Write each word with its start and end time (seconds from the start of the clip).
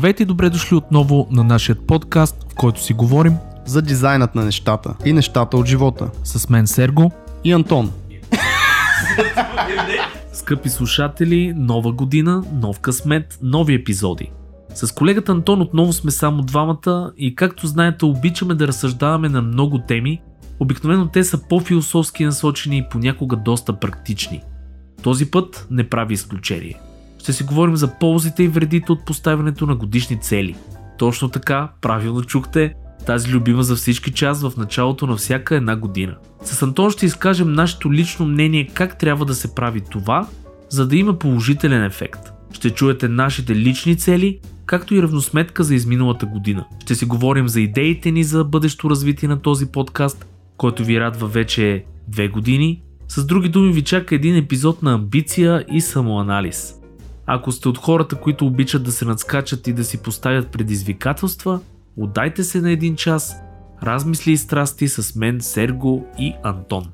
Здравейте 0.00 0.22
и 0.22 0.26
добре 0.26 0.50
дошли 0.50 0.76
отново 0.76 1.28
на 1.30 1.44
нашия 1.44 1.76
подкаст, 1.76 2.52
в 2.52 2.54
който 2.54 2.82
си 2.82 2.92
говорим 2.92 3.36
за 3.66 3.82
дизайнът 3.82 4.34
на 4.34 4.44
нещата 4.44 4.94
и 5.04 5.12
нещата 5.12 5.56
от 5.56 5.66
живота. 5.66 6.10
с 6.24 6.48
мен 6.48 6.66
Серго. 6.66 7.12
И 7.44 7.52
Антон. 7.52 7.92
Скъпи 10.32 10.68
слушатели, 10.68 11.52
нова 11.56 11.92
година, 11.92 12.44
нов 12.52 12.80
късмет, 12.80 13.38
нови 13.42 13.74
епизоди. 13.74 14.30
С 14.74 14.94
колегата 14.94 15.32
Антон 15.32 15.60
отново 15.60 15.92
сме 15.92 16.10
само 16.10 16.42
двамата 16.42 17.12
и 17.18 17.34
както 17.34 17.66
знаете 17.66 18.04
обичаме 18.04 18.54
да 18.54 18.68
разсъждаваме 18.68 19.28
на 19.28 19.42
много 19.42 19.78
теми, 19.78 20.22
обикновено 20.60 21.08
те 21.08 21.24
са 21.24 21.48
по-философски 21.48 22.24
насочени 22.24 22.78
и 22.78 22.86
понякога 22.90 23.36
доста 23.36 23.72
практични. 23.72 24.42
Този 25.02 25.30
път 25.30 25.66
не 25.70 25.88
прави 25.88 26.14
изключение. 26.14 26.80
Ще 27.20 27.32
си 27.32 27.44
говорим 27.44 27.76
за 27.76 27.98
ползите 27.98 28.42
и 28.42 28.48
вредите 28.48 28.92
от 28.92 29.04
поставянето 29.04 29.66
на 29.66 29.76
годишни 29.76 30.20
цели. 30.20 30.56
Точно 30.98 31.28
така, 31.28 31.68
правилно 31.80 32.22
чухте, 32.22 32.74
тази 33.06 33.32
любима 33.32 33.62
за 33.62 33.76
всички 33.76 34.12
част 34.12 34.42
в 34.42 34.52
началото 34.56 35.06
на 35.06 35.16
всяка 35.16 35.56
една 35.56 35.76
година. 35.76 36.16
С 36.42 36.62
Антон 36.62 36.90
ще 36.90 37.06
изкажем 37.06 37.52
нашето 37.52 37.92
лично 37.92 38.26
мнение 38.26 38.68
как 38.74 38.98
трябва 38.98 39.24
да 39.24 39.34
се 39.34 39.54
прави 39.54 39.80
това, 39.80 40.28
за 40.68 40.88
да 40.88 40.96
има 40.96 41.18
положителен 41.18 41.84
ефект. 41.84 42.20
Ще 42.52 42.70
чуете 42.70 43.08
нашите 43.08 43.56
лични 43.56 43.96
цели, 43.96 44.38
както 44.66 44.94
и 44.94 45.02
равносметка 45.02 45.64
за 45.64 45.74
изминалата 45.74 46.26
година. 46.26 46.64
Ще 46.82 46.94
си 46.94 47.04
говорим 47.04 47.48
за 47.48 47.60
идеите 47.60 48.10
ни 48.10 48.24
за 48.24 48.44
бъдещо 48.44 48.90
развитие 48.90 49.28
на 49.28 49.42
този 49.42 49.66
подкаст, 49.66 50.26
който 50.56 50.84
ви 50.84 51.00
радва 51.00 51.26
вече 51.26 51.84
две 52.08 52.28
години. 52.28 52.82
С 53.08 53.26
други 53.26 53.48
думи 53.48 53.72
ви 53.72 53.82
чака 53.82 54.14
един 54.14 54.36
епизод 54.36 54.82
на 54.82 54.94
амбиция 54.94 55.64
и 55.72 55.80
самоанализ. 55.80 56.79
Ако 57.32 57.52
сте 57.52 57.68
от 57.68 57.78
хората, 57.78 58.16
които 58.16 58.46
обичат 58.46 58.82
да 58.82 58.92
се 58.92 59.04
надскачат 59.04 59.66
и 59.66 59.72
да 59.72 59.84
си 59.84 60.02
поставят 60.02 60.48
предизвикателства, 60.48 61.60
отдайте 61.96 62.44
се 62.44 62.60
на 62.60 62.70
един 62.70 62.96
час, 62.96 63.36
размисли 63.82 64.32
и 64.32 64.36
страсти 64.36 64.88
с 64.88 65.16
мен, 65.16 65.40
Серго 65.40 66.06
и 66.18 66.34
Антон. 66.42 66.84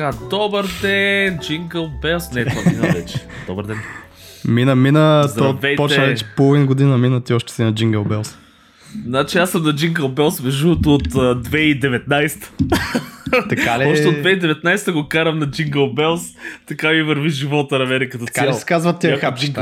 Така, 0.00 0.16
добър 0.30 0.64
ден, 0.82 1.38
Jingle 1.38 1.90
Bells. 2.02 2.34
Не, 2.34 2.44
това 2.44 2.70
мина 2.70 2.92
вече. 2.94 3.18
Добър 3.46 3.64
ден. 3.64 3.78
Мина, 4.44 4.76
мина, 4.76 5.22
то 5.22 5.28
Здравейте. 5.28 5.76
почна 5.76 6.04
вече 6.04 6.24
половин 6.36 6.66
година 6.66 6.98
мина, 6.98 7.20
ти 7.20 7.34
още 7.34 7.52
си 7.52 7.62
на 7.62 7.72
Jingle 7.74 8.06
Bells. 8.08 8.34
Значи 9.06 9.38
аз 9.38 9.50
съм 9.50 9.62
на 9.62 9.74
Jingle 9.74 10.14
Bells 10.14 10.44
между 10.44 10.74
другото 10.74 10.94
от 10.94 11.06
а, 11.14 11.40
2019. 11.42 12.48
Така 13.48 13.78
ли? 13.78 13.84
Още 13.84 14.08
от 14.08 14.14
2019 14.14 14.92
го 14.92 15.08
карам 15.08 15.38
на 15.38 15.46
Jingle 15.46 15.94
Bells, 15.94 16.36
така 16.66 16.90
ми 16.90 17.02
върви 17.02 17.30
живота 17.30 17.78
на 17.78 17.86
мене 17.86 18.08
като 18.08 18.24
Така 18.24 18.42
ли 18.42 18.46
цяло. 18.46 18.58
се 18.58 18.66
казват 18.66 19.00
тия 19.00 19.18
хапчета? 19.18 19.60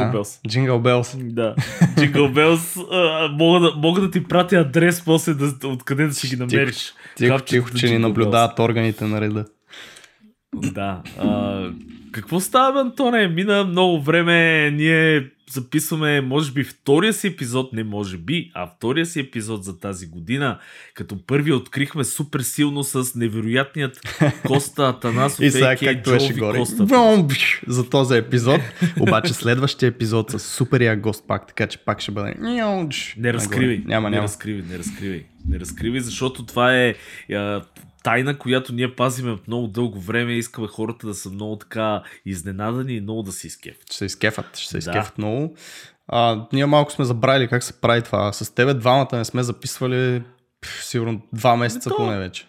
Jingle 0.48 0.80
Bells. 0.82 1.16
Да. 1.22 1.54
Bells, 1.98 2.86
а, 2.92 3.28
мога, 3.32 3.60
да, 3.60 3.72
мога 3.76 4.00
да 4.00 4.10
ти 4.10 4.24
пратя 4.24 4.56
адрес 4.56 5.02
после 5.04 5.34
да, 5.34 5.52
откъде 5.64 6.06
да 6.06 6.14
си 6.14 6.28
ги 6.28 6.36
намериш. 6.36 6.92
Тихо, 7.16 7.40
тихо, 7.40 7.70
че 7.74 7.88
ни 7.88 7.98
наблюдават 7.98 8.58
органите 8.58 9.04
на 9.04 9.20
реда. 9.20 9.44
Да. 10.54 11.02
А, 11.18 11.70
какво 12.12 12.40
става, 12.40 12.80
Антоне? 12.80 13.28
Мина 13.28 13.64
много 13.64 14.00
време, 14.02 14.70
ние 14.70 15.30
записваме, 15.50 16.20
може 16.20 16.52
би, 16.52 16.64
втория 16.64 17.12
си 17.12 17.26
епизод, 17.26 17.72
не 17.72 17.84
може 17.84 18.18
би, 18.18 18.50
а 18.54 18.66
втория 18.76 19.06
си 19.06 19.20
епизод 19.20 19.64
за 19.64 19.78
тази 19.80 20.06
година, 20.06 20.58
като 20.94 21.26
първи 21.26 21.52
открихме 21.52 22.04
супер 22.04 22.40
силно 22.40 22.84
с 22.84 23.14
невероятният 23.14 24.00
Коста 24.46 24.88
Атанасов, 24.88 25.40
И 25.44 25.50
сега 25.50 25.76
както 25.76 26.10
беше 26.10 26.34
горе. 26.34 26.62
Бш, 27.22 27.62
За 27.66 27.90
този 27.90 28.16
епизод. 28.16 28.60
Обаче 29.00 29.32
следващия 29.34 29.86
епизод 29.86 30.30
с 30.30 30.38
супер 30.38 30.80
як 30.80 31.00
гост 31.00 31.24
пак, 31.28 31.46
така 31.46 31.66
че 31.66 31.78
пак 31.78 32.00
ще 32.00 32.12
бъде. 32.12 32.34
Не 33.18 33.32
разкривай. 33.32 33.66
нагоре. 33.76 33.88
Няма, 33.88 34.10
Не 34.10 34.16
няма. 34.16 34.24
разкривай, 34.24 34.62
не 34.70 34.78
разкривай. 34.78 35.24
Не 35.48 35.60
разкривай, 35.60 36.00
защото 36.00 36.46
това 36.46 36.76
е 36.76 36.94
тайна, 38.08 38.38
която 38.38 38.72
ние 38.72 38.94
пазиме 38.94 39.30
от 39.30 39.48
много 39.48 39.66
дълго 39.66 40.00
време. 40.00 40.32
Искаме 40.32 40.66
хората 40.68 41.06
да 41.06 41.14
са 41.14 41.30
много 41.30 41.56
така 41.56 42.02
изненадани 42.26 42.92
и 42.92 43.00
много 43.00 43.22
да 43.22 43.32
се 43.32 43.46
изкефят. 43.46 43.82
Ще 43.86 43.96
се 43.96 44.04
изкефат, 44.04 44.56
ще 44.56 44.68
се 44.68 44.74
Да. 44.74 44.78
изкефат 44.78 45.18
много. 45.18 45.54
А, 46.08 46.46
ние 46.52 46.66
малко 46.66 46.92
сме 46.92 47.04
забравили 47.04 47.48
как 47.48 47.62
се 47.62 47.80
прави 47.80 48.02
това. 48.02 48.32
С 48.32 48.54
тебе 48.54 48.74
двамата 48.74 49.08
не 49.12 49.24
сме 49.24 49.42
записвали 49.42 50.22
пф, 50.60 50.84
сигурно 50.84 51.20
два 51.32 51.56
месеца 51.56 51.90
Ами 51.90 51.96
поне 51.96 52.18
вече. 52.18 52.46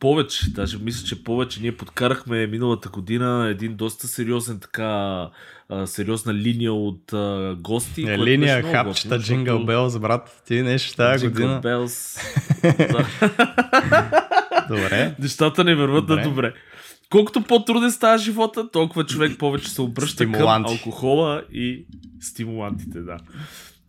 Повече, 0.00 0.50
даже 0.50 0.78
мисля, 0.78 1.06
че 1.06 1.24
повече. 1.24 1.60
Ние 1.60 1.76
подкарахме 1.76 2.46
миналата 2.46 2.88
година 2.88 3.48
един 3.50 3.76
доста 3.76 4.08
сериозен 4.08 4.60
така 4.60 5.28
а, 5.68 5.86
сериозна 5.86 6.34
линия 6.34 6.72
от 6.72 7.12
а, 7.12 7.56
гости. 7.60 8.02
Е, 8.02 8.18
линия, 8.18 8.62
хапчета, 8.62 9.18
защото- 9.18 9.66
Bells, 9.66 9.98
брат, 9.98 10.42
ти 10.46 10.62
нещо 10.62 10.96
тази 10.96 11.28
година. 11.28 11.60
Да. 11.60 11.86
Добре. 14.68 15.14
Нещата 15.18 15.64
не 15.64 15.74
върват 15.74 16.06
Добре. 16.06 16.22
на 16.22 16.28
добре. 16.28 16.54
Колкото 17.10 17.42
по-труден 17.42 17.92
става 17.92 18.18
живота, 18.18 18.70
толкова 18.70 19.06
човек 19.06 19.38
повече 19.38 19.70
се 19.70 19.82
обръща 19.82 20.32
към 20.32 20.64
алкохола 20.64 21.42
и 21.52 21.84
стимулантите, 22.20 23.00
да. 23.00 23.16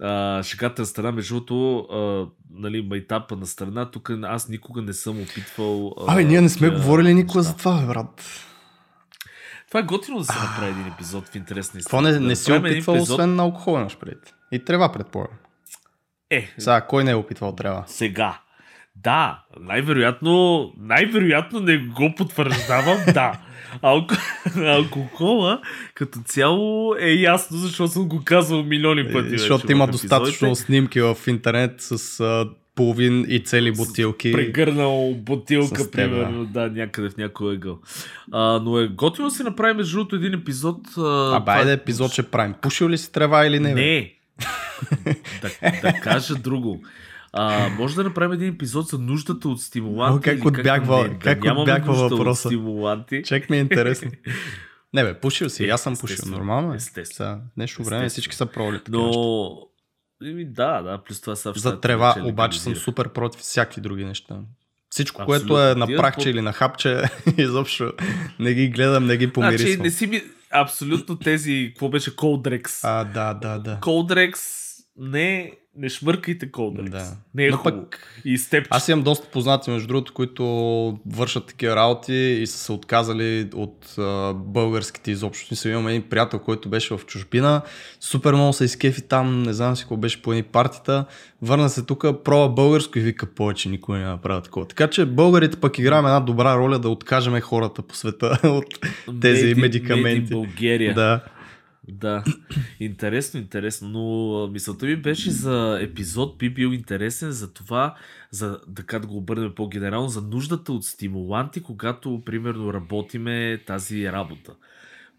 А, 0.04 0.44
шегата 0.44 0.82
на 0.82 0.86
страна, 0.86 1.12
между 1.12 1.34
другото, 1.36 2.28
нали, 2.52 2.82
майтапа 2.82 3.36
на 3.36 3.46
страна, 3.46 3.86
тук 3.86 4.12
аз 4.24 4.50
никога 4.50 4.82
не 4.82 4.94
съм 4.94 5.22
опитвал... 5.22 5.96
а, 6.00 6.14
Абе, 6.14 6.24
ние 6.24 6.42
не 6.42 6.50
сме 6.50 6.70
говорили 6.70 7.14
никога 7.14 7.42
за 7.44 7.58
това, 7.58 7.82
брат. 7.84 8.24
Това 9.68 9.80
е 9.80 9.84
готино 9.84 10.18
да 10.18 10.26
се 10.26 10.40
направи 10.40 10.72
един 10.72 10.88
епизод 10.88 11.28
в 11.28 11.36
интерес 11.36 11.74
на 11.74 11.80
Какво 11.80 11.98
истината. 11.98 12.14
не, 12.14 12.20
Да 12.20 12.28
не 12.28 12.36
си 12.36 12.52
опитвал, 12.52 12.96
епизод- 12.96 13.02
освен 13.12 13.36
на 13.36 13.44
алкохол 13.44 13.72
имаш 13.74 13.98
пред. 13.98 14.34
И 14.52 14.60
трева, 14.60 14.92
предполагам. 14.92 15.38
Е, 16.30 16.50
Сега, 16.58 16.82
кой 16.82 17.04
не 17.04 17.12
е 17.12 17.16
опитвал 17.16 17.56
трева? 17.56 17.84
сега. 17.88 18.40
Да, 18.96 19.44
най-вероятно, 19.60 20.72
най-вероятно 20.78 21.60
не 21.60 21.78
го 21.78 22.14
потвърждавам, 22.18 22.98
да. 23.14 23.40
Алко... 23.82 24.16
Алкохола 24.66 25.62
като 25.94 26.20
цяло 26.26 26.96
е 27.00 27.10
ясно, 27.10 27.58
защото 27.58 27.94
съм 27.94 28.08
го 28.08 28.22
казвал 28.26 28.64
милиони 28.64 29.04
пъти. 29.04 29.18
Е, 29.18 29.22
вече 29.22 29.38
Защото 29.38 29.72
има 29.72 29.84
епизодите. 29.84 30.08
достатъчно 30.08 30.56
снимки 30.56 31.02
в 31.02 31.18
интернет 31.28 31.72
с 31.78 32.20
а, 32.20 32.46
половин 32.76 33.26
и 33.30 33.40
цели 33.40 33.72
бутилки. 33.72 34.32
Прегърнал 34.32 35.14
бутилка, 35.18 35.92
примерно, 35.92 36.46
да, 36.46 36.70
някъде 36.70 37.10
в 37.10 37.18
някой 37.18 37.54
ъгъл. 37.54 37.80
А, 38.32 38.60
но 38.60 38.80
е 38.80 38.88
готино 38.88 39.28
да 39.28 39.34
се 39.36 39.44
направи 39.44 39.74
между 39.74 39.98
другото 39.98 40.16
един 40.16 40.34
епизод. 40.34 40.78
А, 40.98 41.02
А, 41.02 41.28
това- 41.28 41.40
байде 41.40 41.74
епизод 41.74 42.12
ще 42.12 42.24
правим. 42.24 42.54
Пушил 42.62 42.90
ли 42.90 42.98
си 42.98 43.12
трева 43.12 43.46
или 43.46 43.60
не? 43.60 43.74
бе? 43.74 43.82
Не. 43.82 44.14
да, 45.42 45.72
да 45.82 45.94
кажа 45.94 46.36
друго. 46.36 46.82
А, 47.34 47.70
може 47.70 47.96
да 47.96 48.04
направим 48.04 48.32
един 48.32 48.50
епизод 48.50 48.88
за 48.88 48.98
нуждата 49.00 49.50
от 49.50 49.62
стимуланти. 49.62 50.30
О, 50.30 50.34
как 50.34 50.46
отбягва- 50.46 51.20
как 51.20 51.44
нямаме 51.44 51.62
отбягва 51.62 51.94
въпроса. 51.94 52.48
От 52.48 52.52
стимуланти. 52.52 53.22
Чек 53.26 53.50
ми 53.50 53.58
е 53.58 53.60
интересно. 53.60 54.12
Не 54.94 55.04
бе, 55.04 55.14
пушил 55.14 55.50
си, 55.50 55.66
Е, 55.66 55.68
аз 55.68 55.82
съм 55.82 55.98
пушил. 55.98 56.18
Нормално 56.28 56.74
е. 56.74 56.76
естествено. 56.76 57.42
Нещо 57.58 57.84
време 57.84 58.10
всички 58.10 58.36
са 58.36 58.46
неща. 58.46 58.90
Но... 58.90 59.58
Еми, 60.26 60.46
да, 60.46 60.82
да, 60.82 60.98
плюс 60.98 61.22
това 61.22 61.36
са 61.36 61.54
За 61.56 61.80
трева 61.80 62.14
вече 62.14 62.26
обаче 62.26 62.60
съм 62.60 62.76
супер 62.76 63.10
против 63.10 63.42
всякакви 63.42 63.82
други 63.82 64.06
неща. 64.06 64.36
Всичко, 64.90 65.22
Абсолютно. 65.22 65.48
което 65.48 65.62
е 65.62 65.76
на 65.76 65.88
прахче 65.88 66.30
или 66.30 66.42
на 66.42 66.54
хапче, 66.54 67.02
изобщо 67.38 67.94
не 68.40 68.54
ги 68.54 68.68
гледам, 68.68 69.06
не 69.06 69.18
ги 69.18 69.26
Значи, 69.26 69.34
помирисвам. 69.34 69.84
не 69.84 69.92
си 69.92 70.08
ми... 70.08 70.22
Абсолютно 70.52 71.16
тези... 71.18 71.68
Какво 71.70 71.90
беше? 71.90 72.16
Колдрекс. 72.16 72.84
А, 72.84 73.04
да, 73.04 73.34
да, 73.34 73.60
да. 73.60 73.78
Колдрекс 73.82 74.42
не... 74.98 75.52
Не 75.76 75.90
шмъркайте 75.90 76.52
Колдрекс. 76.52 76.92
Да. 76.92 77.18
Не 77.36 77.46
е 77.46 77.50
Но 77.50 77.58
хубаво. 77.58 77.82
пък 77.82 78.22
И 78.26 78.38
с 78.38 78.50
теб. 78.50 78.68
Аз 78.70 78.88
имам 78.88 79.04
доста 79.04 79.28
познати, 79.28 79.72
между 79.72 79.88
другото, 79.88 80.14
които 80.14 80.44
вършат 81.06 81.46
такива 81.46 81.76
работи 81.76 82.14
и 82.14 82.48
са 82.48 82.58
се 82.58 82.72
отказали 82.72 83.50
от 83.54 83.96
а, 83.98 84.34
българските 84.34 85.12
изобщо. 85.12 85.48
Мисля, 85.52 85.70
имам 85.70 85.88
един 85.88 86.02
приятел, 86.02 86.40
който 86.40 86.70
беше 86.70 86.98
в 86.98 87.06
чужбина, 87.06 87.62
супер 88.00 88.34
много 88.34 88.54
се 88.54 88.66
изкефи 88.66 89.02
там, 89.02 89.44
не 89.44 89.54
знам 89.54 89.76
си 89.76 89.84
какво 89.84 89.98
беше 89.98 90.22
по 90.22 90.32
едни 90.32 90.44
партита, 90.44 91.06
върна 91.42 91.70
се 91.70 91.86
тук, 91.86 92.06
пробва 92.24 92.50
българско 92.50 93.00
и 93.00 93.02
вика 93.02 93.26
повече 93.26 93.70
никой 93.70 94.00
не 94.00 94.06
направи 94.06 94.44
такова. 94.44 94.68
Така 94.68 94.88
че 94.88 95.06
българите 95.06 95.58
пък 95.58 95.80
играем 95.80 96.06
една 96.06 96.20
добра 96.20 96.58
роля 96.58 96.80
да 96.80 96.90
откажеме 96.90 97.42
хората 97.42 97.82
по 97.82 97.96
света 97.96 98.40
от 98.44 98.80
тези 99.22 99.56
медикаменти. 99.56 100.34
Made 100.34 100.58
in. 100.60 100.94
Да. 100.94 101.22
Да, 101.88 102.24
интересно, 102.80 103.40
интересно, 103.40 103.90
но 103.90 104.48
мисълта 104.48 104.86
ми 104.86 104.96
беше 104.96 105.32
за 105.32 105.80
епизод 105.82 106.38
би 106.38 106.50
бил 106.50 106.68
интересен 106.68 107.32
за 107.32 107.54
това, 107.54 107.96
за 108.32 108.60
така 108.76 109.00
да 109.00 109.08
го 109.08 109.18
обърнем 109.18 109.56
по-генерално, 109.56 110.08
за 110.08 110.22
нуждата 110.22 110.74
от 110.74 110.86
стимуланти, 110.86 111.64
когато 111.64 112.22
примерно 112.26 112.74
работиме 112.74 113.62
тази 113.68 114.12
работа. 114.12 114.54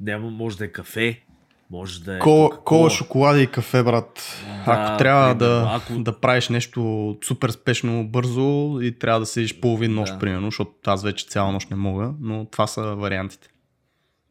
Няма, 0.01 0.31
може 0.31 0.57
да 0.59 0.65
е 0.65 0.69
кафе, 0.69 1.21
може 1.71 2.03
да 2.03 2.17
е. 2.17 2.19
Кола, 2.19 2.51
кола, 2.51 2.91
шоколади 2.91 3.43
и 3.43 3.47
кафе, 3.47 3.83
брат. 3.83 4.37
Да, 4.67 4.73
ако 4.73 4.99
трябва 4.99 5.39
примерно, 5.39 5.39
да, 5.65 5.71
ако- 5.75 6.03
да 6.03 6.21
правиш 6.21 6.49
нещо 6.49 6.81
супер 7.25 7.51
спешно, 7.51 8.09
бързо 8.09 8.79
и 8.83 8.93
трябва 8.93 9.21
да 9.21 9.27
седиш 9.27 9.61
половин 9.61 9.95
нощ, 9.95 10.13
Да. 10.13 10.19
примерно, 10.19 10.47
защото 10.47 10.73
аз 10.87 11.03
вече 11.05 11.27
цяла 11.27 11.53
нощ 11.53 11.71
не 11.71 11.77
мога, 11.77 12.15
но 12.21 12.45
това 12.45 12.67
са 12.67 12.83
вариантите. 12.83 13.49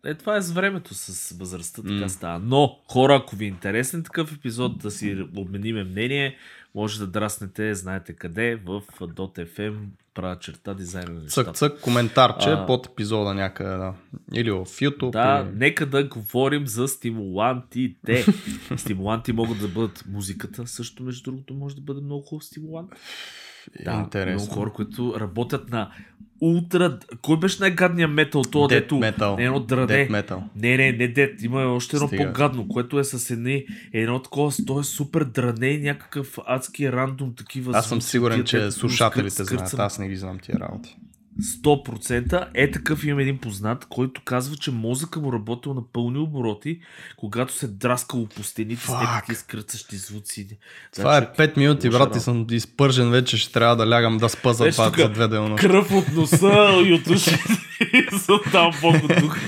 Е, 0.05 0.13
това 0.13 0.37
е 0.37 0.41
с 0.41 0.51
времето, 0.51 0.93
с 0.93 1.35
възрастта, 1.37 1.81
така 1.81 1.93
М. 1.93 2.09
става. 2.09 2.39
Но, 2.39 2.79
хора, 2.87 3.15
ако 3.15 3.35
ви 3.35 3.45
е 3.45 3.47
интересен 3.47 4.03
такъв 4.03 4.33
епизод, 4.33 4.77
да 4.77 4.91
си 4.91 5.27
обмениме 5.35 5.83
мнение, 5.83 6.37
може 6.75 6.99
да 6.99 7.07
драснете, 7.07 7.75
знаете 7.75 8.13
къде, 8.13 8.55
в 8.55 8.81
.fm, 8.99 9.75
правя 10.13 10.39
черта 10.39 10.73
дизайна 10.73 11.13
на 11.13 11.21
нещата. 11.21 11.53
Цък, 11.53 11.55
цък, 11.55 11.81
коментарче 11.81 12.49
А. 12.49 12.65
под 12.65 12.85
епизода 12.85 13.33
някъде, 13.33 13.69
да. 13.69 13.93
Или 14.33 14.51
в 14.51 14.65
YouTube. 14.65 15.11
Да, 15.11 15.47
или... 15.47 15.57
нека 15.57 15.85
да 15.85 16.03
говорим 16.03 16.67
за 16.67 16.87
стимулантите. 16.87 18.25
Стимуланти 18.77 19.33
могат 19.33 19.59
да 19.59 19.67
бъдат 19.67 20.03
музиката, 20.09 20.67
също 20.67 21.03
между 21.03 21.31
другото 21.31 21.53
може 21.53 21.75
да 21.75 21.81
бъде 21.81 22.01
много 22.01 22.21
хубав 22.21 22.45
стимулант. 22.45 22.91
Да, 23.85 23.93
Интересно. 23.93 24.45
много 24.45 24.53
хора, 24.53 24.73
които 24.73 25.15
работят 25.19 25.69
на 25.69 25.91
ултра... 26.41 26.99
Кой 27.21 27.39
беше 27.39 27.57
най-гадният 27.59 28.11
метал? 28.11 28.41
Това, 28.41 28.65
Death 28.65 28.69
дето... 28.69 28.95
metal. 28.95 29.37
Не, 29.37 29.43
едно 29.43 29.59
драде. 29.59 30.07
Death 30.07 30.29
metal. 30.29 30.41
Не, 30.55 30.77
не, 30.77 30.91
не 30.91 31.07
дет. 31.07 31.43
Има 31.43 31.59
още 31.65 31.95
едно 31.95 32.07
Стига. 32.07 32.25
по-гадно, 32.25 32.67
което 32.67 32.99
е 32.99 33.03
с 33.03 33.29
едни, 33.29 33.65
едно 33.93 34.21
такова, 34.21 34.51
то 34.67 34.79
е 34.79 34.83
супер 34.83 35.23
дране, 35.23 35.67
и 35.67 35.81
някакъв 35.81 36.37
адски 36.45 36.91
рандом, 36.91 37.33
такива 37.35 37.77
Аз 37.77 37.89
съм 37.89 38.01
сигурен, 38.01 38.43
че 38.43 38.71
слушателите 38.71 39.43
скърц- 39.43 39.57
знаят. 39.57 39.79
Аз 39.79 39.99
не 39.99 40.09
ги 40.09 40.15
знам 40.15 40.39
тия 40.39 40.59
работи. 40.59 40.97
100% 41.41 42.47
е 42.53 42.71
такъв 42.71 43.03
имам 43.03 43.19
един 43.19 43.37
познат, 43.37 43.85
който 43.89 44.21
казва, 44.25 44.55
че 44.55 44.71
мозъка 44.71 45.19
му 45.19 45.33
работил 45.33 45.73
на 45.73 45.81
пълни 45.93 46.17
обороти, 46.17 46.79
когато 47.17 47.53
се 47.53 47.67
драскало 47.67 48.27
по 48.27 48.43
стените 48.43 48.81
с 48.81 48.87
Fuck. 48.87 49.25
тези 49.27 49.39
скръцащи 49.39 49.95
звуци. 49.95 50.47
Това 50.95 51.19
Значи, 51.19 51.41
е 51.41 51.47
5 51.47 51.57
минути, 51.57 51.89
брат, 51.89 52.15
и 52.15 52.19
съм 52.19 52.45
изпържен 52.51 53.09
вече, 53.11 53.37
ще 53.37 53.53
трябва 53.53 53.75
да 53.75 53.89
лягам 53.89 54.17
да 54.17 54.29
спа 54.29 54.53
за, 54.53 54.69
това, 54.71 54.89
за 54.97 55.09
две 55.09 55.27
дена. 55.27 55.55
Кръв 55.55 55.91
от 55.91 56.13
носа 56.13 56.81
и 56.85 56.93
от 56.93 57.07
ушите 57.07 57.37
са 58.17 58.33
там 58.51 58.71
от 58.83 59.01
тук. 59.19 59.39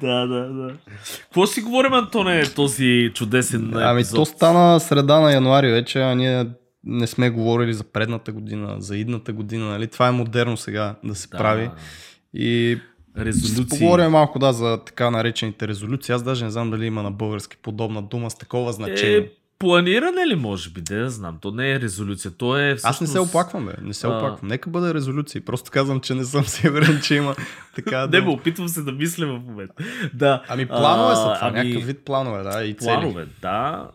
да, 0.00 0.26
да, 0.26 0.48
да. 0.48 0.74
Какво 1.20 1.46
си 1.46 1.60
говорим, 1.60 1.92
Антоне, 1.92 2.46
този 2.46 3.10
чудесен 3.14 3.72
Ами 3.74 4.00
епизод? 4.00 4.16
то 4.16 4.26
стана 4.26 4.80
среда 4.80 5.20
на 5.20 5.32
януари 5.32 5.70
вече, 5.70 6.00
а 6.00 6.14
ние 6.14 6.46
не 6.86 7.06
сме 7.06 7.30
говорили 7.30 7.74
за 7.74 7.84
предната 7.84 8.32
година, 8.32 8.76
за 8.78 8.96
идната 8.96 9.32
година, 9.32 9.64
нали? 9.66 9.86
Това 9.86 10.08
е 10.08 10.12
модерно 10.12 10.56
сега 10.56 10.94
да 11.04 11.14
се 11.14 11.28
Да. 11.28 11.38
прави. 11.38 11.70
И 12.34 12.78
Резолюции. 13.18 13.78
поговорим 13.78 14.10
малко 14.10 14.38
да, 14.38 14.52
за 14.52 14.78
така 14.78 15.10
наречените 15.10 15.68
резолюции. 15.68 16.12
Аз 16.12 16.22
даже 16.22 16.44
не 16.44 16.50
знам 16.50 16.70
дали 16.70 16.86
има 16.86 17.02
на 17.02 17.10
български 17.10 17.56
подобна 17.56 18.02
дума 18.02 18.30
с 18.30 18.34
такова 18.34 18.72
значение. 18.72 19.16
Е, 19.16 19.28
планиране 19.58 20.26
ли 20.26 20.34
може 20.34 20.70
би, 20.70 20.80
да 20.80 21.10
знам. 21.10 21.38
То 21.40 21.50
не 21.50 21.72
е 21.72 21.80
резолюция, 21.80 22.30
то 22.30 22.58
е 22.58 22.74
всъщност... 22.74 22.84
Аз 22.86 23.00
не 23.00 23.06
се 23.06 23.20
оплаквам, 23.20 23.66
бе. 23.66 23.72
Не 23.82 23.94
се 23.94 24.06
а- 24.06 24.10
оплаквам. 24.10 24.48
Нека 24.48 24.70
бъде 24.70 24.94
резолюции. 24.94 25.40
Просто 25.40 25.70
казвам, 25.70 26.00
че 26.00 26.14
не 26.14 26.24
съм 26.24 26.44
сигурен, 26.46 27.00
че 27.02 27.14
има 27.14 27.34
така. 27.76 28.00
Не, 28.00 28.06
дума. 28.08 28.22
бе, 28.24 28.30
опитвам 28.30 28.68
се 28.68 28.82
да 28.82 28.92
мисля 28.92 29.26
в 29.26 29.40
момента. 29.40 29.74
Да. 30.14 30.42
Ами 30.48 30.66
планове 30.66 31.14
са 31.14 31.22
това. 31.22 31.38
ами, 31.40 31.58
Някакъв 31.58 31.86
вид 31.86 31.98
планове, 31.98 32.42
да. 32.42 32.64
И 32.64 32.74
цели. 32.74 32.86
Планове, 32.86 33.26
да. 33.42 33.88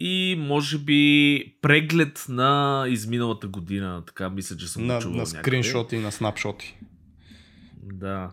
И 0.00 0.36
може 0.38 0.78
би 0.78 1.54
преглед 1.62 2.26
на 2.28 2.84
изминалата 2.88 3.48
година. 3.48 4.02
Така 4.06 4.30
мисля, 4.30 4.56
че 4.56 4.68
съм 4.68 4.86
На, 4.86 4.98
чувал 4.98 5.16
на 5.16 5.22
някъде. 5.22 5.40
скриншоти 5.40 5.96
и 5.96 6.00
на 6.00 6.12
снапшоти. 6.12 6.78
Да. 7.92 8.30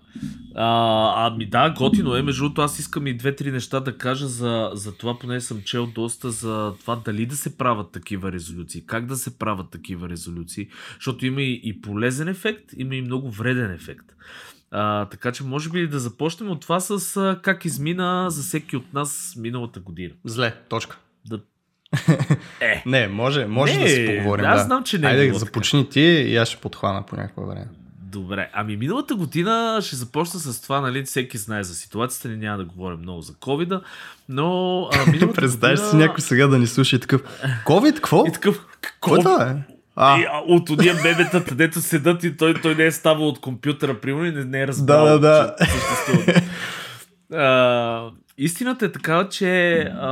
А, 0.55 1.27
ами 1.27 1.45
да, 1.45 1.69
готино 1.69 2.15
е. 2.15 2.21
Между 2.21 2.43
другото, 2.43 2.61
аз 2.61 2.79
искам 2.79 3.07
и 3.07 3.17
две-три 3.17 3.51
неща 3.51 3.79
да 3.79 3.97
кажа 3.97 4.27
за, 4.27 4.71
за 4.73 4.97
това, 4.97 5.19
поне 5.19 5.41
съм 5.41 5.61
чел 5.61 5.87
доста 5.87 6.31
за 6.31 6.73
това 6.79 6.95
дали 6.95 7.25
да 7.25 7.35
се 7.35 7.57
правят 7.57 7.91
такива 7.91 8.31
резолюции, 8.31 8.85
как 8.85 9.05
да 9.05 9.15
се 9.15 9.37
правят 9.37 9.69
такива 9.71 10.09
резолюции, 10.09 10.67
защото 10.95 11.25
има 11.25 11.41
и, 11.41 11.61
и 11.63 11.81
полезен 11.81 12.27
ефект, 12.27 12.63
има 12.77 12.95
и 12.95 13.01
много 13.01 13.31
вреден 13.31 13.71
ефект. 13.71 14.05
А, 14.71 15.05
така 15.05 15.31
че 15.31 15.43
може 15.43 15.69
би 15.69 15.87
да 15.87 15.99
започнем 15.99 16.49
от 16.49 16.61
това 16.61 16.79
с 16.79 17.17
а, 17.17 17.39
как 17.43 17.65
измина 17.65 18.29
за 18.29 18.41
всеки 18.41 18.77
от 18.77 18.93
нас 18.93 19.35
миналата 19.37 19.79
година. 19.79 20.13
Зле, 20.23 20.55
точка. 20.69 20.99
Е, 22.61 22.83
Не, 22.85 23.07
може, 23.07 23.45
може 23.45 23.77
Не, 23.77 23.83
да 23.83 23.89
си 23.89 24.05
поговорим. 24.07 24.45
аз 24.45 24.59
да. 24.59 24.65
знам, 24.65 24.83
че 24.83 24.97
не 24.97 25.07
е 25.07 25.09
Айде, 25.09 25.21
било 25.21 25.33
така. 25.33 25.45
започни 25.45 25.89
ти 25.89 26.01
и 26.01 26.37
аз 26.37 26.47
ще 26.47 26.57
подхвана 26.57 27.05
по 27.05 27.15
някакво 27.15 27.45
време. 27.45 27.67
Добре, 28.01 28.49
ами 28.53 28.77
миналата 28.77 29.15
година 29.15 29.79
ще 29.81 29.95
започна 29.95 30.39
с 30.39 30.61
това, 30.61 30.81
нали, 30.81 31.03
всеки 31.03 31.37
знае 31.37 31.63
за 31.63 31.75
ситуацията, 31.75 32.27
ни 32.27 32.37
няма 32.37 32.57
да 32.57 32.65
говорим 32.65 32.99
много 32.99 33.21
за 33.21 33.33
ковида, 33.33 33.81
но 34.29 34.79
а, 34.83 35.05
миналата 35.11 35.35
Представяш 35.35 35.79
година... 35.79 35.91
си 35.91 35.97
някой 35.97 36.21
сега 36.21 36.47
да 36.47 36.59
ни 36.59 36.67
слуша 36.67 36.95
и 36.95 36.99
такъв. 36.99 37.21
Ковид, 37.65 37.95
какво? 37.95 38.25
И 38.27 38.31
такъв, 38.31 38.65
Какво 38.81 39.15
е 39.15 39.19
е? 39.19 39.55
А, 39.95 40.19
И, 40.19 40.25
от 40.47 40.69
уния 40.69 40.95
бебетата, 41.03 41.55
дето 41.55 41.81
седат 41.81 42.23
и 42.23 42.37
той, 42.37 42.53
той 42.53 42.75
не 42.75 42.85
е 42.85 42.91
ставал 42.91 43.27
от 43.27 43.39
компютъра, 43.39 44.01
примерно, 44.01 44.25
и 44.25 44.31
не, 44.31 44.45
не 44.45 44.61
е 44.61 44.67
разбрал, 44.67 45.05
Да, 45.05 45.11
да, 45.11 45.19
да. 45.19 45.55
че 45.59 45.71
съществува. 45.71 46.41
А, 47.33 48.09
истината 48.37 48.85
е 48.85 48.91
такава, 48.91 49.29
че 49.29 49.77
а, 49.79 50.07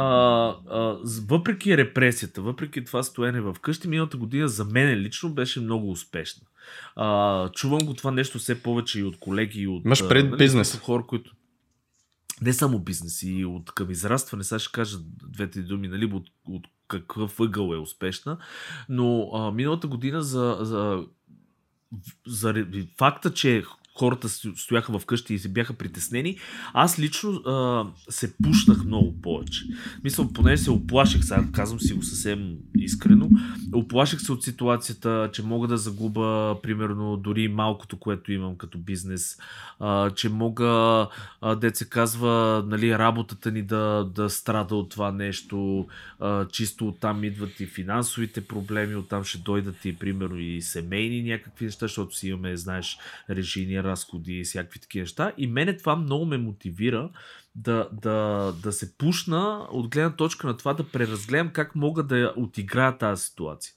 а, 0.70 0.98
въпреки 1.28 1.78
репресията, 1.78 2.42
въпреки 2.42 2.86
това 2.86 3.04
стоене 3.04 3.42
в 3.42 3.56
къщи, 3.62 3.88
миналата 3.88 4.18
година 4.18 4.48
за 4.48 4.66
мен 4.66 5.00
лично 5.00 5.34
беше 5.34 5.60
много 5.60 5.92
успешна. 5.92 6.48
А, 6.96 7.50
чувам 7.50 7.80
го 7.80 7.94
това 7.94 8.12
нещо 8.12 8.40
все 8.40 8.64
повече 8.64 9.00
и 9.00 9.04
от 9.04 9.20
колеги, 9.20 9.62
и 9.62 9.68
от 9.68 9.86
Имаш 9.86 10.02
а, 10.02 10.08
пред 10.10 10.38
бизнес. 10.38 10.70
са 10.70 10.78
хора, 10.80 11.04
които 11.08 11.32
не 12.42 12.54
само 12.54 12.80
бизнес, 12.80 13.24
и 13.24 13.46
от 13.46 13.72
към 13.72 13.92
израстване, 13.92 14.44
сега 14.44 14.60
ще 14.60 14.72
кажа 14.72 14.98
двете 15.34 15.62
думи, 15.62 15.88
нали, 15.88 16.06
от, 16.06 16.28
от 16.46 16.68
какъв 16.88 17.40
ъгъл 17.40 17.74
е 17.74 17.78
успешна, 17.78 18.38
но 18.90 19.30
а, 19.34 19.52
миналата 19.52 19.88
година 19.88 20.22
за, 20.22 20.58
за, 20.62 21.06
заради 22.28 22.90
факта, 22.98 23.34
че 23.34 23.64
хората 24.00 24.30
стояха 24.30 25.00
вкъщи 25.00 25.34
и 25.34 25.40
се 25.40 25.50
бяха 25.50 25.74
притеснени, 25.74 26.38
аз 26.74 27.00
лично 27.00 27.32
а, 27.32 27.86
се 28.10 28.38
пушнах 28.38 28.86
много 28.86 29.22
повече. 29.22 29.66
Мисля, 30.04 30.34
поне 30.34 30.58
се 30.58 30.72
оплаших, 30.72 31.24
сега 31.24 31.48
казвам 31.54 31.80
си 31.80 31.94
го 31.94 32.04
съвсем 32.04 32.56
искрено, 32.76 33.30
оплаших 33.74 34.22
се 34.22 34.32
от 34.32 34.44
ситуацията, 34.44 35.30
че 35.34 35.44
мога 35.44 35.68
да 35.68 35.78
загуба, 35.78 36.58
примерно, 36.64 37.18
дори 37.18 37.48
малкото, 37.48 37.98
което 37.98 38.32
имам 38.32 38.58
като 38.58 38.78
бизнес, 38.78 39.38
а, 39.80 40.10
че 40.10 40.30
мога, 40.30 41.08
а, 41.42 41.56
дет 41.56 41.78
се 41.78 41.90
казва, 41.90 42.64
нали, 42.68 42.98
работата 42.98 43.52
ни 43.52 43.62
да, 43.62 44.10
да 44.16 44.30
страда 44.30 44.76
от 44.76 44.90
това 44.90 45.12
нещо, 45.12 45.88
а, 46.20 46.48
чисто 46.48 46.88
оттам 46.88 47.24
идват 47.24 47.60
и 47.60 47.66
финансовите 47.66 48.42
проблеми, 48.42 48.96
оттам 48.96 49.24
ще 49.24 49.38
дойдат 49.38 49.86
и, 49.86 49.96
примерно, 49.96 50.40
и 50.40 50.62
семейни 50.62 51.24
някакви 51.24 51.66
неща, 51.66 51.86
защото 51.86 52.16
си 52.16 52.28
имаме, 52.28 52.58
знаеш, 52.58 52.98
режийни 53.30 53.84
разходи 53.92 54.40
и 54.40 54.44
всякакви 54.44 54.80
такива 54.80 55.04
неща. 55.04 55.32
И 55.38 55.48
мене 55.48 55.78
това 55.78 55.96
много 55.96 56.26
ме 56.26 56.38
мотивира 56.38 57.10
да, 57.56 57.90
да, 57.92 58.52
да 58.64 58.72
се 58.72 58.98
пушна 58.98 59.68
от 59.72 59.88
гледна 59.88 60.16
точка 60.16 60.48
на 60.48 60.58
това 60.58 60.74
да 60.74 60.90
преразгледам 60.90 61.50
как 61.50 61.76
мога 61.76 62.04
да 62.04 62.34
отиграя 62.38 62.98
тази 62.98 63.24
ситуация. 63.24 63.74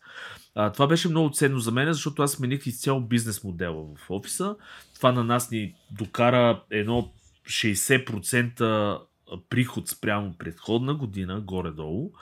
А, 0.55 0.73
това 0.73 0.87
беше 0.87 1.09
много 1.09 1.31
ценно 1.31 1.59
за 1.59 1.73
мен, 1.73 1.93
защото 1.93 2.23
аз 2.23 2.33
смених 2.33 2.67
изцяло 2.67 3.01
бизнес 3.01 3.45
модела 3.45 3.85
в 3.97 4.11
офиса. 4.11 4.57
Това 4.95 5.13
на 5.13 5.25
нас 5.25 5.51
ни 5.51 5.75
докара 5.91 6.63
едно 6.71 7.13
60% 7.47 9.01
приход 9.49 9.89
спрямо 9.89 10.35
предходна 10.39 10.95
година, 10.95 11.41
горе-долу. 11.41 12.13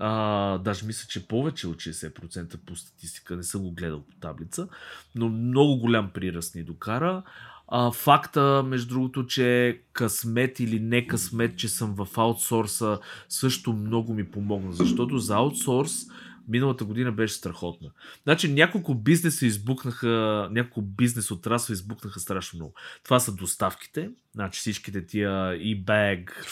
А, 0.00 0.58
даже 0.58 0.86
мисля, 0.86 1.06
че 1.08 1.28
повече 1.28 1.68
от 1.68 1.76
60% 1.76 2.56
по 2.56 2.76
статистика, 2.76 3.36
не 3.36 3.42
съм 3.42 3.62
го 3.62 3.70
гледал 3.70 4.02
по 4.02 4.16
таблица, 4.16 4.68
но 5.14 5.28
много 5.28 5.76
голям 5.76 6.10
приръст 6.10 6.54
ни 6.54 6.62
докара. 6.62 7.22
А, 7.68 7.90
факта, 7.90 8.62
между 8.66 8.88
другото, 8.88 9.26
че 9.26 9.80
късмет 9.92 10.60
или 10.60 10.80
не 10.80 11.06
късмет, 11.06 11.58
че 11.58 11.68
съм 11.68 11.94
в 11.94 12.18
аутсорса, 12.18 12.98
също 13.28 13.72
много 13.72 14.14
ми 14.14 14.30
помогна, 14.30 14.72
защото 14.72 15.18
за 15.18 15.34
аутсорс 15.34 16.06
миналата 16.48 16.84
година 16.84 17.12
беше 17.12 17.34
страхотна. 17.34 17.90
Значи 18.22 18.52
няколко 18.52 18.94
бизнеса 18.94 19.46
избухнаха, 19.46 20.48
няколко 20.52 20.82
бизнес 20.82 21.30
отрасла 21.30 21.72
избухнаха 21.72 22.20
страшно 22.20 22.56
много. 22.56 22.74
Това 23.04 23.20
са 23.20 23.34
доставките, 23.34 24.10
значи 24.34 24.60
всичките 24.60 25.06
тия 25.06 25.30
e-bag, 25.52 26.44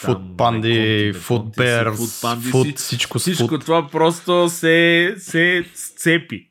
фуд 1.13 1.55
бер, 1.57 1.91
фуд, 2.51 2.77
всичко 2.79 3.19
всичко 3.19 3.47
фуд. 3.47 3.61
това 3.61 3.87
просто 3.87 4.49
се, 4.49 5.15
се 5.17 5.65
сцепи. 5.73 6.49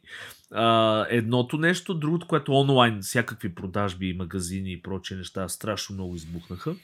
А, 0.51 1.07
едното 1.11 1.59
нещо, 1.59 1.95
другото, 1.95 2.27
което 2.27 2.53
онлайн, 2.53 3.01
всякакви 3.03 3.55
продажби, 3.55 4.13
магазини 4.13 4.73
и 4.73 4.83
прочие 4.83 5.17
неща 5.17 5.49
страшно 5.49 5.95
много 5.95 6.17
избухнаха. 6.17 6.75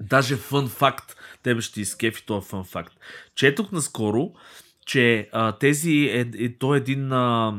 Даже 0.00 0.36
фън 0.36 0.68
факт, 0.68 1.16
тебе 1.42 1.60
ще 1.60 1.80
изкефи 1.80 2.26
този 2.26 2.48
фън 2.48 2.64
факт. 2.64 2.92
Четох 3.34 3.72
наскоро, 3.72 4.32
че 4.86 5.28
а, 5.32 5.52
тези, 5.52 5.92
е, 5.92 6.30
е, 6.44 6.58
то 6.58 6.74
е 6.74 6.78
един 6.78 7.12
а, 7.12 7.54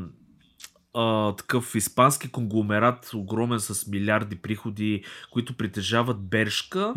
а, 0.94 1.36
такъв 1.36 1.76
испански 1.76 2.32
конгломерат, 2.32 3.12
огромен 3.14 3.60
с 3.60 3.88
милиарди 3.88 4.36
приходи, 4.36 5.04
които 5.32 5.54
притежават 5.54 6.20
Бершка, 6.20 6.94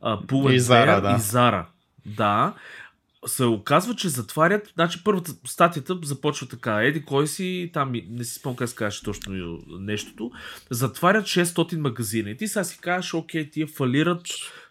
а, 0.00 0.20
Pull&Bear 0.20 0.54
И 0.54 0.60
Zara, 0.60 1.00
да. 1.00 1.16
и 1.18 1.20
Зара. 1.20 1.66
Да. 2.06 2.54
Се 3.26 3.44
оказва, 3.44 3.94
че 3.94 4.08
затварят, 4.08 4.72
значи 4.74 5.04
първата 5.04 5.32
статията 5.46 5.98
започва 6.02 6.48
така, 6.48 6.82
еди 6.82 7.04
кой 7.04 7.26
си, 7.26 7.70
там 7.72 7.92
не 8.10 8.24
си 8.24 8.34
спомням 8.34 8.56
как 8.56 8.68
се 8.68 8.74
казваше 8.74 9.02
точно 9.02 9.58
нещото, 9.68 10.30
затварят 10.70 11.24
600 11.24 11.76
магазина 11.76 12.30
и 12.30 12.36
ти 12.36 12.48
сега 12.48 12.64
си 12.64 12.78
кажеш, 12.80 13.14
окей, 13.14 13.50
тия 13.50 13.66
фалират, 13.66 14.22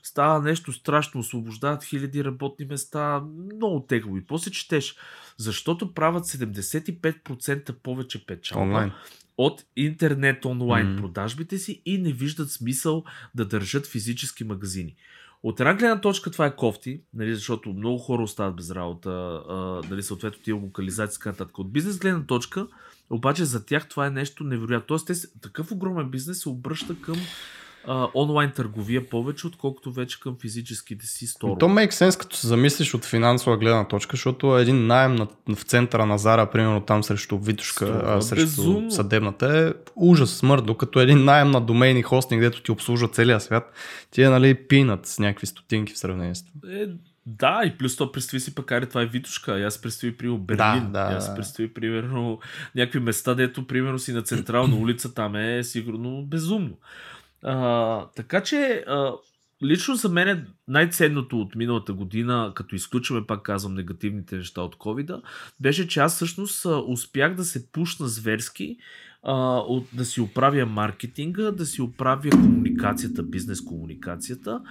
става 0.06 0.42
нещо 0.42 0.74
страшно, 0.74 1.20
освобождават 1.20 1.84
хиляди 1.84 2.24
работни 2.24 2.66
места, 2.66 3.24
много 3.56 3.80
тегло. 3.80 4.18
И 4.18 4.26
после 4.26 4.52
четеш, 4.52 4.96
защото 5.38 5.94
правят 5.94 6.24
75% 6.26 7.74
повече 7.74 8.26
печалба 8.26 8.64
Онлайн. 8.66 8.92
от 9.38 9.64
интернет 9.76 10.46
онлайн 10.46 10.88
Мгм. 10.88 11.02
продажбите 11.02 11.58
си 11.58 11.82
и 11.86 11.98
не 11.98 12.12
виждат 12.12 12.52
смисъл 12.52 13.04
да 13.36 13.46
държат 13.46 13.88
физически 13.88 14.44
магазини. 14.44 14.96
От 15.44 15.60
една 15.60 15.74
гледна 15.74 16.02
точка 16.02 16.32
това 16.32 16.46
е 16.46 16.56
кофти, 16.56 17.02
нали, 17.14 17.36
защото 17.36 17.70
много 17.74 17.98
хора 17.98 18.24
остават 18.24 18.56
без 18.56 18.72
работа, 18.72 19.10
а, 19.50 19.54
нали, 19.90 20.04
съответно 20.04 20.44
тия 20.44 20.56
локализации 20.56 21.16
и 21.16 21.20
така 21.20 21.30
нататък. 21.30 21.60
От 21.60 21.72
бизнес 21.72 22.00
гледна 22.00 22.26
точка, 22.26 22.68
обаче 23.10 23.46
за 23.46 23.66
тях 23.66 23.90
това 23.90 24.08
е 24.08 24.10
нещо 24.10 24.44
невероятно. 24.44 24.88
Тоест, 24.88 25.08
те, 25.08 25.14
такъв 25.42 25.72
огромен 25.72 26.10
бизнес 26.10 26.42
се 26.42 26.50
обръща 26.50 27.02
към 27.02 27.18
а, 27.88 28.08
онлайн 28.16 28.52
търговия 28.52 29.10
повече, 29.10 29.48
отколкото 29.48 29.92
вече 29.92 30.20
към 30.20 30.36
физическите 30.42 31.06
си 31.06 31.28
сторове. 31.28 31.60
То 31.60 31.66
make 31.66 31.92
sense, 31.92 32.20
като 32.20 32.36
се 32.36 32.48
замислиш 32.48 32.94
от 32.94 33.06
финансова 33.06 33.58
гледна 33.58 33.88
точка, 33.88 34.16
защото 34.16 34.58
един 34.58 34.88
найем 34.88 35.16
на, 35.16 35.28
в 35.56 35.64
центъра 35.64 36.06
на 36.06 36.18
Зара, 36.18 36.50
примерно 36.52 36.82
там 36.82 37.04
срещу 37.04 37.38
Витушка, 37.38 37.86
Струва 37.86 38.18
а, 38.18 38.22
срещу 38.22 38.46
безумно. 38.46 38.92
съдебната 38.92 39.60
е 39.60 39.74
ужас, 39.96 40.30
смърт, 40.30 40.66
докато 40.66 41.00
един 41.00 41.24
найем 41.26 41.52
на 41.52 41.62
домейн 41.62 41.98
и 41.98 42.04
хостинг, 42.04 42.42
дето 42.42 42.62
ти 42.62 42.72
обслужва 42.72 43.08
целия 43.08 43.40
свят, 43.40 43.74
ти 44.12 44.24
е 44.24 44.30
нали 44.30 44.56
пинат 44.56 45.06
с 45.06 45.20
някакви 45.20 45.48
стотинки 45.48 45.94
в 45.94 45.98
сравнение 45.98 46.36
с 46.36 46.46
това. 46.46 46.74
Е, 46.74 46.88
да, 47.28 47.62
и 47.66 47.78
плюс 47.78 47.96
то 47.96 48.12
представи 48.12 48.42
си 48.42 48.56
пък, 48.56 48.72
аре, 48.72 48.86
това 48.86 49.02
е 49.02 49.06
Витушка. 49.06 49.52
Аз 49.52 49.82
представи, 49.82 50.18
примерно, 50.18 50.40
Берлин. 50.40 50.92
Да, 50.92 51.10
да, 51.10 51.16
аз 51.16 51.36
представи, 51.36 51.74
примерно, 51.74 52.40
някакви 52.76 53.00
места, 53.00 53.34
дето, 53.34 53.68
примерно, 53.68 54.00
си 54.00 54.14
на 54.14 54.22
централна 54.22 54.76
улица, 54.76 55.14
там 55.14 55.36
е 55.36 55.64
сигурно 55.64 56.24
безумно. 56.26 56.78
А, 57.48 58.06
така 58.16 58.44
че, 58.44 58.84
а, 58.88 59.12
лично 59.64 59.96
за 59.96 60.10
мен 60.10 60.28
е 60.28 60.46
най-ценното 60.68 61.42
от 61.42 61.56
миналата 61.56 61.94
година, 61.94 62.52
като 62.56 62.76
изключваме, 62.76 63.28
пак 63.28 63.42
казвам, 63.42 63.74
негативните 63.74 64.36
неща 64.36 64.62
от 64.62 64.76
covid 64.76 65.22
беше, 65.60 65.88
че 65.88 66.00
аз 66.00 66.16
всъщност 66.16 66.66
успях 66.88 67.36
да 67.36 67.44
се 67.44 67.72
пушна 67.72 68.08
зверски, 68.08 68.78
а, 69.24 69.58
от, 69.58 69.88
да 69.94 70.06
си 70.06 70.22
оправя 70.22 70.66
маркетинга, 70.66 71.52
да 71.52 71.66
си 71.66 71.82
оправя 71.82 72.30
комуникацията, 72.30 73.24
бизнес 73.24 73.62
комуникацията, 73.62 74.62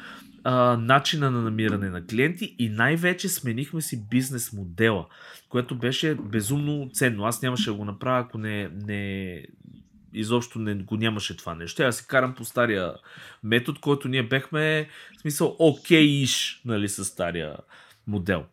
начина 0.78 1.30
на 1.30 1.42
намиране 1.42 1.90
на 1.90 2.06
клиенти 2.06 2.56
и 2.58 2.68
най-вече 2.68 3.28
сменихме 3.28 3.80
си 3.80 4.08
бизнес 4.10 4.52
модела, 4.52 5.06
което 5.48 5.78
беше 5.78 6.14
безумно 6.14 6.90
ценно. 6.92 7.24
Аз 7.24 7.42
нямаше 7.42 7.70
да 7.70 7.76
го 7.76 7.84
направя, 7.84 8.20
ако 8.20 8.38
не, 8.38 8.70
не 8.86 9.42
изобщо 10.14 10.58
не 10.58 10.74
го 10.74 10.96
нямаше 10.96 11.36
това 11.36 11.54
нещо. 11.54 11.82
Аз 11.82 11.96
си 11.96 12.06
карам 12.06 12.34
по 12.34 12.44
стария 12.44 12.94
метод, 13.42 13.78
който 13.80 14.08
ние 14.08 14.22
бехме, 14.22 14.88
в 15.18 15.20
смисъл, 15.20 15.56
окей-иш, 15.58 16.62
нали, 16.64 16.88
с 16.88 17.04
стария 17.04 17.56
модел. 18.06 18.44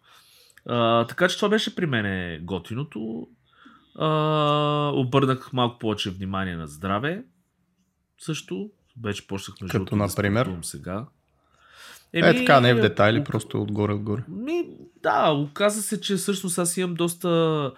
А, 0.65 1.07
така 1.07 1.27
че 1.27 1.35
това 1.35 1.49
беше 1.49 1.75
при 1.75 1.85
мен 1.85 2.39
готиното. 2.45 3.27
А, 3.95 4.07
обърнах 4.95 5.53
малко 5.53 5.79
повече 5.79 6.09
внимание 6.11 6.55
на 6.55 6.67
здраве. 6.67 7.23
Също. 8.19 8.69
Вече 9.03 9.27
почнах 9.27 9.61
между 9.61 9.71
Като, 9.71 9.77
другото, 9.85 9.95
да 9.95 10.03
например? 10.07 10.41
спортувам 10.41 10.63
сега. 10.63 11.05
Е, 12.13 12.21
така, 12.21 12.59
не 12.59 12.73
в 12.73 12.81
детайли, 12.81 13.19
ок- 13.19 13.23
просто 13.25 13.61
отгоре-отгоре. 13.61 14.23
ми, 14.27 14.65
да, 15.03 15.31
оказа 15.31 15.81
се, 15.81 16.01
че 16.01 16.15
всъщност 16.15 16.60
аз 16.60 16.77
имам 16.77 16.93
доста 16.93 17.72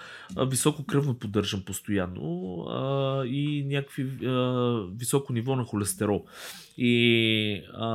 високо 0.47 0.85
кръвно 0.85 1.19
поддържам 1.19 1.61
постоянно 1.65 2.57
а, 2.69 3.25
и 3.25 3.65
някакви 3.65 4.27
а, 4.27 4.87
високо 4.97 5.33
ниво 5.33 5.55
на 5.55 5.63
холестерол. 5.63 6.25
И 6.77 7.63
а, 7.73 7.87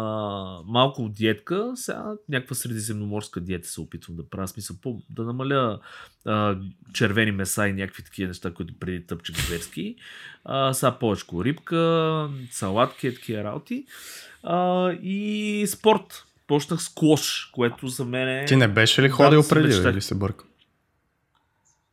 малко 0.66 1.02
от 1.02 1.12
диетка, 1.12 1.72
сега 1.74 2.12
някаква 2.28 2.54
средиземноморска 2.54 3.40
диета 3.40 3.68
се 3.68 3.80
опитвам 3.80 4.16
да 4.16 4.28
правя, 4.28 4.48
смисъл 4.48 4.76
по, 4.82 5.02
да 5.10 5.24
намаля 5.24 5.80
а, 6.24 6.56
червени 6.92 7.30
меса 7.30 7.68
и 7.68 7.72
някакви 7.72 8.02
такива 8.02 8.28
неща, 8.28 8.54
които 8.54 8.74
преди 8.78 9.06
тъпчех 9.06 9.46
зверски. 9.46 9.96
А, 10.44 10.72
сега 10.72 10.98
повече 10.98 11.24
рибка, 11.32 12.30
салатки, 12.50 13.14
такива 13.14 13.44
работи. 13.44 13.86
А, 14.42 14.90
и 14.92 15.66
спорт. 15.68 16.27
Почнах 16.48 16.82
с 16.82 16.88
клош, 16.88 17.50
което 17.52 17.88
за 17.88 18.04
мен 18.04 18.28
е... 18.30 18.44
Ти 18.44 18.56
не 18.56 18.68
беше 18.68 19.02
ли 19.02 19.08
Да, 19.08 19.12
ходил 19.12 19.42
си 19.42 19.48
преди 19.48 19.68
мечтах. 19.68 19.92
или 19.92 20.00
се 20.00 20.14
бърка? 20.14 20.44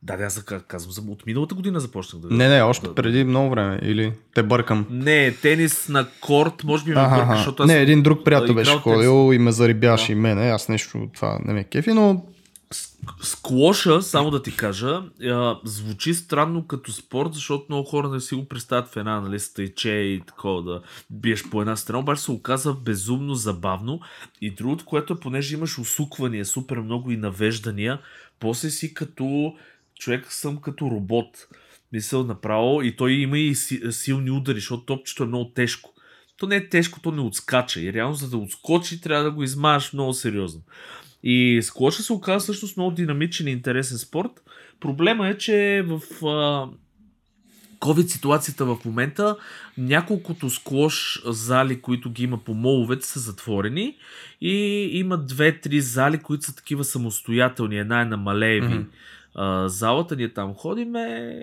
Да, 0.02 0.16
да, 0.16 0.24
аз 0.24 0.44
казвам, 0.44 1.10
от 1.10 1.26
миналата 1.26 1.54
година 1.54 1.80
започнах 1.80 2.22
да... 2.22 2.28
Не, 2.30 2.48
не, 2.48 2.62
още 2.62 2.86
да- 2.86 2.94
преди 2.94 3.24
много 3.24 3.50
време. 3.50 3.78
Или 3.82 4.12
те 4.34 4.42
бъркам. 4.42 4.86
Не, 4.90 5.32
тенис 5.32 5.88
на 5.88 6.06
корт, 6.20 6.64
може 6.64 6.84
би 6.84 6.90
ме 6.90 7.00
Аха, 7.00 7.16
бърка, 7.16 7.36
защото 7.36 7.62
аз 7.62 7.66
Не, 7.66 7.78
един 7.78 8.02
друг 8.02 8.24
приятел 8.24 8.54
беше 8.54 8.70
тенис. 8.70 8.82
ходил 8.82 9.32
и 9.32 9.38
ме 9.38 9.52
зарибяваше 9.52 10.06
Да. 10.06 10.12
и 10.12 10.16
мене. 10.16 10.50
Аз 10.50 10.68
нещо 10.68 11.08
това 11.14 11.38
не 11.44 11.52
ме 11.52 11.64
кефи, 11.64 11.92
но 11.92 12.24
Склоша, 13.22 14.02
само 14.02 14.30
да 14.30 14.42
ти 14.42 14.56
кажа, 14.56 15.02
звучи 15.64 16.14
странно 16.14 16.66
като 16.66 16.92
спорт, 16.92 17.34
защото 17.34 17.66
много 17.68 17.88
хора 17.88 18.08
не 18.08 18.20
си 18.20 18.34
го 18.34 18.48
представят 18.48 18.88
в 18.88 18.96
една, 18.96 19.20
нали, 19.20 19.40
стайче 19.40 19.90
и 19.90 20.22
такова 20.26 20.62
да 20.62 20.82
биеш 21.10 21.50
по 21.50 21.60
една 21.60 21.76
страна, 21.76 21.98
обаче 21.98 22.22
се 22.22 22.30
оказа 22.30 22.74
безумно 22.74 23.34
забавно. 23.34 24.00
И 24.40 24.54
другото, 24.54 24.84
което 24.84 25.12
е, 25.12 25.20
понеже 25.20 25.54
имаш 25.54 25.78
усуквания 25.78 26.44
супер 26.44 26.76
много 26.76 27.10
и 27.10 27.16
навеждания, 27.16 28.00
после 28.40 28.70
си 28.70 28.94
като 28.94 29.56
човек 29.98 30.32
съм 30.32 30.56
като 30.56 30.90
робот. 30.90 31.48
Мисъл 31.92 32.24
направо 32.24 32.82
и 32.82 32.96
той 32.96 33.12
има 33.12 33.38
и 33.38 33.54
си, 33.54 33.82
силни 33.90 34.30
удари, 34.30 34.58
защото 34.58 34.84
топчето 34.84 35.22
е 35.22 35.26
много 35.26 35.50
тежко. 35.50 35.92
То 36.38 36.46
не 36.46 36.56
е 36.56 36.68
тежко, 36.68 37.00
то 37.00 37.10
не 37.10 37.20
отскача. 37.20 37.80
И 37.80 37.92
реално 37.92 38.14
за 38.14 38.30
да 38.30 38.36
отскочи 38.36 39.00
трябва 39.00 39.24
да 39.24 39.30
го 39.30 39.42
измаш 39.42 39.92
много 39.92 40.12
сериозно. 40.12 40.62
И 41.28 41.62
склоша 41.62 42.02
се 42.02 42.12
оказа 42.12 42.38
всъщност 42.38 42.76
много 42.76 42.90
динамичен 42.90 43.48
и 43.48 43.50
интересен 43.50 43.98
спорт. 43.98 44.30
Проблема 44.80 45.28
е, 45.28 45.38
че 45.38 45.84
в 45.86 46.00
а, 46.26 46.68
COVID 47.78 48.06
ситуацията 48.06 48.64
в 48.64 48.78
момента 48.84 49.36
няколкото 49.78 50.50
склош 50.50 51.22
зали, 51.24 51.80
които 51.80 52.10
ги 52.10 52.24
има 52.24 52.38
по 52.38 52.54
моловете, 52.54 53.06
са 53.06 53.20
затворени 53.20 53.96
и 54.40 54.54
има 54.92 55.18
две-три 55.18 55.80
зали, 55.80 56.18
които 56.18 56.44
са 56.44 56.56
такива 56.56 56.84
самостоятелни. 56.84 57.78
Една 57.78 58.00
е 58.00 58.04
на 58.04 58.16
Малееви. 58.16 58.74
Мгм. 58.74 58.84
А, 59.36 59.68
залата, 59.68 60.16
ние 60.16 60.32
там 60.32 60.54
ходиме, 60.54 61.38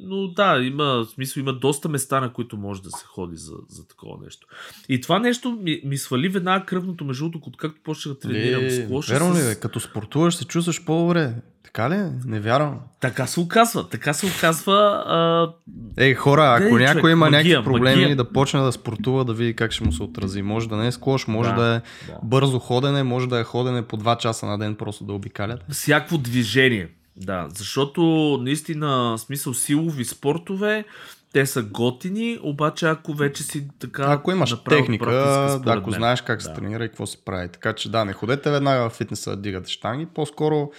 но 0.00 0.28
да, 0.28 0.58
има 0.58 1.06
смисъл, 1.06 1.40
има 1.40 1.52
доста 1.52 1.88
места, 1.88 2.20
на 2.20 2.32
които 2.32 2.56
може 2.56 2.82
да 2.82 2.90
се 2.90 3.04
ходи 3.06 3.36
за, 3.36 3.52
за 3.68 3.88
такова 3.88 4.16
нещо. 4.24 4.46
И 4.88 5.00
това 5.00 5.18
нещо 5.18 5.50
ми, 5.52 5.80
ми 5.84 5.98
свали 5.98 6.28
веднага 6.28 6.64
кръвното, 6.64 7.04
между 7.04 7.24
другото, 7.24 7.48
откакто 7.48 7.80
почнах 7.84 8.14
да 8.14 8.20
тренирам 8.20 8.64
Е, 8.64 8.70
склоша. 8.70 9.12
Верно 9.12 9.30
ли, 9.30 9.38
с- 9.38 9.48
бе? 9.48 9.54
Като 9.54 9.80
спортуваш, 9.80 10.34
се 10.34 10.44
чувстваш 10.44 10.84
по-добре. 10.84 11.34
Така 11.64 11.90
ли? 11.90 11.96
Не 12.24 12.40
вярвам. 12.40 12.80
Така 13.00 13.26
се 13.26 13.40
оказва. 13.40 13.88
Така 13.88 14.12
се 14.12 14.26
оказва. 14.28 14.74
А... 15.06 15.52
Ей, 15.96 16.14
хора, 16.14 16.54
ако 16.54 16.64
Не, 16.74 16.84
някой 16.84 17.00
човек, 17.00 17.12
има 17.12 17.26
магия, 17.26 17.38
някакви 17.54 17.64
проблеми 17.64 18.00
магия. 18.00 18.16
да 18.16 18.24
почне 18.26 18.60
да 18.60 18.72
спортува, 18.72 19.24
да 19.24 19.32
види 19.32 19.54
как 19.54 19.72
ще 19.72 19.84
му 19.84 19.92
се 19.92 20.02
отрази. 20.02 20.42
Може 20.42 20.68
да 20.68 20.76
не 20.76 20.86
е 20.86 20.92
склош, 20.92 21.26
може 21.26 21.50
Да, 21.50 21.56
да, 21.56 21.66
е 21.66 21.80
да. 22.06 22.18
бързо 22.22 22.58
ходене, 22.58 23.02
може 23.02 23.28
да 23.28 23.38
е 23.38 23.44
ходене 23.44 23.82
по 23.82 23.96
2 23.96 24.18
часа 24.18 24.46
на 24.46 24.58
ден, 24.58 24.74
просто 24.74 25.04
да 25.04 25.12
обикалят. 25.12 25.60
Всяко 25.70 26.18
движение. 26.18 26.88
Да, 27.20 27.48
защото 27.54 28.02
наистина, 28.42 29.18
смисъл 29.18 29.54
силови 29.54 30.04
спортове, 30.04 30.84
те 31.32 31.46
са 31.46 31.62
готини, 31.62 32.38
обаче 32.42 32.86
ако 32.86 33.14
вече 33.14 33.42
си 33.42 33.68
така... 33.78 34.04
Ако 34.08 34.32
имаш 34.32 34.56
техника, 34.68 35.10
да, 35.10 35.60
ако 35.66 35.90
мен. 35.90 35.98
знаеш 35.98 36.22
как 36.22 36.42
се 36.42 36.48
Да. 36.48 36.54
тренира 36.54 36.84
и 36.84 36.88
какво 36.88 37.06
се 37.06 37.24
прави. 37.24 37.48
Така 37.48 37.72
че 37.72 37.90
да, 37.90 38.04
не 38.04 38.12
ходете 38.12 38.50
веднага 38.50 38.90
в 38.90 38.92
фитнеса 38.92 39.30
да 39.30 39.36
дигате 39.36 39.70
штанги, 39.70 40.06
по-скоро 40.14 40.70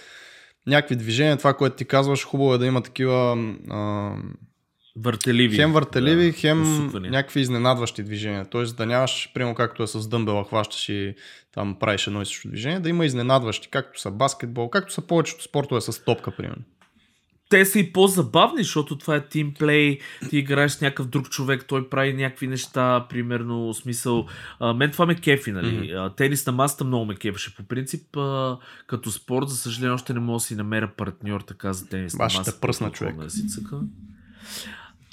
някакви 0.66 0.96
движения, 0.96 1.36
това, 1.36 1.54
което 1.54 1.76
ти 1.76 1.84
казваш, 1.84 2.24
хубаво 2.26 2.54
е 2.54 2.58
да 2.58 2.66
има 2.66 2.82
такива 2.82 3.52
а, 3.70 4.12
Въртеливи. 4.96 5.56
хем 5.56 5.72
въртеливи, 5.72 6.26
да, 6.30 6.32
хем 6.32 6.62
усуквания. 6.62 7.10
някакви 7.10 7.40
изненадващи 7.40 8.02
движения. 8.02 8.44
Тоест 8.50 8.76
да 8.76 8.86
нямаш, 8.86 9.30
примерно 9.34 9.54
както 9.54 9.82
е 9.82 9.86
с 9.86 10.08
дъмбела, 10.08 10.44
хващаш 10.44 10.88
и 10.88 11.14
там 11.54 11.76
правиш 11.80 12.06
едно 12.06 12.22
и 12.22 12.26
също 12.26 12.48
движение, 12.48 12.80
да 12.80 12.88
има 12.88 13.06
изненадващи, 13.06 13.68
както 13.70 14.00
са 14.00 14.10
баскетбол, 14.10 14.70
както 14.70 14.92
са 14.92 15.06
повечето 15.06 15.44
спортове 15.44 15.80
с 15.80 16.04
топка, 16.04 16.30
примерно. 16.30 16.62
те 17.48 17.64
са 17.64 17.78
и 17.78 17.92
по-забавни, 17.92 18.62
защото 18.62 18.98
това 18.98 19.16
е 19.16 19.28
тимплей, 19.28 19.98
ти 20.30 20.38
играеш 20.38 20.72
с 20.72 20.80
някакъв 20.80 21.06
друг 21.06 21.28
човек, 21.30 21.64
той 21.68 21.88
прави 21.88 22.12
някакви 22.14 22.46
неща, 22.46 23.06
примерно, 23.08 23.74
смисъл. 23.74 24.26
А, 24.60 24.74
мен 24.74 24.90
това 24.90 25.06
ме 25.06 25.14
кефи, 25.14 25.52
нали? 25.52 25.66
Mm-hmm. 25.66 26.16
Тенис 26.16 26.46
на 26.46 26.52
масата 26.52 26.84
много 26.84 27.04
ме 27.04 27.14
кефеше. 27.16 27.56
По 27.56 27.62
принцип, 27.62 28.16
а, 28.16 28.58
като 28.86 29.10
спорт, 29.10 29.48
за 29.48 29.56
съжаление, 29.56 29.94
още 29.94 30.12
не 30.12 30.20
мога 30.20 30.36
да 30.36 30.40
си 30.40 30.54
намеря 30.54 30.90
партньор 30.96 31.40
така 31.40 31.72
за 31.72 31.88
тенис 31.88 32.16
Ба, 32.16 32.28
ще 32.28 32.36
на 32.36 32.40
масата. 32.40 32.60
пръсна, 32.60 32.86
толкова 32.86 32.98
човек. 32.98 33.16
Да 33.16 33.30
си 33.30 33.48
цъка. 33.48 33.80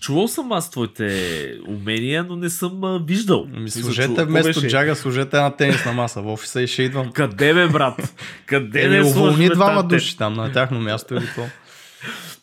Чувал 0.01 0.27
съм 0.27 0.51
аз 0.51 0.71
твоите 0.71 1.59
умения, 1.67 2.23
но 2.23 2.35
не 2.35 2.49
съм 2.49 2.83
а, 2.83 2.99
виждал. 3.07 3.45
Ми 3.45 3.69
служете 3.69 4.25
вместо 4.25 4.61
беше? 4.61 4.67
джага, 4.67 4.95
служете 4.95 5.37
на 5.37 5.55
тенисна 5.55 5.93
маса 5.93 6.21
в 6.21 6.27
офиса 6.27 6.61
и 6.61 6.67
ще 6.67 6.83
идвам. 6.83 7.11
Къде 7.11 7.53
бе, 7.53 7.67
брат? 7.67 8.15
Къде 8.45 8.85
е, 8.85 8.87
не 8.87 9.01
уволни 9.01 9.49
двама 9.49 9.83
души 9.83 10.17
там 10.17 10.33
на 10.33 10.51
тяхно 10.51 10.79
място 10.79 11.13
или 11.15 11.27
то. 11.35 11.41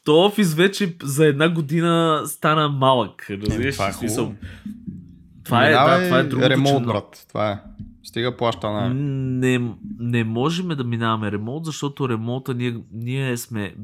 То 0.04 0.20
офис 0.20 0.54
вече 0.54 0.94
за 1.02 1.26
една 1.26 1.48
година 1.48 2.22
стана 2.26 2.68
малък. 2.68 3.26
Разбираш, 3.30 3.74
това 3.74 3.88
е 3.88 3.92
смисъл. 3.92 4.34
Това 5.44 5.66
е, 5.66 5.72
да, 5.72 6.04
това 6.04 6.18
е 6.18 6.22
другото, 6.22 6.50
ремонт, 6.50 6.86
брат. 6.86 7.24
Това 7.28 7.50
е. 7.50 7.58
Стига 8.04 8.36
плаща 8.36 8.94
Не, 8.94 9.74
не 9.98 10.24
можем 10.24 10.68
да 10.68 10.84
минаваме 10.84 11.32
ремонт, 11.32 11.64
защото 11.64 12.08
ремонта 12.08 12.54
ние, 12.54 12.76
ние 12.92 13.36
сме 13.36 13.74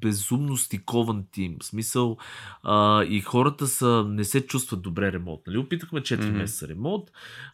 безумно 0.00 0.56
стикован 0.56 1.24
тим. 1.32 1.56
В 1.62 1.64
смисъл 1.64 2.16
а, 2.62 3.04
и 3.04 3.20
хората 3.20 3.66
са, 3.66 4.04
не 4.08 4.24
се 4.24 4.46
чувстват 4.46 4.82
добре 4.82 5.12
ремонт. 5.12 5.40
Нали? 5.46 5.58
Опитахме 5.58 6.00
4 6.00 6.20
mm-hmm. 6.20 6.30
месеца 6.30 6.68
ремонт, 6.68 7.04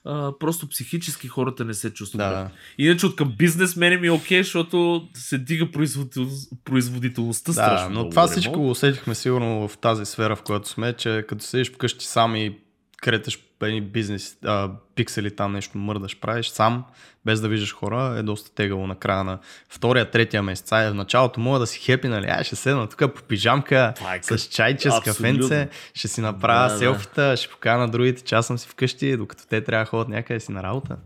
а, 0.04 0.32
просто 0.38 0.68
психически 0.68 1.28
хората 1.28 1.64
не 1.64 1.74
се 1.74 1.94
чувстват 1.94 2.18
да. 2.18 2.28
добре. 2.28 2.50
Иначе 2.78 3.06
от 3.06 3.16
към 3.16 3.34
бизнесмени 3.38 3.96
ми 3.96 4.06
е 4.06 4.10
окей, 4.10 4.42
защото 4.42 5.08
се 5.14 5.38
дига 5.38 5.70
производител... 5.70 6.28
производителността 6.64 7.52
да, 7.52 7.54
страшно 7.54 7.94
но 7.94 8.08
това 8.08 8.26
всичко 8.26 8.60
го 8.60 8.70
усетихме 8.70 9.14
сигурно 9.14 9.68
в 9.68 9.78
тази 9.78 10.04
сфера, 10.04 10.36
в 10.36 10.42
която 10.42 10.68
сме, 10.68 10.92
че 10.92 11.24
като 11.28 11.44
седиш 11.44 11.72
вкъщи 11.72 12.06
сам 12.06 12.36
и 12.36 12.58
креташ 13.04 13.38
едни 13.62 13.80
бизнес, 13.80 14.36
а, 14.44 14.70
пиксели 14.94 15.36
там 15.36 15.52
нещо 15.52 15.78
мърдаш, 15.78 16.20
правиш 16.20 16.48
сам, 16.48 16.84
без 17.24 17.40
да 17.40 17.48
виждаш 17.48 17.74
хора, 17.74 18.16
е 18.18 18.22
доста 18.22 18.54
тегаво 18.54 18.86
на 18.86 18.94
края 18.94 19.24
на 19.24 19.38
втория, 19.68 20.10
третия 20.10 20.42
месец. 20.42 20.72
А 20.72 20.90
в 20.90 20.94
началото 20.94 21.40
мога 21.40 21.58
да 21.58 21.66
си 21.66 21.80
хепи, 21.80 22.08
нали? 22.08 22.26
Ай, 22.26 22.44
ще 22.44 22.56
седна 22.56 22.88
тук 22.88 23.14
по 23.14 23.22
пижамка, 23.22 23.94
е, 24.14 24.22
с 24.22 24.38
чайче, 24.38 24.90
с 24.90 25.00
кафенце, 25.04 25.68
ще 25.94 26.08
си 26.08 26.20
направя 26.20 26.72
да, 26.72 26.78
селфита, 26.78 27.22
да. 27.22 27.36
ще 27.36 27.48
покана 27.48 27.88
другите, 27.88 28.22
че 28.22 28.34
аз 28.34 28.46
съм 28.46 28.58
си 28.58 28.68
вкъщи, 28.68 29.16
докато 29.16 29.46
те 29.46 29.64
трябва 29.64 29.84
да 29.84 29.90
ходят 29.90 30.08
някъде 30.08 30.40
си 30.40 30.52
на 30.52 30.62
работа. 30.62 30.96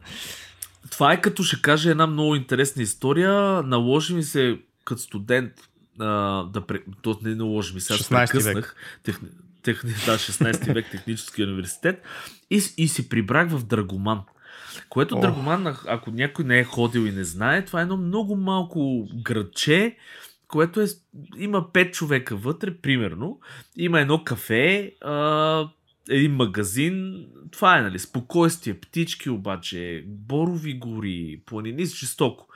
Това 0.90 1.12
е 1.12 1.20
като 1.20 1.42
ще 1.42 1.62
кажа 1.62 1.90
една 1.90 2.06
много 2.06 2.36
интересна 2.36 2.82
история. 2.82 3.62
Наложи 3.62 4.14
ми 4.14 4.22
се 4.22 4.58
като 4.84 5.00
студент 5.00 5.52
а, 6.00 6.06
да... 6.44 6.62
То 7.02 7.18
не 7.22 7.34
наложи 7.34 7.74
ми, 7.74 7.80
сега 7.80 8.26
16 8.26 8.54
век. 8.54 8.76
Тех 9.02 9.20
техни, 9.62 9.90
да, 9.90 10.18
16 10.18 10.74
век 10.74 10.90
технически 10.90 11.42
университет 11.42 12.02
и, 12.50 12.62
и 12.76 12.88
си 12.88 13.08
прибрах 13.08 13.48
в 13.50 13.66
Драгоман. 13.66 14.20
Което 14.88 15.14
oh. 15.14 15.20
Драгоман, 15.20 15.76
ако 15.86 16.10
някой 16.10 16.44
не 16.44 16.58
е 16.58 16.64
ходил 16.64 17.00
и 17.00 17.12
не 17.12 17.24
знае, 17.24 17.64
това 17.64 17.80
е 17.80 17.82
едно 17.82 17.96
много 17.96 18.36
малко 18.36 19.08
градче, 19.22 19.96
което 20.48 20.80
е, 20.80 20.86
има 21.38 21.62
5 21.72 21.92
човека 21.92 22.36
вътре, 22.36 22.74
примерно. 22.74 23.40
Има 23.76 24.00
едно 24.00 24.24
кафе, 24.24 24.94
а, 25.00 25.68
един 26.08 26.34
магазин. 26.34 27.26
Това 27.50 27.78
е, 27.78 27.82
нали, 27.82 27.98
спокойствие, 27.98 28.80
птички 28.80 29.30
обаче, 29.30 30.04
борови 30.06 30.74
гори, 30.74 31.40
планини, 31.46 31.86
жестоко. 31.86 32.48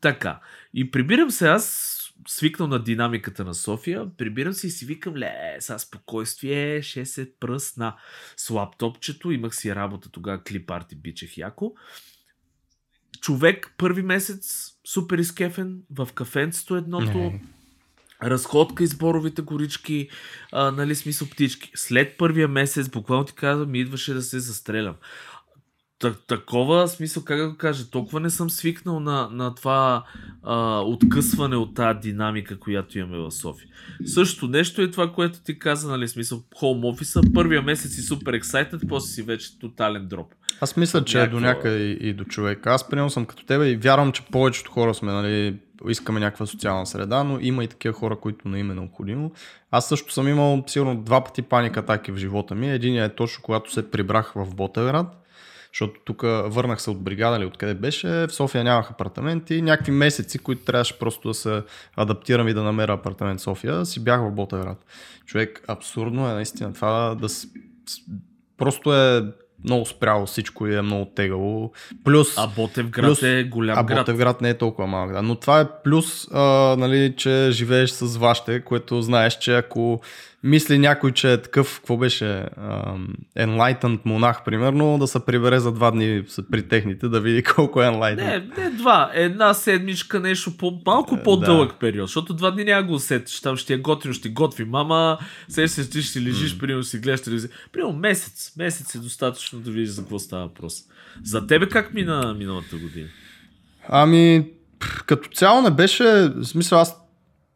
Така. 0.00 0.40
И 0.74 0.90
прибирам 0.90 1.30
се 1.30 1.48
аз 1.48 1.93
свикнал 2.28 2.68
на 2.68 2.82
динамиката 2.82 3.44
на 3.44 3.54
София, 3.54 4.16
прибирам 4.16 4.52
се 4.52 4.66
и 4.66 4.70
си 4.70 4.86
викам, 4.86 5.16
ле, 5.16 5.56
сега 5.58 5.78
спокойствие, 5.78 6.82
ще 6.82 7.06
се 7.06 7.32
пръсна 7.40 7.96
с 8.36 8.50
лаптопчето, 8.50 9.30
имах 9.30 9.56
си 9.56 9.74
работа 9.74 10.10
тогава, 10.10 10.42
клип 10.42 10.70
арти 10.70 10.96
бичех 10.96 11.38
яко. 11.38 11.74
Човек 13.20 13.74
първи 13.78 14.02
месец, 14.02 14.72
супер 14.86 15.18
изкефен, 15.18 15.78
в 15.90 16.08
кафенцето 16.14 16.76
едното, 16.76 17.18
не. 17.18 17.42
разходка 18.22 18.84
из 18.84 18.94
боровите 18.94 19.42
горички, 19.42 20.08
а, 20.52 20.70
нали, 20.70 20.94
смисъл 20.94 21.28
птички. 21.28 21.70
След 21.74 22.18
първия 22.18 22.48
месец, 22.48 22.88
буквално 22.88 23.24
ти 23.24 23.34
казвам, 23.34 23.70
ми 23.70 23.80
идваше 23.80 24.14
да 24.14 24.22
се 24.22 24.38
застрелям 24.38 24.94
такова 26.26 26.88
смисъл, 26.88 27.24
как 27.24 27.38
да 27.38 27.48
го 27.48 27.56
кажа, 27.56 27.90
толкова 27.90 28.20
не 28.20 28.30
съм 28.30 28.50
свикнал 28.50 29.00
на, 29.00 29.28
на 29.32 29.54
това 29.54 30.04
а, 30.42 30.80
откъсване 30.80 31.56
от 31.56 31.74
тази 31.74 31.98
динамика, 31.98 32.58
която 32.58 32.98
имаме 32.98 33.18
в 33.18 33.30
София. 33.30 33.68
Също 34.06 34.48
нещо 34.48 34.82
е 34.82 34.90
това, 34.90 35.12
което 35.12 35.42
ти 35.42 35.58
каза, 35.58 35.88
нали, 35.88 36.08
смисъл, 36.08 36.42
хоум 36.56 36.84
офиса, 36.84 37.20
първия 37.34 37.62
месец 37.62 37.92
си 37.92 38.02
супер 38.02 38.32
ексайтед, 38.32 38.80
после 38.88 39.08
си 39.08 39.22
вече 39.22 39.58
тотален 39.58 40.08
дроп. 40.08 40.34
Аз 40.60 40.76
мисля, 40.76 41.04
че 41.04 41.18
Някаква... 41.18 41.38
е 41.38 41.40
до 41.40 41.46
някъде 41.46 41.78
и, 41.78 42.08
и 42.08 42.12
до 42.12 42.24
човека. 42.24 42.70
Аз 42.70 42.88
приемам 42.88 43.10
съм 43.10 43.26
като 43.26 43.44
тебе 43.44 43.68
и 43.68 43.76
вярвам, 43.76 44.12
че 44.12 44.22
повечето 44.22 44.70
хора 44.70 44.94
сме, 44.94 45.12
нали, 45.12 45.56
искаме 45.88 46.20
някаква 46.20 46.46
социална 46.46 46.86
среда, 46.86 47.24
но 47.24 47.38
има 47.40 47.64
и 47.64 47.68
такива 47.68 47.94
хора, 47.94 48.16
които 48.16 48.48
не 48.48 48.58
им 48.58 48.70
е 48.70 48.74
необходимо. 48.74 49.32
Аз 49.70 49.88
също 49.88 50.12
съм 50.12 50.28
имал 50.28 50.64
сигурно 50.66 51.02
два 51.02 51.24
пъти 51.24 51.42
паника 51.42 51.80
атаки 51.80 52.12
в 52.12 52.16
живота 52.16 52.54
ми. 52.54 52.70
Единият 52.70 53.12
е 53.12 53.16
точно 53.16 53.42
когато 53.42 53.72
се 53.72 53.90
прибрах 53.90 54.32
в 54.36 54.54
Ботевград 54.54 55.23
защото 55.74 56.00
тук 56.04 56.22
върнах 56.44 56.82
се 56.82 56.90
от 56.90 57.02
бригада 57.02 57.36
или 57.36 57.44
откъде 57.44 57.74
беше, 57.74 58.08
в 58.08 58.32
София 58.32 58.64
нямах 58.64 58.90
апартаменти, 58.90 59.62
някакви 59.62 59.92
месеци, 59.92 60.38
които 60.38 60.64
трябваше 60.64 60.98
просто 60.98 61.28
да 61.28 61.34
се 61.34 61.62
адаптирам 61.96 62.48
и 62.48 62.54
да 62.54 62.62
намеря 62.62 62.92
апартамент 62.92 63.40
в 63.40 63.42
София, 63.42 63.86
си 63.86 64.04
бях 64.04 64.20
в 64.20 64.30
Ботевград. 64.30 64.84
Човек, 65.26 65.64
абсурдно 65.68 66.30
е 66.30 66.32
наистина 66.32 66.72
това 66.72 67.14
да 67.20 67.28
просто 68.56 68.94
е 68.94 69.24
много 69.64 69.86
спряло 69.86 70.26
всичко 70.26 70.66
и 70.66 70.76
е 70.76 70.82
много 70.82 71.04
тегало. 71.04 71.72
Плюс, 72.04 72.28
а 72.38 72.46
Ботевград 72.46 73.06
плюс, 73.06 73.22
е 73.22 73.44
голям 73.44 73.78
а 73.78 73.82
град. 73.84 73.98
Ботевград 73.98 74.40
не 74.40 74.48
е 74.48 74.58
толкова 74.58 74.88
малък. 74.88 75.12
Да. 75.12 75.22
Но 75.22 75.34
това 75.34 75.60
е 75.60 75.66
плюс, 75.84 76.28
а, 76.32 76.40
нали, 76.78 77.14
че 77.16 77.48
живееш 77.52 77.90
с 77.90 78.16
вашите, 78.16 78.60
което 78.60 79.02
знаеш, 79.02 79.38
че 79.38 79.56
ако 79.56 80.00
мисли 80.44 80.78
някой, 80.78 81.12
че 81.12 81.32
е 81.32 81.42
такъв, 81.42 81.76
какво 81.76 81.96
беше, 81.96 82.24
uh, 82.24 83.06
enlightened 83.38 84.00
монах, 84.04 84.44
примерно, 84.44 84.98
да 84.98 85.06
се 85.06 85.24
прибере 85.24 85.60
за 85.60 85.72
два 85.72 85.90
дни 85.90 86.24
при 86.50 86.68
техните, 86.68 87.08
да 87.08 87.20
види 87.20 87.42
колко 87.54 87.82
е 87.82 87.86
enlightened. 87.86 88.16
Не, 88.16 88.62
не 88.62 88.70
два, 88.70 89.10
една 89.14 89.54
седмичка, 89.54 90.20
нещо 90.20 90.56
по, 90.56 90.80
малко 90.86 91.18
по-дълъг 91.24 91.72
да. 91.72 91.78
период, 91.78 92.08
защото 92.08 92.34
два 92.34 92.50
дни 92.50 92.64
няма 92.64 92.86
го 92.86 92.94
усетиш, 92.94 93.40
там 93.40 93.56
ще 93.56 93.74
е 93.74 93.78
готино, 93.78 94.14
ще 94.14 94.28
готви 94.28 94.64
мама, 94.64 95.18
сега 95.48 95.68
се 95.68 95.90
ти 95.90 96.02
ще 96.02 96.22
лежиш, 96.22 96.56
mm. 96.56 96.60
примерно 96.60 96.82
си 96.82 96.98
гледаш 96.98 97.20
телевизия. 97.22 97.50
Примерно 97.72 97.92
месец, 97.92 98.52
месец 98.58 98.94
е 98.94 98.98
достатъчно 98.98 99.60
да 99.60 99.70
видиш 99.70 99.88
за 99.88 100.02
какво 100.02 100.18
става 100.18 100.42
въпрос. 100.42 100.74
За 101.24 101.46
тебе 101.46 101.68
как 101.68 101.94
мина 101.94 102.34
миналата 102.38 102.76
година? 102.76 103.08
Ами, 103.88 104.46
като 105.06 105.28
цяло 105.28 105.62
не 105.62 105.70
беше, 105.70 106.04
в 106.04 106.44
смисъл 106.44 106.80
аз 106.80 107.03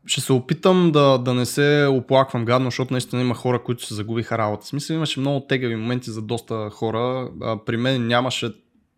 ще 0.08 0.20
се 0.20 0.32
опитам 0.32 0.92
да, 0.92 1.18
да 1.18 1.34
не 1.34 1.46
се 1.46 1.88
оплаквам 1.90 2.44
гадно, 2.44 2.66
защото 2.66 2.94
наистина 2.94 3.22
има 3.22 3.34
хора, 3.34 3.62
които 3.62 3.86
се 3.86 3.94
загубиха 3.94 4.38
работа. 4.38 4.64
В 4.64 4.68
смисъл 4.68 4.94
имаше 4.94 5.20
много 5.20 5.46
тегави 5.46 5.76
моменти 5.76 6.10
за 6.10 6.22
доста 6.22 6.70
хора. 6.70 7.30
А, 7.42 7.64
при 7.64 7.76
мен 7.76 8.06
нямаше 8.06 8.52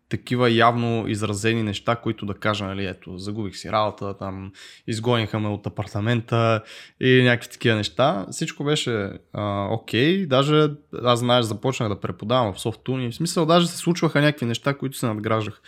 такива 0.09 0.51
явно 0.51 1.07
изразени 1.07 1.63
неща, 1.63 1.95
които 1.95 2.25
да 2.25 2.33
кажа, 2.33 2.65
нали, 2.65 2.85
ето, 2.85 3.17
загубих 3.17 3.57
си 3.57 3.71
работа, 3.71 4.17
там, 4.17 4.51
изгониха 4.87 5.39
ме 5.39 5.47
от 5.47 5.67
апартамента 5.67 6.63
и 6.99 7.23
някакви 7.23 7.49
такива 7.49 7.75
неща. 7.75 8.25
Всичко 8.31 8.63
беше 8.63 9.11
а, 9.33 9.67
окей, 9.71 10.25
даже 10.25 10.69
аз 11.03 11.19
знаеш, 11.19 11.45
започнах 11.45 11.89
да 11.89 11.99
преподавам 11.99 12.53
в 12.53 12.59
софтуни, 12.59 13.11
в 13.11 13.15
смисъл 13.15 13.45
даже 13.45 13.67
се 13.67 13.77
случваха 13.77 14.21
някакви 14.21 14.45
неща, 14.45 14.73
които 14.73 14.97
се 14.97 15.05
надграждах. 15.05 15.61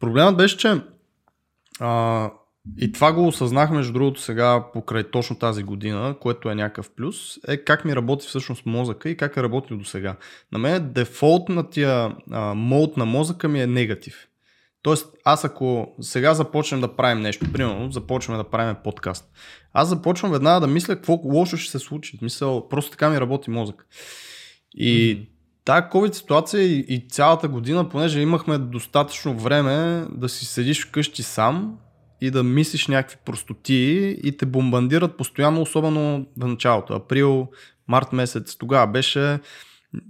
Проблемът 0.00 0.36
беше, 0.36 0.56
че 0.56 0.80
а, 1.80 2.30
и 2.78 2.92
това 2.92 3.12
го 3.12 3.26
осъзнах, 3.26 3.70
между 3.70 3.92
другото, 3.92 4.20
сега 4.20 4.64
покрай 4.72 5.10
точно 5.10 5.38
тази 5.38 5.62
година, 5.62 6.16
което 6.20 6.50
е 6.50 6.54
някакъв 6.54 6.90
плюс, 6.90 7.38
е 7.48 7.56
как 7.56 7.84
ми 7.84 7.96
работи 7.96 8.26
всъщност 8.26 8.66
мозъка 8.66 9.10
и 9.10 9.16
как 9.16 9.36
е 9.36 9.42
работил 9.42 9.76
до 9.76 9.84
сега. 9.84 10.16
На 10.52 10.58
мен 10.58 10.92
дефолтната 10.92 12.14
мод 12.54 12.96
на 12.96 13.04
мозъка 13.04 13.48
ми 13.48 13.62
е 13.62 13.66
негатив. 13.66 14.28
Тоест, 14.82 15.14
аз 15.24 15.44
ако 15.44 15.94
сега 16.00 16.34
започнем 16.34 16.80
да 16.80 16.96
правим 16.96 17.22
нещо, 17.22 17.52
примерно 17.52 17.92
започваме 17.92 18.38
да 18.42 18.50
правим 18.50 18.76
подкаст, 18.84 19.24
аз 19.72 19.88
започвам 19.88 20.32
веднага 20.32 20.60
да 20.60 20.66
мисля 20.66 20.96
какво 20.96 21.20
лошо 21.24 21.56
ще 21.56 21.70
се 21.70 21.78
случи. 21.78 22.18
Мисля, 22.22 22.68
просто 22.68 22.90
така 22.90 23.10
ми 23.10 23.20
работи 23.20 23.50
мозък. 23.50 23.86
И 24.74 25.16
mm-hmm. 25.16 25.28
Тая 25.64 25.90
COVID 25.90 26.12
ситуация 26.12 26.62
и, 26.62 26.84
и 26.88 27.08
цялата 27.08 27.48
година, 27.48 27.88
понеже 27.88 28.20
имахме 28.20 28.58
достатъчно 28.58 29.38
време 29.38 30.06
да 30.10 30.28
си 30.28 30.44
седиш 30.44 30.86
вкъщи 30.86 31.22
сам, 31.22 31.78
и 32.24 32.30
да 32.30 32.42
мислиш 32.42 32.88
някакви 32.88 33.16
простоти 33.24 34.16
и 34.22 34.36
те 34.36 34.46
бомбандират 34.46 35.16
постоянно, 35.16 35.62
особено 35.62 36.26
в 36.36 36.46
началото. 36.46 36.94
Април, 36.94 37.48
март 37.88 38.12
месец, 38.12 38.56
тогава 38.56 38.86
беше 38.86 39.38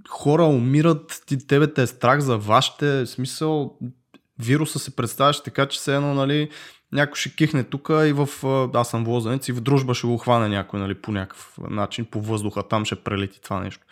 хора 0.08 0.44
умират, 0.44 1.22
ти, 1.26 1.46
тебе 1.46 1.72
те 1.72 1.82
е 1.82 1.86
страх 1.86 2.20
за 2.20 2.38
вашите, 2.38 3.06
смисъл 3.06 3.78
вируса 4.38 4.78
се 4.78 4.96
представяш 4.96 5.42
така, 5.42 5.66
че 5.66 5.80
се 5.80 5.96
едно, 5.96 6.14
нали, 6.14 6.50
някой 6.92 7.16
ще 7.16 7.34
кихне 7.34 7.64
тук 7.64 7.88
и 7.88 8.12
в, 8.12 8.28
аз 8.74 8.90
съм 8.90 9.04
возенец 9.04 9.48
и 9.48 9.52
в 9.52 9.60
дружба 9.60 9.94
ще 9.94 10.06
го 10.06 10.18
хване 10.18 10.48
някой, 10.48 10.80
нали, 10.80 10.94
по 10.94 11.12
някакъв 11.12 11.58
начин, 11.70 12.04
по 12.04 12.20
въздуха, 12.20 12.68
там 12.68 12.84
ще 12.84 12.96
прелети 12.96 13.42
това 13.42 13.60
нещо. 13.60 13.86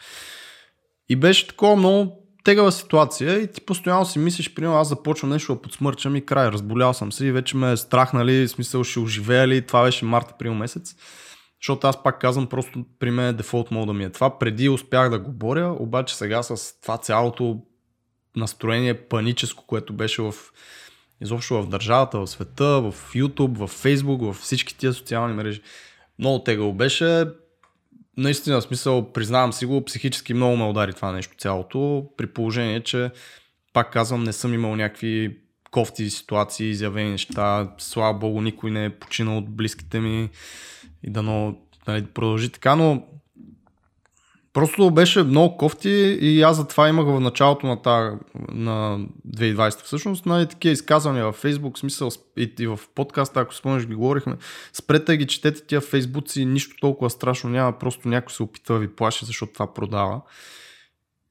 И 1.08 1.16
беше 1.16 1.48
такова 1.48 1.76
много 1.76 2.21
тегава 2.44 2.72
ситуация 2.72 3.38
и 3.38 3.52
ти 3.52 3.60
постоянно 3.60 4.06
си 4.06 4.18
мислиш, 4.18 4.54
примерно 4.54 4.76
аз 4.76 4.88
започвам 4.88 5.30
нещо 5.30 5.54
да 5.54 5.62
подсмърчам 5.62 6.16
и 6.16 6.26
край, 6.26 6.48
разболял 6.48 6.94
съм 6.94 7.12
се 7.12 7.26
и 7.26 7.32
вече 7.32 7.56
ме 7.56 7.72
е 7.72 7.76
страх, 7.76 8.12
нали, 8.12 8.48
смисъл 8.48 8.84
ще 8.84 8.98
оживея 8.98 9.48
ли, 9.48 9.66
това 9.66 9.82
беше 9.82 10.04
март, 10.04 10.30
април 10.30 10.54
месец. 10.54 10.96
Защото 11.60 11.86
аз 11.86 12.02
пак 12.02 12.20
казвам, 12.20 12.46
просто 12.46 12.84
при 12.98 13.10
мен 13.10 13.36
дефолт 13.36 13.70
мода 13.70 13.92
ми 13.92 14.04
е 14.04 14.10
това. 14.10 14.38
Преди 14.38 14.68
успях 14.68 15.10
да 15.10 15.18
го 15.18 15.32
боря, 15.32 15.76
обаче 15.78 16.16
сега 16.16 16.42
с 16.42 16.80
това 16.80 16.98
цялото 16.98 17.58
настроение 18.36 18.94
паническо, 18.94 19.66
което 19.66 19.92
беше 19.92 20.22
в 20.22 20.34
изобщо 21.20 21.62
в 21.62 21.68
държавата, 21.68 22.18
в 22.18 22.26
света, 22.26 22.64
в 22.64 22.94
YouTube, 23.14 23.66
в 23.66 23.82
Facebook, 23.84 24.32
в 24.32 24.38
всички 24.40 24.78
тия 24.78 24.92
социални 24.92 25.34
мрежи. 25.34 25.62
Много 26.18 26.44
тегъл 26.44 26.72
беше. 26.72 27.24
Наистина, 28.16 28.62
смисъл, 28.62 29.12
признавам 29.12 29.52
си 29.52 29.66
го, 29.66 29.84
психически 29.84 30.34
много 30.34 30.56
ме 30.56 30.64
удари 30.64 30.92
това 30.92 31.12
нещо 31.12 31.36
цялото, 31.38 32.06
при 32.16 32.26
положение, 32.26 32.80
че 32.80 33.10
пак 33.72 33.92
казвам, 33.92 34.24
не 34.24 34.32
съм 34.32 34.54
имал 34.54 34.76
някакви 34.76 35.38
кофти 35.70 36.10
ситуации, 36.10 36.70
изявени 36.70 37.10
неща. 37.10 37.74
Слава 37.78 38.18
богу, 38.18 38.40
никой 38.40 38.70
не 38.70 38.84
е 38.84 38.98
починал 38.98 39.38
от 39.38 39.50
близките 39.50 40.00
ми 40.00 40.30
и 41.02 41.10
дано 41.10 41.56
нали, 41.86 42.06
продължи 42.06 42.48
така, 42.48 42.76
но 42.76 43.06
Просто 44.52 44.90
беше 44.90 45.22
много 45.22 45.56
кофти 45.56 46.18
и 46.20 46.42
аз 46.42 46.56
затова 46.56 46.88
имах 46.88 47.06
в 47.06 47.20
началото 47.20 47.66
на, 47.66 47.82
та, 47.82 48.18
на 48.52 48.98
2020 49.28 49.84
всъщност 49.84 50.26
нали, 50.26 50.48
такива 50.48 50.72
изказвания 50.72 51.24
във 51.24 51.42
Facebook, 51.42 51.78
смисъл 51.78 52.10
и, 52.36 52.54
и 52.58 52.66
в 52.66 52.80
подкаста, 52.94 53.40
ако 53.40 53.54
спомняш 53.54 53.86
ги 53.86 53.94
говорихме, 53.94 54.36
спрете 54.72 55.16
ги, 55.16 55.26
четете 55.26 55.66
тия 55.66 55.80
фейсбуци, 55.80 56.44
нищо 56.44 56.76
толкова 56.80 57.10
страшно 57.10 57.50
няма, 57.50 57.78
просто 57.78 58.08
някой 58.08 58.32
се 58.32 58.42
опитва 58.42 58.74
да 58.74 58.80
ви 58.80 58.94
плаши, 58.94 59.24
защото 59.24 59.52
това 59.52 59.74
продава. 59.74 60.20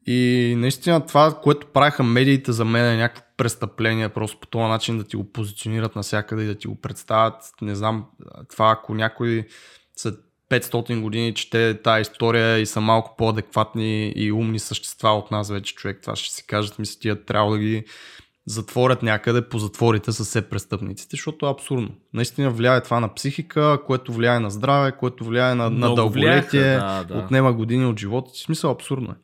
И 0.07 0.53
наистина 0.57 1.05
това, 1.05 1.39
което 1.43 1.67
правиха 1.67 2.03
медиите 2.03 2.51
за 2.51 2.65
мен 2.65 2.85
е 2.85 2.97
някакво 2.97 3.23
престъпление, 3.37 4.09
просто 4.09 4.39
по 4.39 4.47
този 4.47 4.63
начин 4.63 4.97
да 4.97 5.03
ти 5.03 5.15
го 5.15 5.31
позиционират 5.31 5.95
навсякъде 5.95 6.43
и 6.43 6.47
да 6.47 6.55
ти 6.55 6.67
го 6.67 6.75
представят. 6.75 7.35
Не 7.61 7.75
знам, 7.75 8.05
това 8.49 8.71
ако 8.71 8.93
някой 8.93 9.47
след 9.95 10.15
500 10.51 11.01
години 11.01 11.33
чете 11.33 11.81
тази 11.83 12.01
история 12.01 12.57
и 12.57 12.65
са 12.65 12.81
малко 12.81 13.15
по-адекватни 13.17 14.13
и 14.15 14.31
умни 14.31 14.59
същества 14.59 15.09
от 15.09 15.31
нас 15.31 15.49
вече 15.49 15.75
човек, 15.75 15.99
това 16.01 16.15
ще 16.15 16.33
си 16.33 16.47
кажат, 16.47 16.79
мисля, 16.79 16.99
тия 16.99 17.25
трябва 17.25 17.51
да 17.51 17.59
ги 17.59 17.83
затворят 18.45 19.03
някъде 19.03 19.49
по 19.49 19.59
затворите 19.59 20.11
с 20.11 20.23
все 20.23 20.49
престъпниците, 20.49 21.09
защото 21.11 21.45
е 21.45 21.49
абсурдно. 21.49 21.89
Наистина 22.13 22.51
влияе 22.51 22.81
това 22.81 22.99
на 22.99 23.13
психика, 23.13 23.79
което 23.85 24.13
влияе 24.13 24.39
на 24.39 24.49
здраве, 24.49 24.91
което 24.91 25.25
влияе 25.25 25.55
на, 25.55 25.69
на 25.69 25.95
дълголетие, 25.95 26.77
да, 26.77 27.03
да. 27.03 27.17
отнема 27.17 27.53
години 27.53 27.85
от 27.85 27.99
живота. 27.99 28.31
В 28.33 28.37
смисъл 28.37 28.71
абсурдно 28.71 29.11
е. 29.11 29.15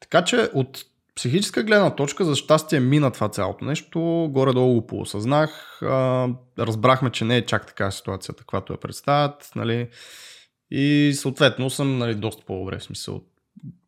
Така 0.00 0.24
че 0.24 0.50
от 0.54 0.84
психическа 1.16 1.62
гледна 1.62 1.90
точка, 1.90 2.24
за 2.24 2.34
щастие 2.34 2.80
мина 2.80 3.10
това 3.10 3.28
цялото 3.28 3.64
нещо, 3.64 4.28
горе-долу 4.30 4.74
го 4.74 4.86
поосъзнах, 4.86 5.82
а, 5.82 6.28
разбрахме, 6.58 7.10
че 7.10 7.24
не 7.24 7.36
е 7.36 7.46
чак 7.46 7.66
така 7.66 7.90
ситуацията, 7.90 8.40
каквато 8.40 8.72
я 8.72 8.80
представят, 8.80 9.50
нали, 9.56 9.88
и 10.70 11.12
съответно 11.14 11.70
съм 11.70 11.98
нали, 11.98 12.14
доста 12.14 12.44
по-добре 12.46 12.78
в 12.78 12.82
смисъл. 12.82 13.22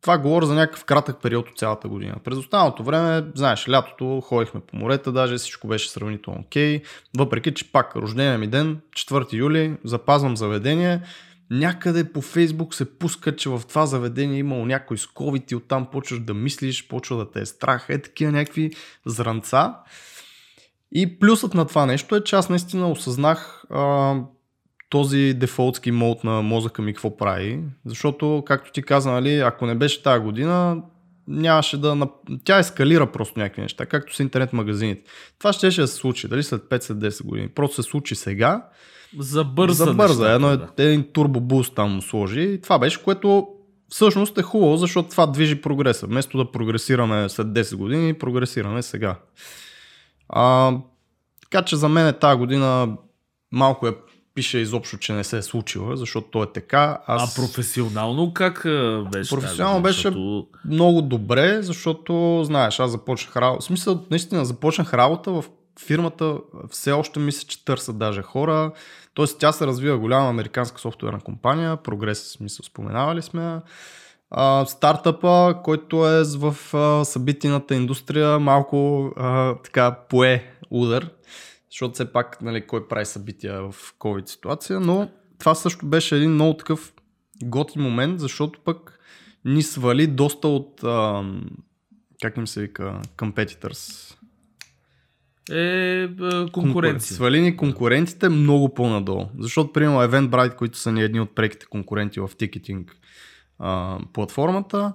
Това 0.01 0.17
говоря 0.17 0.45
за 0.45 0.53
някакъв 0.53 0.85
кратък 0.85 1.21
период 1.21 1.49
от 1.49 1.57
цялата 1.57 1.87
година. 1.87 2.15
През 2.23 2.37
останалото 2.37 2.83
време, 2.83 3.25
знаеш, 3.35 3.69
лятото 3.69 4.21
ходихме 4.21 4.59
по 4.59 4.77
морета, 4.77 5.11
даже 5.11 5.37
всичко 5.37 5.67
беше 5.67 5.89
сравнително 5.89 6.39
окей. 6.39 6.81
Въпреки, 7.17 7.53
че 7.53 7.71
пак 7.71 7.95
рождения 7.95 8.37
ми 8.37 8.47
ден, 8.47 8.81
4 8.95 9.33
юли, 9.33 9.77
запазвам 9.83 10.37
заведение, 10.37 11.01
някъде 11.49 12.11
по 12.13 12.21
Фейсбук 12.21 12.75
се 12.75 12.97
пуска, 12.97 13.35
че 13.35 13.49
в 13.49 13.61
това 13.69 13.85
заведение 13.85 14.39
имало 14.39 14.65
някой 14.65 14.97
с 14.97 15.05
COVID 15.05 15.51
и 15.51 15.55
оттам 15.55 15.85
почваш 15.91 16.19
да 16.19 16.33
мислиш, 16.33 16.87
почва 16.87 17.17
да 17.17 17.31
те 17.31 17.41
е 17.41 17.45
страх, 17.45 17.85
е 17.89 18.01
такива 18.01 18.31
някакви 18.31 18.71
зранца. 19.05 19.75
И 20.91 21.19
плюсът 21.19 21.53
на 21.53 21.65
това 21.65 21.85
нещо 21.85 22.15
е, 22.15 22.23
че 22.23 22.35
аз 22.35 22.49
наистина 22.49 22.91
осъзнах 22.91 23.63
а, 23.69 24.15
този 24.89 25.33
дефолтски 25.33 25.91
мод 25.91 26.23
на 26.23 26.41
мозъка 26.41 26.81
ми 26.81 26.93
какво 26.93 27.17
прави. 27.17 27.59
Защото, 27.85 28.43
както 28.45 28.71
ти 28.71 28.81
каза, 28.81 29.11
нали, 29.11 29.39
ако 29.39 29.65
не 29.65 29.75
беше 29.75 30.03
тази 30.03 30.23
година, 30.23 30.81
нямаше 31.27 31.77
да... 31.77 32.07
Тя 32.43 32.59
ескалира 32.59 33.11
просто 33.11 33.39
някакви 33.39 33.61
неща, 33.61 33.85
както 33.85 34.15
с 34.15 34.19
интернет 34.19 34.53
магазините. 34.53 35.11
Това 35.39 35.53
ще, 35.53 35.71
ще 35.71 35.87
се 35.87 35.95
случи, 35.95 36.27
дали 36.27 36.43
след 36.43 36.61
5-10 36.61 37.25
години. 37.25 37.47
Просто 37.47 37.83
се 37.83 37.89
случи 37.89 38.15
сега. 38.15 38.65
Забърза. 39.19 39.85
Забърза. 39.85 40.23
Нещата, 40.23 40.35
Едно, 40.35 40.57
да. 40.57 40.83
Един 40.83 41.11
турбобуст 41.13 41.75
там 41.75 41.91
му 41.91 42.01
сложи. 42.01 42.41
И 42.41 42.61
това 42.61 42.79
беше, 42.79 43.03
което 43.03 43.47
всъщност 43.89 44.37
е 44.37 44.41
хубаво, 44.41 44.77
защото 44.77 45.09
това 45.09 45.25
движи 45.25 45.61
прогреса. 45.61 46.07
Вместо 46.07 46.37
да 46.37 46.51
прогресираме 46.51 47.29
след 47.29 47.47
10 47.47 47.75
години, 47.75 48.13
прогресираме 48.13 48.81
сега. 48.81 49.15
А, 50.29 50.73
така 51.41 51.65
че 51.65 51.75
за 51.75 51.89
мен 51.89 52.15
тази 52.21 52.37
година 52.37 52.97
малко 53.51 53.87
е 53.87 53.95
пише 54.37 54.57
изобщо, 54.57 54.97
че 54.97 55.13
не 55.13 55.23
се 55.23 55.37
е 55.37 55.41
случила, 55.41 55.97
защото 55.97 56.27
то 56.27 56.43
е 56.43 56.51
така. 56.51 56.97
Аз... 57.05 57.37
А 57.37 57.41
професионално 57.41 58.33
как 58.33 58.61
беше? 59.11 59.29
Професионално 59.29 59.81
беше 59.81 59.95
защото... 59.95 60.47
много 60.65 61.01
добре, 61.01 61.61
защото, 61.61 62.41
знаеш, 62.43 62.79
аз 62.79 62.91
започнах 62.91 63.35
работа. 63.35 63.61
В 63.61 63.63
смисъл, 63.63 64.05
наистина, 64.11 64.45
започнах 64.45 64.93
работа 64.93 65.31
в 65.31 65.43
фирмата, 65.85 66.37
все 66.69 66.91
още 66.91 67.19
мисля, 67.19 67.47
че 67.47 67.65
търсят 67.65 67.97
даже 67.97 68.21
хора. 68.21 68.71
Тоест, 69.13 69.39
тя 69.39 69.51
се 69.51 69.67
развива 69.67 69.97
голяма 69.97 70.29
американска 70.29 70.81
софтуерна 70.81 71.19
компания, 71.19 71.77
прогрес, 71.77 72.31
смисъл, 72.31 72.63
споменавали 72.63 73.21
сме. 73.21 73.59
А, 74.31 74.65
стартъпа, 74.65 75.55
който 75.63 76.07
е 76.07 76.23
в 76.23 76.55
а, 76.73 77.05
събитийната 77.05 77.75
индустрия, 77.75 78.39
малко 78.39 79.09
а, 79.17 79.55
така 79.63 79.91
пое 80.09 80.43
удар 80.71 81.09
защото 81.71 81.93
все 81.93 82.11
пак, 82.11 82.41
нали, 82.41 82.67
кой 82.67 82.87
прави 82.87 83.05
събития 83.05 83.61
в 83.61 83.75
COVID 83.99 84.29
ситуация, 84.29 84.79
но 84.79 85.09
това 85.39 85.55
също 85.55 85.85
беше 85.85 86.15
един 86.15 86.31
много 86.31 86.57
такъв 86.57 86.93
готин 87.43 87.81
момент, 87.81 88.19
защото 88.19 88.59
пък 88.59 88.99
ни 89.45 89.63
свали 89.63 90.07
доста 90.07 90.47
от, 90.47 90.83
а, 90.83 91.23
как 92.21 92.37
им 92.37 92.47
се 92.47 92.61
вика, 92.61 93.01
competitors. 93.17 94.13
Е, 95.51 96.09
конкуренция. 96.51 97.15
Свали 97.15 97.41
ни 97.41 97.57
конкурентите 97.57 98.29
много 98.29 98.73
по-надолу. 98.73 99.25
Защото, 99.39 99.73
примерно, 99.73 99.99
Eventbrite, 99.99 100.55
които 100.55 100.77
са 100.77 100.91
ни 100.91 101.01
едни 101.01 101.19
от 101.19 101.35
преките 101.35 101.65
конкуренти 101.65 102.19
в 102.19 102.31
тикетинг 102.37 102.95
а, 103.59 103.99
платформата, 104.13 104.93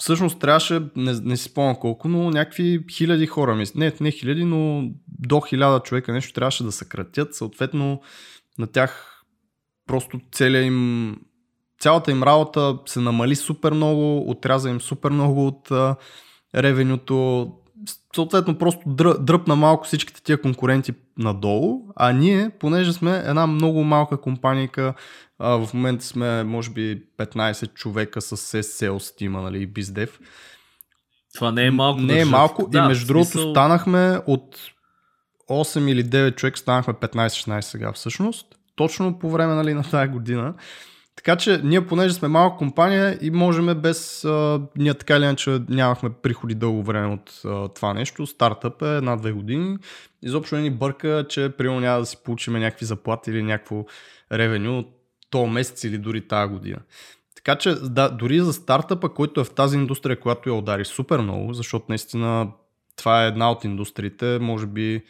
всъщност 0.00 0.38
трябваше, 0.38 0.80
не, 0.96 1.12
не 1.12 1.36
си 1.36 1.44
спомням 1.44 1.76
колко, 1.76 2.08
но 2.08 2.30
някакви 2.30 2.84
хиляди 2.90 3.26
хора, 3.26 3.54
мисля. 3.54 3.80
Не, 3.80 3.92
не 4.00 4.10
хиляди, 4.10 4.44
но 4.44 4.90
до 5.08 5.40
хиляда 5.40 5.80
човека 5.80 6.12
нещо 6.12 6.32
трябваше 6.32 6.64
да 6.64 6.72
съкратят. 6.72 7.34
Съответно, 7.34 8.00
на 8.58 8.66
тях 8.66 9.22
просто 9.86 10.20
целият 10.32 10.66
им 10.66 11.16
цялата 11.80 12.10
им 12.10 12.22
работа 12.22 12.78
се 12.86 13.00
намали 13.00 13.36
супер 13.36 13.72
много, 13.72 14.30
отряза 14.30 14.70
им 14.70 14.80
супер 14.80 15.10
много 15.10 15.46
от 15.46 15.68
ревенюто, 16.54 17.52
съответно 18.14 18.58
просто 18.58 18.80
дръпна 19.20 19.56
малко 19.56 19.86
всичките 19.86 20.22
тия 20.22 20.42
конкуренти 20.42 20.92
надолу, 21.18 21.82
а 21.96 22.12
ние, 22.12 22.50
понеже 22.60 22.92
сме 22.92 23.22
една 23.26 23.46
много 23.46 23.84
малка 23.84 24.20
компанийка, 24.20 24.94
в 25.38 25.68
момента 25.74 26.04
сме 26.04 26.44
може 26.44 26.70
би 26.70 27.02
15 27.18 27.74
човека 27.74 28.20
с 28.20 28.36
sales 28.62 29.16
тима, 29.16 29.42
нали, 29.42 29.66
биздев. 29.66 30.20
Това 31.34 31.52
не 31.52 31.66
е 31.66 31.70
малко. 31.70 32.00
Не 32.00 32.20
е 32.20 32.24
малко 32.24 32.68
да, 32.68 32.78
и 32.78 32.80
между 32.80 33.06
другото 33.06 33.30
смисъл... 33.30 33.50
станахме 33.50 34.20
от 34.26 34.56
8 35.50 35.90
или 35.90 36.04
9 36.04 36.36
човека, 36.36 36.58
станахме 36.58 36.94
15-16 36.94 37.60
сега 37.60 37.92
всъщност, 37.92 38.46
точно 38.76 39.18
по 39.18 39.30
време 39.30 39.54
нали, 39.54 39.74
на 39.74 39.82
тази 39.82 40.12
година. 40.12 40.54
Така 41.24 41.36
че 41.36 41.60
ние, 41.64 41.86
понеже 41.86 42.14
сме 42.14 42.28
малка 42.28 42.56
компания 42.56 43.18
и 43.20 43.30
можем 43.30 43.66
без... 43.66 44.24
А, 44.24 44.60
ние 44.76 44.94
така 44.94 45.16
или 45.16 45.24
иначе 45.24 45.60
нямахме 45.68 46.10
приходи 46.10 46.54
дълго 46.54 46.82
време 46.82 47.14
от 47.14 47.40
а, 47.44 47.68
това 47.68 47.94
нещо. 47.94 48.26
Стартъп 48.26 48.82
е 48.82 48.96
една-две 48.96 49.32
години. 49.32 49.78
Изобщо 50.22 50.56
не 50.56 50.62
ни 50.62 50.70
бърка, 50.70 51.26
че 51.28 51.48
примерно 51.58 51.80
няма 51.80 52.00
да 52.00 52.06
си 52.06 52.16
получим 52.24 52.54
някакви 52.54 52.86
заплати 52.86 53.30
или 53.30 53.42
някакво 53.42 53.84
ревеню 54.32 54.84
то 55.30 55.46
месец 55.46 55.84
или 55.84 55.98
дори 55.98 56.28
тази 56.28 56.52
година. 56.52 56.78
Така 57.36 57.56
че 57.56 57.74
да, 57.74 58.08
дори 58.08 58.40
за 58.40 58.52
стартъпа, 58.52 59.14
който 59.14 59.40
е 59.40 59.44
в 59.44 59.50
тази 59.50 59.76
индустрия, 59.76 60.20
която 60.20 60.48
я 60.48 60.54
удари 60.54 60.84
супер 60.84 61.18
много, 61.18 61.52
защото 61.52 61.84
наистина 61.88 62.48
това 62.96 63.24
е 63.24 63.28
една 63.28 63.50
от 63.50 63.64
индустриите, 63.64 64.38
може 64.38 64.66
би 64.66 65.02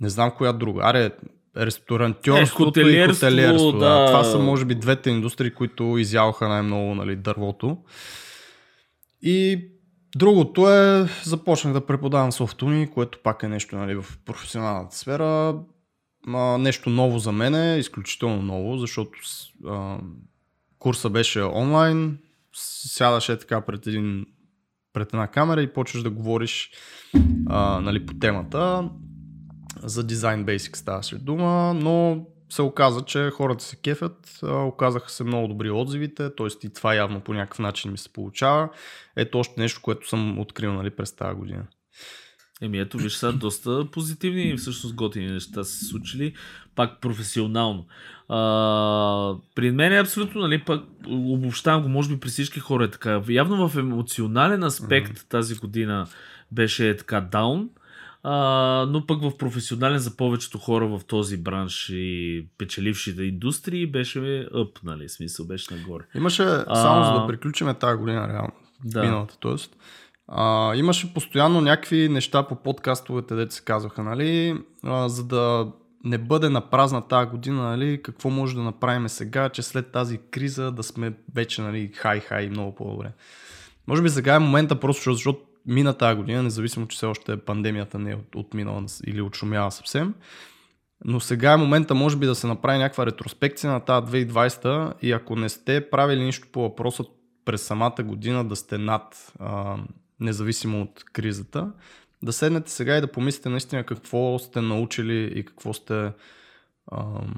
не 0.00 0.08
знам 0.08 0.30
коя 0.30 0.52
друга. 0.52 0.82
Аре, 0.84 1.10
ресторантьорството 1.56 2.80
е, 2.80 2.82
и 2.82 3.06
хотелиерство. 3.06 3.72
Да. 3.72 3.78
да. 3.78 4.06
Това 4.06 4.24
са 4.24 4.38
може 4.38 4.64
би 4.64 4.74
двете 4.74 5.10
индустрии, 5.10 5.50
които 5.50 5.98
изяваха 5.98 6.48
най-много 6.48 6.94
нали, 6.94 7.16
дървото. 7.16 7.78
И 9.22 9.68
другото 10.16 10.70
е, 10.70 11.08
започнах 11.24 11.72
да 11.72 11.86
преподавам 11.86 12.32
софтуни, 12.32 12.90
което 12.90 13.18
пак 13.22 13.42
е 13.42 13.48
нещо 13.48 13.76
нали, 13.76 13.94
в 13.94 14.04
професионалната 14.24 14.96
сфера. 14.96 15.58
А, 16.28 16.58
нещо 16.58 16.90
ново 16.90 17.18
за 17.18 17.32
мен 17.32 17.54
е, 17.54 17.78
изключително 17.78 18.42
ново, 18.42 18.76
защото 18.76 19.10
а, 19.66 19.98
курса 20.78 21.10
беше 21.10 21.42
онлайн, 21.42 22.18
сядаше 22.54 23.38
така 23.38 23.60
пред, 23.60 23.86
един, 23.86 24.26
пред 24.92 25.12
една 25.12 25.26
камера 25.26 25.62
и 25.62 25.72
почваш 25.72 26.02
да 26.02 26.10
говориш 26.10 26.70
а, 27.46 27.80
нали, 27.80 28.06
по 28.06 28.14
темата. 28.14 28.90
За 29.82 30.04
Design 30.04 30.44
Basics 30.44 30.76
ставаше 30.76 31.18
дума, 31.18 31.74
но 31.74 32.26
се 32.50 32.62
оказа, 32.62 33.02
че 33.02 33.30
хората 33.30 33.64
се 33.64 33.76
кефят, 33.76 34.40
оказаха 34.42 35.10
се 35.10 35.24
много 35.24 35.48
добри 35.48 35.70
отзивите, 35.70 36.34
т.е. 36.34 36.66
и 36.66 36.72
това 36.72 36.94
явно 36.94 37.20
по 37.20 37.34
някакъв 37.34 37.58
начин 37.58 37.90
ми 37.90 37.98
се 37.98 38.12
получава. 38.12 38.68
Ето 39.16 39.38
още 39.38 39.60
нещо, 39.60 39.80
което 39.82 40.08
съм 40.08 40.38
открил 40.38 40.72
нали, 40.72 40.90
през 40.90 41.12
тази 41.12 41.34
година. 41.34 41.62
Еми 42.62 42.78
ето, 42.78 42.98
виж 42.98 43.14
сега, 43.14 43.32
доста 43.32 43.86
позитивни 43.92 44.42
и 44.42 44.56
всъщност 44.56 44.94
готини 44.94 45.32
неща 45.32 45.64
са 45.64 45.70
се 45.70 45.84
случили, 45.84 46.34
пак 46.74 47.00
професионално. 47.00 47.86
А, 48.28 49.34
при 49.54 49.70
мен 49.70 49.92
е 49.92 50.00
абсолютно, 50.00 50.40
нали, 50.40 50.64
пак 50.64 50.82
обобщавам 51.08 51.82
го, 51.82 51.88
може 51.88 52.08
би 52.08 52.20
при 52.20 52.28
всички 52.28 52.60
хора 52.60 52.84
е 52.84 52.90
така. 52.90 53.22
Явно 53.28 53.68
в 53.68 53.76
емоционален 53.76 54.62
аспект 54.62 55.12
mm-hmm. 55.12 55.28
тази 55.28 55.54
година 55.54 56.06
беше 56.52 56.96
така 56.96 57.20
даун, 57.20 57.70
а, 58.22 58.86
но 58.88 59.06
пък 59.06 59.22
в 59.22 59.38
професионален 59.38 59.98
за 59.98 60.16
повечето 60.16 60.58
хора 60.58 60.86
в 60.86 61.00
този 61.06 61.36
бранш 61.36 61.88
и 61.92 62.46
печелившите 62.58 63.22
индустрии 63.22 63.86
беше 63.86 64.48
ъп, 64.54 64.78
нали, 64.84 65.08
смисъл 65.08 65.46
беше 65.46 65.74
нагоре. 65.74 66.04
Имаше, 66.14 66.42
само 66.74 67.00
а... 67.00 67.04
за 67.04 67.20
да 67.20 67.26
приключиме 67.26 67.74
тази 67.74 67.98
година, 67.98 68.28
реално, 68.28 68.52
да. 68.84 69.02
миналата, 69.02 69.38
т.е. 69.38 69.54
А, 70.28 70.74
имаше 70.76 71.14
постоянно 71.14 71.60
някакви 71.60 72.08
неща 72.08 72.42
по 72.42 72.56
подкастовете, 72.56 73.34
дете 73.34 73.54
се 73.54 73.64
казваха, 73.64 74.02
нали, 74.02 74.58
а, 74.84 75.08
за 75.08 75.24
да 75.24 75.72
не 76.04 76.18
бъде 76.18 76.48
на 76.48 76.60
празна 76.60 77.08
тази 77.08 77.30
година, 77.30 77.62
нали, 77.62 78.02
какво 78.02 78.30
може 78.30 78.54
да 78.54 78.62
направим 78.62 79.08
сега, 79.08 79.48
че 79.48 79.62
след 79.62 79.92
тази 79.92 80.18
криза 80.30 80.72
да 80.72 80.82
сме 80.82 81.12
вече, 81.34 81.62
нали, 81.62 81.90
хай-хай 81.94 82.48
много 82.48 82.74
по-добре. 82.74 83.12
Може 83.86 84.02
би 84.02 84.08
сега 84.08 84.34
е 84.34 84.38
момента 84.38 84.80
просто, 84.80 85.12
защото 85.12 85.40
мина 85.68 85.94
тази 85.94 86.16
година, 86.16 86.42
независимо, 86.42 86.88
че 86.88 86.96
все 86.96 87.06
още 87.06 87.36
пандемията 87.36 87.98
не 87.98 88.10
е 88.10 88.14
от, 88.14 88.34
отминала 88.34 88.84
или 89.06 89.20
отшумява 89.20 89.70
съвсем. 89.70 90.14
Но 91.04 91.20
сега 91.20 91.52
е 91.52 91.56
момента, 91.56 91.94
може 91.94 92.16
би, 92.16 92.26
да 92.26 92.34
се 92.34 92.46
направи 92.46 92.78
някаква 92.78 93.06
ретроспекция 93.06 93.72
на 93.72 93.80
тази 93.80 94.06
2020 94.06 94.92
и 95.02 95.12
ако 95.12 95.36
не 95.36 95.48
сте 95.48 95.90
правили 95.90 96.24
нищо 96.24 96.48
по 96.52 96.60
въпроса 96.60 97.04
през 97.44 97.62
самата 97.62 98.02
година 98.02 98.48
да 98.48 98.56
сте 98.56 98.78
над, 98.78 99.32
а, 99.40 99.76
независимо 100.20 100.82
от 100.82 101.04
кризата, 101.12 101.72
да 102.22 102.32
седнете 102.32 102.70
сега 102.70 102.96
и 102.96 103.00
да 103.00 103.12
помислите 103.12 103.48
наистина 103.48 103.84
какво 103.84 104.38
сте 104.38 104.60
научили 104.60 105.32
и 105.38 105.44
какво 105.44 105.72
сте 105.72 106.12
ам, 106.92 107.34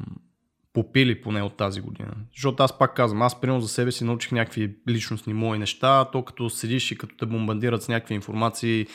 попили 0.73 1.23
поне 1.23 1.43
от 1.43 1.57
тази 1.57 1.81
година. 1.81 2.13
Защото 2.35 2.63
аз 2.63 2.79
пак 2.79 2.97
казвам, 2.97 3.23
аз 3.23 3.41
примерно 3.41 3.61
за 3.61 3.69
себе 3.69 3.93
си 3.93 4.05
научих 4.05 4.33
някакви 4.33 4.77
личностни 4.89 5.35
мои 5.35 5.59
неща, 5.59 6.05
то 6.05 6.25
като 6.25 6.51
седиш 6.51 6.91
и 6.91 6.99
като 6.99 7.17
те 7.17 7.27
бомбандират 7.27 7.83
с 7.83 7.89
някакви 7.89 8.15
информации 8.15 8.87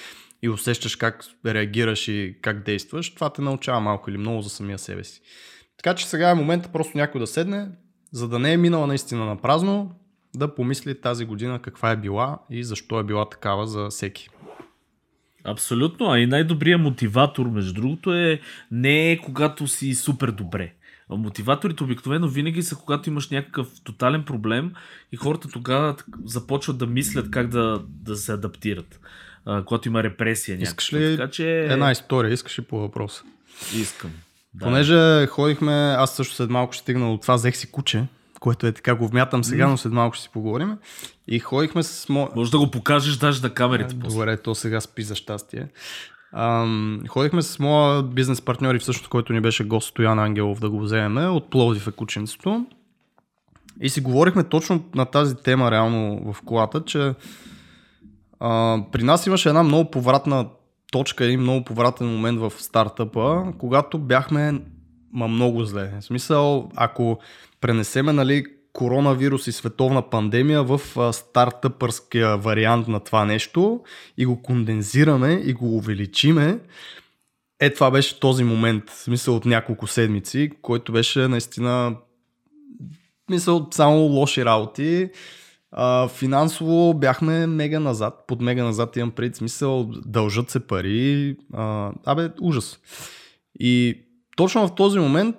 и 0.42 0.50
усещаш 0.50 0.96
как 0.96 1.26
реагираш 1.46 2.08
и 2.08 2.38
как 2.42 2.64
действаш, 2.64 3.14
това 3.14 3.30
те 3.30 3.42
научава 3.42 3.80
малко 3.80 4.10
или 4.10 4.18
много 4.18 4.42
за 4.42 4.50
самия 4.50 4.80
себе 4.80 5.04
си. 5.04 5.22
Така 5.78 5.96
че 5.96 6.08
сега 6.08 6.30
е 6.30 6.36
момента 6.36 6.72
просто 6.72 6.98
някой 6.98 7.20
да 7.22 7.28
седне, 7.28 7.68
за 8.12 8.28
да 8.28 8.40
не 8.40 8.54
е 8.54 8.58
минала 8.58 8.88
наистина 8.88 9.26
на 9.26 9.42
празно, 9.42 9.92
да 10.36 10.56
помисли 10.56 11.02
тази 11.02 11.26
година 11.26 11.62
каква 11.62 11.92
е 11.92 11.98
била 11.98 12.40
и 12.50 12.64
защо 12.64 13.00
е 13.00 13.04
била 13.04 13.30
такава 13.30 13.68
за 13.68 13.88
всеки. 13.90 14.30
Абсолютно, 15.44 16.12
а 16.12 16.20
и 16.20 16.28
най-добрият 16.28 16.82
мотиватор, 16.82 17.46
между 17.46 17.74
другото, 17.74 18.14
е 18.14 18.40
не 18.72 19.12
е 19.12 19.18
когато 19.18 19.68
си 19.68 19.96
супер 19.96 20.32
добре. 20.32 20.74
Мотиваторите 21.10 21.84
обикновено 21.84 22.28
винаги 22.28 22.64
са 22.64 22.76
когато 22.76 23.10
имаш 23.10 23.30
някакъв 23.30 23.68
тотален 23.84 24.24
проблем 24.24 24.72
и 25.12 25.16
хората 25.18 25.48
тогава 25.48 25.96
започват 26.26 26.78
да 26.78 26.88
мислят 26.88 27.32
как 27.32 27.48
да, 27.48 27.82
да 27.88 28.16
се 28.16 28.32
адаптират. 28.34 29.00
А, 29.46 29.64
когато 29.64 29.88
има 29.88 30.04
репресия. 30.04 30.58
Някаква. 30.58 30.70
Искаш 30.70 30.94
ли 30.94 31.18
така, 31.18 31.32
че... 31.32 31.60
една 31.60 31.92
история? 31.92 32.34
Искаш 32.34 32.60
ли 32.60 32.64
по 32.64 32.80
въпроса? 32.80 33.24
Искам. 33.76 34.12
Да. 34.54 34.66
Понеже 34.66 35.28
ходихме, 35.28 35.72
аз 35.98 36.16
също 36.16 36.36
след 36.36 36.50
малко 36.50 36.74
ще 36.74 36.82
стигна 36.82 37.14
от 37.14 37.22
това, 37.22 37.36
взех 37.36 37.58
си 37.58 37.72
куче, 37.72 38.04
което 38.40 38.68
е 38.68 38.72
така, 38.72 38.96
го 38.96 39.08
вмятам 39.08 39.44
сега, 39.44 39.68
но 39.68 39.78
след 39.78 39.94
малко 39.94 40.16
ще 40.16 40.24
си 40.24 40.30
поговорим. 40.34 40.78
И 41.28 41.40
ходихме 41.40 41.84
с... 41.84 42.10
Мо... 42.10 42.30
Може 42.36 42.52
да 42.52 42.60
го 42.60 42.72
покажеш 42.72 43.16
даже 43.16 43.42
на 43.42 43.50
камерите. 43.54 43.96
Добре, 43.96 44.38
то 44.38 44.56
сега 44.56 44.82
спи 44.82 45.04
за 45.04 45.16
щастие. 45.16 45.68
Ходихме 47.08 47.42
с 47.42 47.60
моя 47.60 48.04
бизнес 48.04 48.42
партньор 48.42 48.76
и 48.76 48.80
всъщност, 48.80 49.10
който 49.10 49.34
ни 49.34 49.42
беше 49.42 49.64
гост 49.64 49.88
Стоян 49.88 50.20
Ангелов 50.20 50.60
да 50.60 50.70
го 50.70 50.80
вземем 50.80 51.36
от 51.36 51.50
Пловдив 51.50 51.88
е 51.88 51.92
кученцето. 51.92 52.66
И 53.82 53.90
си 53.90 54.02
говорихме 54.02 54.44
точно 54.44 54.84
на 54.96 55.06
тази 55.06 55.36
тема 55.36 55.72
реално 55.72 56.34
в 56.34 56.42
колата, 56.42 56.84
че 56.86 57.14
а, 58.40 58.80
при 58.92 59.04
нас 59.04 59.28
имаше 59.28 59.50
една 59.50 59.64
много 59.64 59.92
повратна 59.92 60.48
точка, 60.92 61.26
един 61.26 61.40
много 61.40 61.66
повратен 61.66 62.08
момент 62.08 62.40
в 62.40 62.54
стартъпа, 62.58 63.44
когато 63.58 64.00
бяхме 64.00 64.62
ма 65.14 65.28
много 65.28 65.64
зле. 65.64 65.92
В 66.02 66.04
смисъл, 66.04 66.70
ако 66.76 67.20
пренесеме 67.62 68.14
нали, 68.14 68.46
коронавирус 68.76 69.48
и 69.48 69.52
световна 69.52 70.10
пандемия 70.10 70.64
в 70.64 70.82
стартъпърския 71.14 72.38
вариант 72.38 72.88
на 72.88 73.00
това 73.00 73.26
нещо 73.26 73.80
и 74.18 74.26
го 74.26 74.42
кондензираме 74.42 75.42
и 75.46 75.54
го 75.54 75.78
увеличиме, 75.78 76.60
е 77.60 77.74
това 77.74 77.92
беше 77.92 78.20
този 78.20 78.44
момент, 78.44 78.84
смисъл 78.90 79.36
от 79.36 79.46
няколко 79.46 79.88
седмици, 79.88 80.52
който 80.62 80.92
беше 80.92 81.28
наистина 81.28 81.96
мисъл 83.30 83.68
само 83.72 83.98
лоши 83.98 84.46
работи. 84.46 85.10
А, 85.72 86.08
финансово 86.08 86.94
бяхме 86.94 87.48
мега 87.48 87.80
назад, 87.80 88.24
под 88.28 88.42
мега 88.42 88.64
назад 88.64 88.96
имам 88.96 89.12
пред 89.12 89.36
смисъл, 89.36 89.92
дължат 90.06 90.50
се 90.50 90.68
пари, 90.68 91.36
а, 91.54 91.92
абе 92.06 92.30
ужас. 92.42 92.80
И 93.60 94.02
точно 94.38 94.68
в 94.68 94.76
този 94.76 95.00
момент 95.00 95.38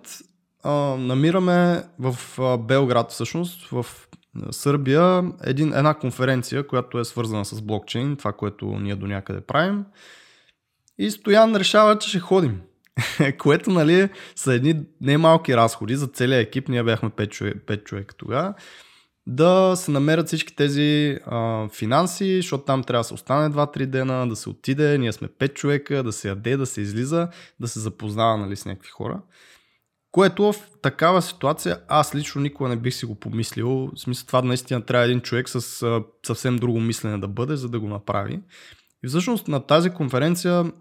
намираме 0.98 1.82
в 1.98 2.16
Белград 2.58 3.10
всъщност, 3.10 3.68
в 3.68 3.86
Сърбия, 4.50 5.24
един, 5.44 5.74
една 5.74 5.94
конференция, 5.94 6.66
която 6.66 6.98
е 6.98 7.04
свързана 7.04 7.44
с 7.44 7.62
блокчейн, 7.62 8.16
това, 8.16 8.32
което 8.32 8.66
ние 8.66 8.94
до 8.94 9.06
някъде 9.06 9.40
правим. 9.40 9.84
И 10.98 11.10
Стоян 11.10 11.56
решава, 11.56 11.98
че 11.98 12.08
ще 12.08 12.18
ходим. 12.18 12.60
което, 13.38 13.70
нали, 13.70 14.08
са 14.36 14.54
едни 14.54 14.82
немалки 15.00 15.56
разходи 15.56 15.96
за 15.96 16.06
целия 16.06 16.40
екип. 16.40 16.68
Ние 16.68 16.82
бяхме 16.82 17.10
5 17.10 17.28
човека, 17.28 17.58
5 17.58 17.84
човека 17.84 18.14
тогава 18.14 18.54
да 19.26 19.72
се 19.76 19.90
намерят 19.90 20.26
всички 20.26 20.56
тези 20.56 21.18
а, 21.26 21.68
финанси, 21.68 22.36
защото 22.36 22.64
там 22.64 22.84
трябва 22.84 23.00
да 23.00 23.04
се 23.04 23.14
остане 23.14 23.54
2-3 23.54 23.86
дена, 23.86 24.28
да 24.28 24.36
се 24.36 24.48
отиде, 24.48 24.98
ние 24.98 25.12
сме 25.12 25.28
5 25.28 25.54
човека, 25.54 26.02
да 26.02 26.12
се 26.12 26.28
яде, 26.28 26.56
да 26.56 26.66
се 26.66 26.80
излиза, 26.80 27.28
да 27.60 27.68
се 27.68 27.80
запознава 27.80 28.36
нали, 28.36 28.56
с 28.56 28.64
някакви 28.64 28.90
хора. 28.90 29.20
Което 30.16 30.52
в 30.52 30.54
такава 30.82 31.22
ситуация 31.22 31.78
аз 31.88 32.14
лично 32.14 32.40
никога 32.40 32.68
не 32.68 32.76
бих 32.76 32.94
си 32.94 33.06
го 33.06 33.14
помислил. 33.14 33.68
В 33.68 34.00
смисъл 34.00 34.26
това 34.26 34.42
наистина 34.42 34.82
трябва 34.82 35.04
един 35.04 35.20
човек 35.20 35.48
с 35.48 35.82
а, 35.82 36.02
съвсем 36.26 36.56
друго 36.56 36.80
мислене 36.80 37.18
да 37.18 37.28
бъде, 37.28 37.56
за 37.56 37.68
да 37.68 37.80
го 37.80 37.88
направи. 37.88 38.40
И 39.04 39.08
всъщност 39.08 39.48
на 39.48 39.66
тази 39.66 39.90
конференция 39.90 40.72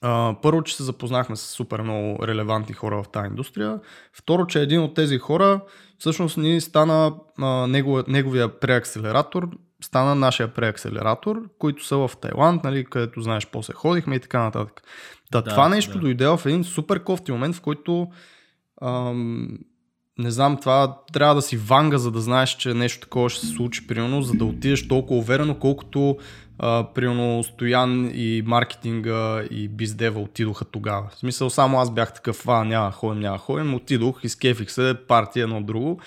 а, 0.00 0.36
първо, 0.42 0.62
че 0.62 0.76
се 0.76 0.82
запознахме 0.82 1.36
с 1.36 1.40
супер 1.40 1.80
много 1.80 2.26
релевантни 2.26 2.74
хора 2.74 3.02
в 3.02 3.08
тази 3.08 3.26
индустрия. 3.26 3.80
Второ, 4.12 4.46
че 4.46 4.60
един 4.60 4.80
от 4.80 4.94
тези 4.94 5.18
хора 5.18 5.60
всъщност 5.98 6.36
ни 6.36 6.60
стана 6.60 7.14
а, 7.38 7.66
негов, 7.66 8.06
неговия 8.08 8.60
преакселератор, 8.60 9.48
стана 9.84 10.14
нашия 10.14 10.54
преакселератор, 10.54 11.42
които 11.58 11.84
са 11.84 11.96
в 11.96 12.10
Тайланд, 12.20 12.64
нали, 12.64 12.84
където 12.84 13.20
знаеш 13.20 13.46
после 13.52 13.74
ходихме 13.74 14.14
и 14.14 14.20
така 14.20 14.42
нататък. 14.42 14.82
Да, 15.32 15.42
да 15.42 15.50
това 15.50 15.68
нещо 15.68 15.92
да. 15.92 15.98
дойде 15.98 16.26
в 16.26 16.40
един 16.46 16.64
супер 16.64 17.04
кофти 17.04 17.32
момент, 17.32 17.56
в 17.56 17.60
който 17.60 18.08
ам, 18.82 19.58
не 20.18 20.30
знам, 20.30 20.56
това 20.56 20.98
трябва 21.12 21.34
да 21.34 21.42
си 21.42 21.56
ванга, 21.56 21.98
за 21.98 22.10
да 22.10 22.20
знаеш, 22.20 22.50
че 22.50 22.74
нещо 22.74 23.00
такова 23.00 23.30
ще 23.30 23.46
се 23.46 23.52
случи, 23.52 23.86
примерно, 23.86 24.22
за 24.22 24.34
да 24.34 24.44
отидеш 24.44 24.88
толкова 24.88 25.20
уверено, 25.20 25.54
колкото 25.54 26.16
а, 26.58 26.86
примерно 26.94 27.44
Стоян 27.44 28.10
и 28.14 28.42
маркетинга 28.46 29.42
и 29.50 29.68
биздева 29.68 30.20
отидоха 30.20 30.64
тогава. 30.64 31.08
В 31.14 31.18
смисъл 31.18 31.50
само 31.50 31.80
аз 31.80 31.94
бях 31.94 32.14
такъв, 32.14 32.48
а 32.48 32.64
няма 32.64 32.90
ходим, 32.90 33.20
няма 33.20 33.38
ходим, 33.38 33.74
отидох, 33.74 34.24
изкефих 34.24 34.70
се, 34.70 34.94
партия 35.08 35.42
едно 35.42 35.62
друго, 35.62 36.00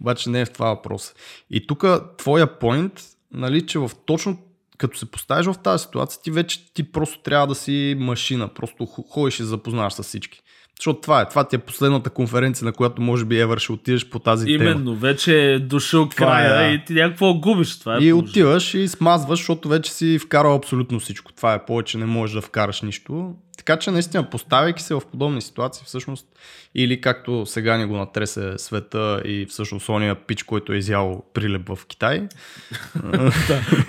обаче 0.00 0.30
не 0.30 0.40
е 0.40 0.44
в 0.44 0.52
това 0.52 0.68
въпрос. 0.68 1.14
И 1.50 1.66
тук 1.66 1.84
твоя 2.18 2.58
поинт, 2.58 2.92
нали, 3.32 3.66
че 3.66 3.78
в 3.78 3.90
точно 4.06 4.38
като 4.82 4.98
се 4.98 5.10
поставиш 5.10 5.46
в 5.46 5.58
тази 5.58 5.82
ситуация, 5.82 6.20
ти 6.22 6.30
вече 6.30 6.74
ти 6.74 6.92
просто 6.92 7.22
трябва 7.22 7.46
да 7.46 7.54
си 7.54 7.96
машина, 7.98 8.48
просто 8.48 8.86
ходиш 8.86 9.40
и 9.40 9.44
запознаваш 9.44 9.92
с 9.92 10.02
всички. 10.02 10.42
Защото 10.78 11.00
това 11.00 11.20
е. 11.20 11.28
Това 11.28 11.44
ти 11.44 11.56
е 11.56 11.58
последната 11.58 12.10
конференция, 12.10 12.64
на 12.64 12.72
която 12.72 13.02
може 13.02 13.24
би 13.24 13.40
Евър 13.40 13.58
ще 13.58 13.72
отидеш 13.72 14.08
по 14.08 14.18
тази 14.18 14.50
Именно, 14.50 14.70
тема. 14.70 14.80
Именно, 14.80 14.96
вече 14.96 15.52
е 15.52 15.58
дошъл 15.58 16.08
края 16.08 16.64
е, 16.64 16.68
да. 16.68 16.74
и 16.74 16.84
ти 16.84 16.94
някакво 16.94 17.34
губиш. 17.34 17.78
Това 17.78 17.92
е 17.92 17.96
и 17.96 18.10
положение. 18.10 18.30
отиваш 18.30 18.74
и 18.74 18.88
смазваш, 18.88 19.38
защото 19.38 19.68
вече 19.68 19.92
си 19.92 20.18
вкарал 20.18 20.54
абсолютно 20.54 21.00
всичко. 21.00 21.32
Това 21.32 21.54
е 21.54 21.64
повече, 21.64 21.98
не 21.98 22.06
можеш 22.06 22.34
да 22.34 22.42
вкараш 22.42 22.82
нищо. 22.82 23.34
Така 23.64 23.78
че 23.78 23.90
наистина, 23.90 24.30
поставяйки 24.30 24.82
се 24.82 24.94
в 24.94 25.00
подобни 25.10 25.42
ситуации, 25.42 25.84
всъщност, 25.86 26.26
или 26.74 27.00
както 27.00 27.46
сега 27.46 27.76
ни 27.76 27.84
го 27.84 27.96
натресе 27.96 28.58
света 28.58 29.22
и 29.24 29.46
всъщност 29.46 29.88
ония 29.88 30.14
пич, 30.14 30.42
който 30.42 30.72
е 30.72 30.76
изял 30.76 31.24
прилеп 31.34 31.68
в 31.68 31.78
Китай. 31.88 32.28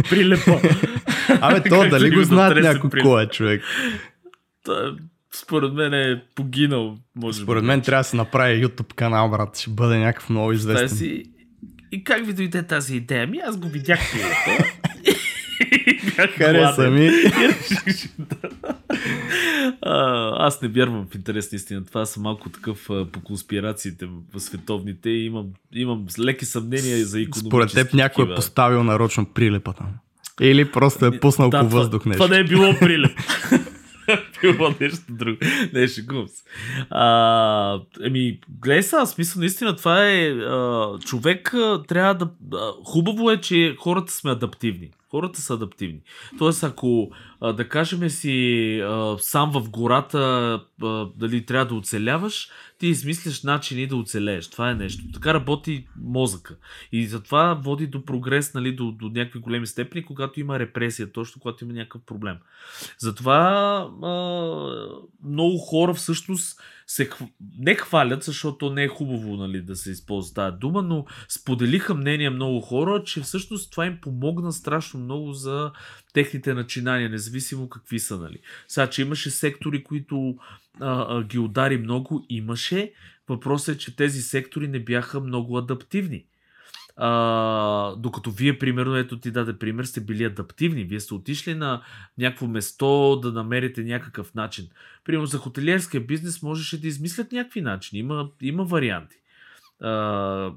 прилепа. 0.09 0.62
Абе, 1.41 1.69
то 1.69 1.89
дали 1.89 2.09
го 2.09 2.23
знаят 2.23 2.63
някой 2.63 2.89
кой 3.01 3.23
е 3.23 3.27
човек? 3.27 3.63
според 5.36 5.73
мен 5.73 5.93
е 5.93 6.23
погинал. 6.36 6.97
Може 7.15 7.41
Според 7.41 7.63
мен 7.63 7.81
трябва 7.81 7.99
да 7.99 8.09
се 8.09 8.15
направи 8.15 8.67
YouTube 8.67 8.93
канал, 8.93 9.29
брат. 9.29 9.57
Ще 9.57 9.69
бъде 9.69 9.97
някакъв 9.97 10.29
много 10.29 10.51
известен. 10.51 11.23
И 11.91 12.03
как 12.03 12.25
ви 12.25 12.33
дойде 12.33 12.63
тази 12.63 12.95
идея? 12.95 13.27
Ми 13.27 13.39
аз 13.47 13.57
го 13.57 13.67
видях 13.67 13.99
Хареса 16.38 16.89
ми. 16.89 17.10
аз 20.38 20.62
не 20.62 20.67
вярвам 20.67 21.08
в 21.12 21.15
интерес 21.15 21.52
на 21.52 21.56
истина. 21.56 21.86
Това 21.86 22.06
съм 22.06 22.24
малко 22.24 22.50
такъв 22.50 22.88
по 23.12 23.22
конспирациите 23.24 24.08
световните. 24.38 25.10
Имам, 25.10 25.46
имам 25.74 26.06
леки 26.19 26.46
съмнения 26.46 27.06
за 27.06 27.22
економически. 27.22 27.48
Според 27.48 27.74
теб 27.74 27.93
някой 27.93 28.32
е 28.32 28.36
поставил 28.36 28.84
нарочно 28.84 29.26
прилепа 29.26 29.74
там. 29.74 29.88
Или 30.41 30.72
просто 30.72 31.06
е 31.06 31.19
пуснал 31.19 31.50
да, 31.50 31.60
по 31.60 31.69
въздух 31.69 32.06
нещо. 32.06 32.24
Това 32.24 32.36
не 32.36 32.41
е 32.41 32.43
било 32.43 32.74
прилеп. 32.80 33.19
било 34.41 34.74
нещо 34.82 35.04
друго. 35.10 35.38
Не, 35.74 35.88
шегувам 35.88 36.28
се. 36.28 36.43
А, 36.89 37.80
еми, 38.04 38.39
гледай 38.62 38.84
сега, 38.84 39.06
смисъл, 39.06 39.39
наистина 39.39 39.76
това 39.76 40.10
е 40.10 40.30
а, 40.30 40.89
човек 41.06 41.54
а, 41.54 41.84
трябва 41.88 42.13
да... 42.13 42.30
А, 42.54 42.72
хубаво 42.86 43.32
е, 43.32 43.41
че 43.41 43.76
хората 43.80 44.13
сме 44.13 44.32
адаптивни. 44.32 44.91
Хората 45.13 45.41
са 45.41 45.54
адаптивни. 45.54 46.02
Тоест, 46.38 46.63
ако 46.63 47.12
да 47.41 47.69
кажем 47.69 48.10
си 48.10 48.82
сам 49.17 49.52
в 49.52 49.69
гората, 49.69 50.63
дали 51.15 51.45
трябва 51.45 51.65
да 51.65 51.76
оцеляваш, 51.76 52.49
ти 52.78 52.88
измисляш 52.88 53.43
начини 53.43 53.88
да 53.88 53.95
оцелееш. 53.95 54.49
Това 54.49 54.71
е 54.71 54.76
нещо. 54.76 55.04
Така 55.13 55.34
работи 55.34 55.88
мозъка. 56.02 56.56
И 56.91 57.06
затова 57.06 57.54
води 57.54 57.88
до 57.88 58.06
прогрес, 58.06 58.54
нали, 58.54 58.76
до, 58.76 58.91
до 58.91 59.10
някакви 59.10 59.39
големи 59.39 59.67
степени, 59.67 60.06
когато 60.06 60.39
има 60.39 60.60
репресия, 60.60 61.12
точно 61.12 61.41
когато 61.41 61.63
има 61.63 61.73
някакъв 61.73 62.02
проблем. 62.02 62.38
Затова 62.97 63.89
много 65.23 65.58
хора 65.58 65.93
всъщност 65.93 66.62
се 66.88 67.10
не 67.58 67.76
хвалят, 67.76 68.24
защото 68.24 68.69
не 68.69 68.84
е 68.84 68.88
хубаво 68.88 69.36
нали, 69.38 69.62
да 69.62 69.76
се 69.76 69.91
използва 69.91 70.34
тази 70.34 70.58
дума, 70.58 70.82
но 70.82 71.06
споделиха 71.30 71.93
мнение 71.93 72.30
много 72.30 72.62
хора, 72.62 73.04
че 73.04 73.22
всъщност 73.22 73.72
това 73.72 73.86
им 73.86 73.98
помогна 74.02 74.52
страшно 74.52 75.00
много 75.00 75.32
за 75.32 75.72
техните 76.13 76.54
начинания, 76.54 77.10
независимо 77.10 77.69
какви 77.69 78.00
са. 78.00 78.17
Нали. 78.17 78.38
Сега, 78.67 78.89
че 78.89 79.02
имаше 79.02 79.30
сектори, 79.30 79.84
които 79.84 80.36
а, 80.80 81.06
а, 81.10 81.24
ги 81.24 81.39
удари 81.39 81.78
много, 81.78 82.26
имаше. 82.30 82.93
Въпросът 83.30 83.76
е, 83.76 83.80
че 83.80 83.96
тези 83.96 84.22
сектори 84.22 84.67
не 84.67 84.80
бяха 84.80 85.19
много 85.19 85.58
адаптивни. 85.58 86.26
А, 86.95 87.95
докато 87.95 88.32
вие, 88.32 88.60
примерно, 88.60 88.95
ето 88.95 89.19
ти 89.19 89.32
даде 89.32 89.58
пример, 89.60 89.84
сте 89.84 90.01
били 90.01 90.23
адаптивни. 90.23 90.84
Вие 90.84 90.99
сте 90.99 91.13
отишли 91.13 91.53
на 91.53 91.82
някакво 92.17 92.47
место 92.47 93.19
да 93.21 93.32
намерите 93.32 93.84
някакъв 93.84 94.34
начин. 94.34 94.67
Примерно 95.03 95.25
за 95.25 95.38
хотелиерския 95.38 96.01
бизнес 96.01 96.41
можеше 96.41 96.82
да 96.82 96.88
измислят 96.88 97.32
някакви 97.32 97.62
начини. 97.62 97.99
Има, 97.99 98.29
има 98.41 98.63
варианти. 98.63 99.15
А, 99.82 100.51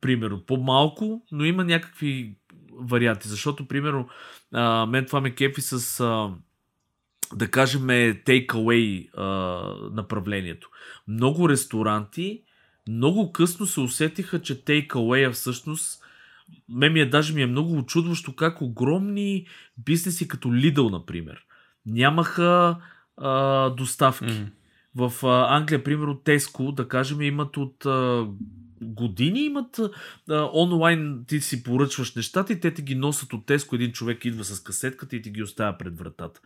примерно, 0.00 0.46
по-малко, 0.46 1.26
но 1.32 1.44
има 1.44 1.64
някакви 1.64 2.34
варианти. 2.72 3.28
Защото, 3.28 3.68
примерно, 3.68 4.08
а, 4.52 4.86
мен 4.86 5.06
това 5.06 5.20
ме 5.20 5.34
кефи 5.34 5.60
с, 5.60 6.00
а, 6.00 6.30
да 7.34 7.50
кажем, 7.50 7.82
take-away 7.82 9.08
а, 9.16 9.24
направлението. 9.94 10.70
Много 11.08 11.48
ресторанти 11.48 12.42
много 12.88 13.32
късно 13.32 13.66
се 13.66 13.80
усетиха, 13.80 14.42
че 14.42 14.64
take-away 14.64 15.30
всъщност 15.32 16.02
ме 16.68 16.88
ми 16.88 17.00
е 17.00 17.06
даже 17.06 17.34
ми 17.34 17.42
е 17.42 17.46
много 17.46 17.78
очудващо 17.78 18.36
как 18.36 18.62
огромни 18.62 19.46
бизнеси 19.78 20.28
като 20.28 20.48
Lidl, 20.48 20.90
например, 20.90 21.44
нямаха 21.86 22.76
а, 23.16 23.70
доставки. 23.70 24.24
Mm. 24.24 24.50
В 24.94 25.26
а, 25.26 25.56
Англия, 25.56 25.84
примерно, 25.84 26.14
Теско, 26.14 26.72
да 26.72 26.88
кажем, 26.88 27.22
имат 27.22 27.56
от 27.56 27.86
а, 27.86 28.26
години 28.82 29.40
имат 29.40 29.80
а, 30.30 30.50
онлайн, 30.54 31.24
ти 31.28 31.40
си 31.40 31.62
поръчваш 31.62 32.14
нещата 32.14 32.52
и 32.52 32.60
те 32.60 32.74
ти 32.74 32.82
ги 32.82 32.94
носят 32.94 33.32
от 33.32 33.46
Теско, 33.46 33.74
един 33.74 33.92
човек 33.92 34.24
идва 34.24 34.44
с 34.44 34.60
касетката 34.60 35.16
и 35.16 35.22
ти 35.22 35.30
ги 35.30 35.42
оставя 35.42 35.78
пред 35.78 35.98
вратата. 35.98 36.40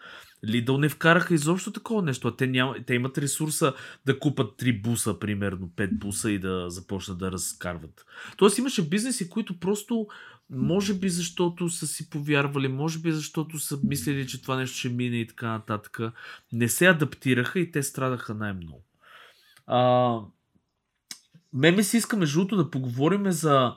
Лидъл 0.48 0.78
не 0.78 0.88
вкараха 0.88 1.34
изобщо 1.34 1.72
такова 1.72 2.02
нещо, 2.02 2.28
а 2.28 2.36
те, 2.36 2.46
няма, 2.46 2.76
те 2.86 2.94
имат 2.94 3.18
ресурса 3.18 3.74
да 4.06 4.18
купат 4.18 4.56
три 4.56 4.82
буса, 4.82 5.18
примерно 5.18 5.70
пет 5.76 5.98
буса 5.98 6.30
и 6.30 6.38
да 6.38 6.70
започнат 6.70 7.18
да 7.18 7.32
разкарват. 7.32 8.06
Тоест 8.36 8.58
имаше 8.58 8.88
бизнеси, 8.88 9.30
които 9.30 9.60
просто 9.60 10.06
може 10.50 10.94
би 10.94 11.08
защото 11.08 11.68
са 11.68 11.86
си 11.86 12.10
повярвали, 12.10 12.68
може 12.68 12.98
би 12.98 13.12
защото 13.12 13.58
са 13.58 13.78
мислили, 13.84 14.26
че 14.26 14.42
това 14.42 14.56
нещо 14.56 14.78
ще 14.78 14.88
мине 14.88 15.16
и 15.16 15.26
така 15.26 15.48
нататък. 15.48 16.00
Не 16.52 16.68
се 16.68 16.86
адаптираха 16.86 17.60
и 17.60 17.70
те 17.70 17.82
страдаха 17.82 18.34
най-много. 18.34 18.84
А, 19.66 20.18
ме 21.52 21.70
ми 21.70 21.84
се 21.84 21.96
иска 21.96 22.16
между 22.16 22.38
другото 22.38 22.56
да 22.56 22.70
поговорим 22.70 23.30
за, 23.30 23.74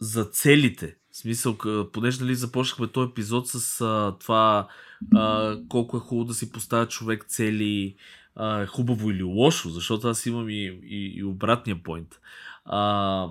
за 0.00 0.24
целите. 0.24 0.96
В 1.12 1.16
смисъл, 1.16 1.58
понеже 1.92 2.24
нали, 2.24 2.34
започнахме 2.34 2.86
този 2.86 3.10
епизод 3.10 3.48
с 3.48 3.80
а, 3.80 4.16
това 4.20 4.68
а, 5.14 5.56
колко 5.68 5.96
е 5.96 6.00
хубаво 6.00 6.24
да 6.24 6.34
си 6.34 6.52
поставя 6.52 6.88
човек 6.88 7.24
цели, 7.28 7.96
а, 8.34 8.66
хубаво 8.66 9.10
или 9.10 9.22
лошо, 9.22 9.70
защото 9.70 10.08
аз 10.08 10.26
имам 10.26 10.48
и, 10.48 10.80
и, 10.82 11.12
и 11.16 11.24
обратния 11.24 11.82
поинт. 11.82 12.20
А, 12.64 13.28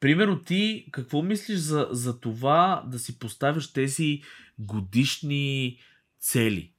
примерно 0.00 0.42
ти, 0.42 0.86
какво 0.90 1.22
мислиш 1.22 1.58
за, 1.58 1.88
за 1.90 2.20
това 2.20 2.84
да 2.86 2.98
си 2.98 3.18
поставяш 3.18 3.72
тези 3.72 4.22
годишни 4.58 5.78
цели? 6.20 6.71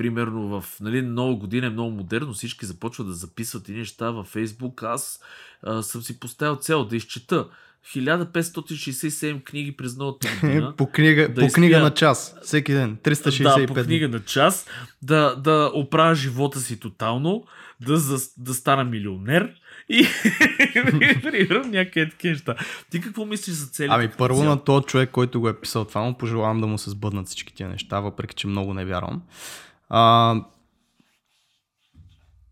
Примерно 0.00 0.60
в 0.60 0.80
нали, 0.80 1.02
нова 1.02 1.34
година 1.34 1.66
е 1.66 1.70
много 1.70 1.90
модерно, 1.90 2.32
всички 2.32 2.66
започват 2.66 3.06
да 3.06 3.12
записват 3.12 3.68
и 3.68 3.72
неща 3.72 4.10
във 4.10 4.26
Фейсбук. 4.26 4.82
Аз 4.82 5.20
а, 5.62 5.82
съм 5.82 6.02
си 6.02 6.20
поставил 6.20 6.56
цел 6.56 6.84
да 6.84 6.96
изчета 6.96 7.48
1567 7.86 9.44
книги 9.44 9.72
през 9.72 9.96
новата 9.96 10.28
година. 10.40 10.74
по 10.76 10.86
книга, 10.86 11.28
да 11.28 11.34
по 11.34 11.40
изпия... 11.40 11.52
книга 11.52 11.80
на 11.80 11.90
час, 11.90 12.36
всеки 12.42 12.72
ден, 12.72 12.96
365 12.96 13.60
Да, 13.60 13.66
по 13.66 13.74
книга 13.74 14.08
на 14.08 14.24
час, 14.24 14.66
да, 15.02 15.36
да 15.36 15.70
оправя 15.74 16.14
живота 16.14 16.60
си 16.60 16.80
тотално, 16.80 17.44
да, 17.80 17.96
за, 17.96 18.18
да 18.38 18.54
стана 18.54 18.84
милионер 18.84 19.54
и 19.88 20.06
примерно 21.22 21.70
някакви 21.70 22.10
такива 22.10 22.32
неща. 22.32 22.54
Ти 22.90 23.00
какво 23.00 23.24
мислиш 23.24 23.54
за 23.54 23.66
целите? 23.66 23.94
Ами 23.94 24.10
първо 24.18 24.44
на 24.44 24.64
този 24.64 24.86
човек, 24.86 25.10
който 25.10 25.40
го 25.40 25.48
е 25.48 25.60
писал 25.60 25.84
това, 25.84 26.00
му 26.00 26.18
пожелавам 26.18 26.60
да 26.60 26.66
му 26.66 26.78
се 26.78 26.90
сбъднат 26.90 27.26
всички 27.26 27.54
тия 27.54 27.68
неща, 27.68 28.00
въпреки 28.00 28.34
че 28.34 28.46
много 28.46 28.74
не 28.74 28.84
вярвам. 28.84 29.22
А, 29.90 30.34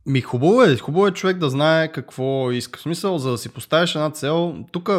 ми 0.06 0.20
хубаво 0.20 0.62
е, 0.62 0.76
хубаво 0.76 1.06
е 1.06 1.12
човек 1.12 1.38
да 1.38 1.50
знае 1.50 1.92
какво 1.92 2.50
иска. 2.52 2.78
В 2.78 2.82
смисъл, 2.82 3.18
за 3.18 3.30
да 3.30 3.38
си 3.38 3.48
поставиш 3.48 3.94
една 3.94 4.10
цел, 4.10 4.64
тук 4.72 4.90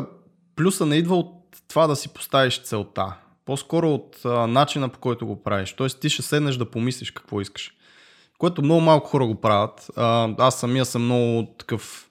плюса 0.56 0.86
не 0.86 0.96
идва 0.96 1.16
от 1.16 1.36
това 1.68 1.88
да 1.88 1.96
си 1.96 2.10
поставиш 2.10 2.64
целта. 2.64 3.14
По-скоро 3.46 3.94
от 3.94 4.20
а, 4.26 4.48
начина 4.48 4.90
по 4.90 5.00
който 5.00 5.28
го 5.28 5.44
правиш. 5.44 5.74
Тоест 5.74 6.00
ти 6.00 6.10
ще 6.10 6.22
седнеш 6.22 6.56
да 6.56 6.72
помислиш 6.72 7.12
какво 7.12 7.42
искаш. 7.42 7.72
Което 8.38 8.62
много 8.62 8.82
малко 8.82 9.08
хора 9.08 9.26
го 9.26 9.36
правят. 9.36 9.92
А, 9.96 10.36
аз 10.38 10.60
самия 10.60 10.86
съм 10.86 11.06
много 11.06 11.48
такъв, 11.58 12.10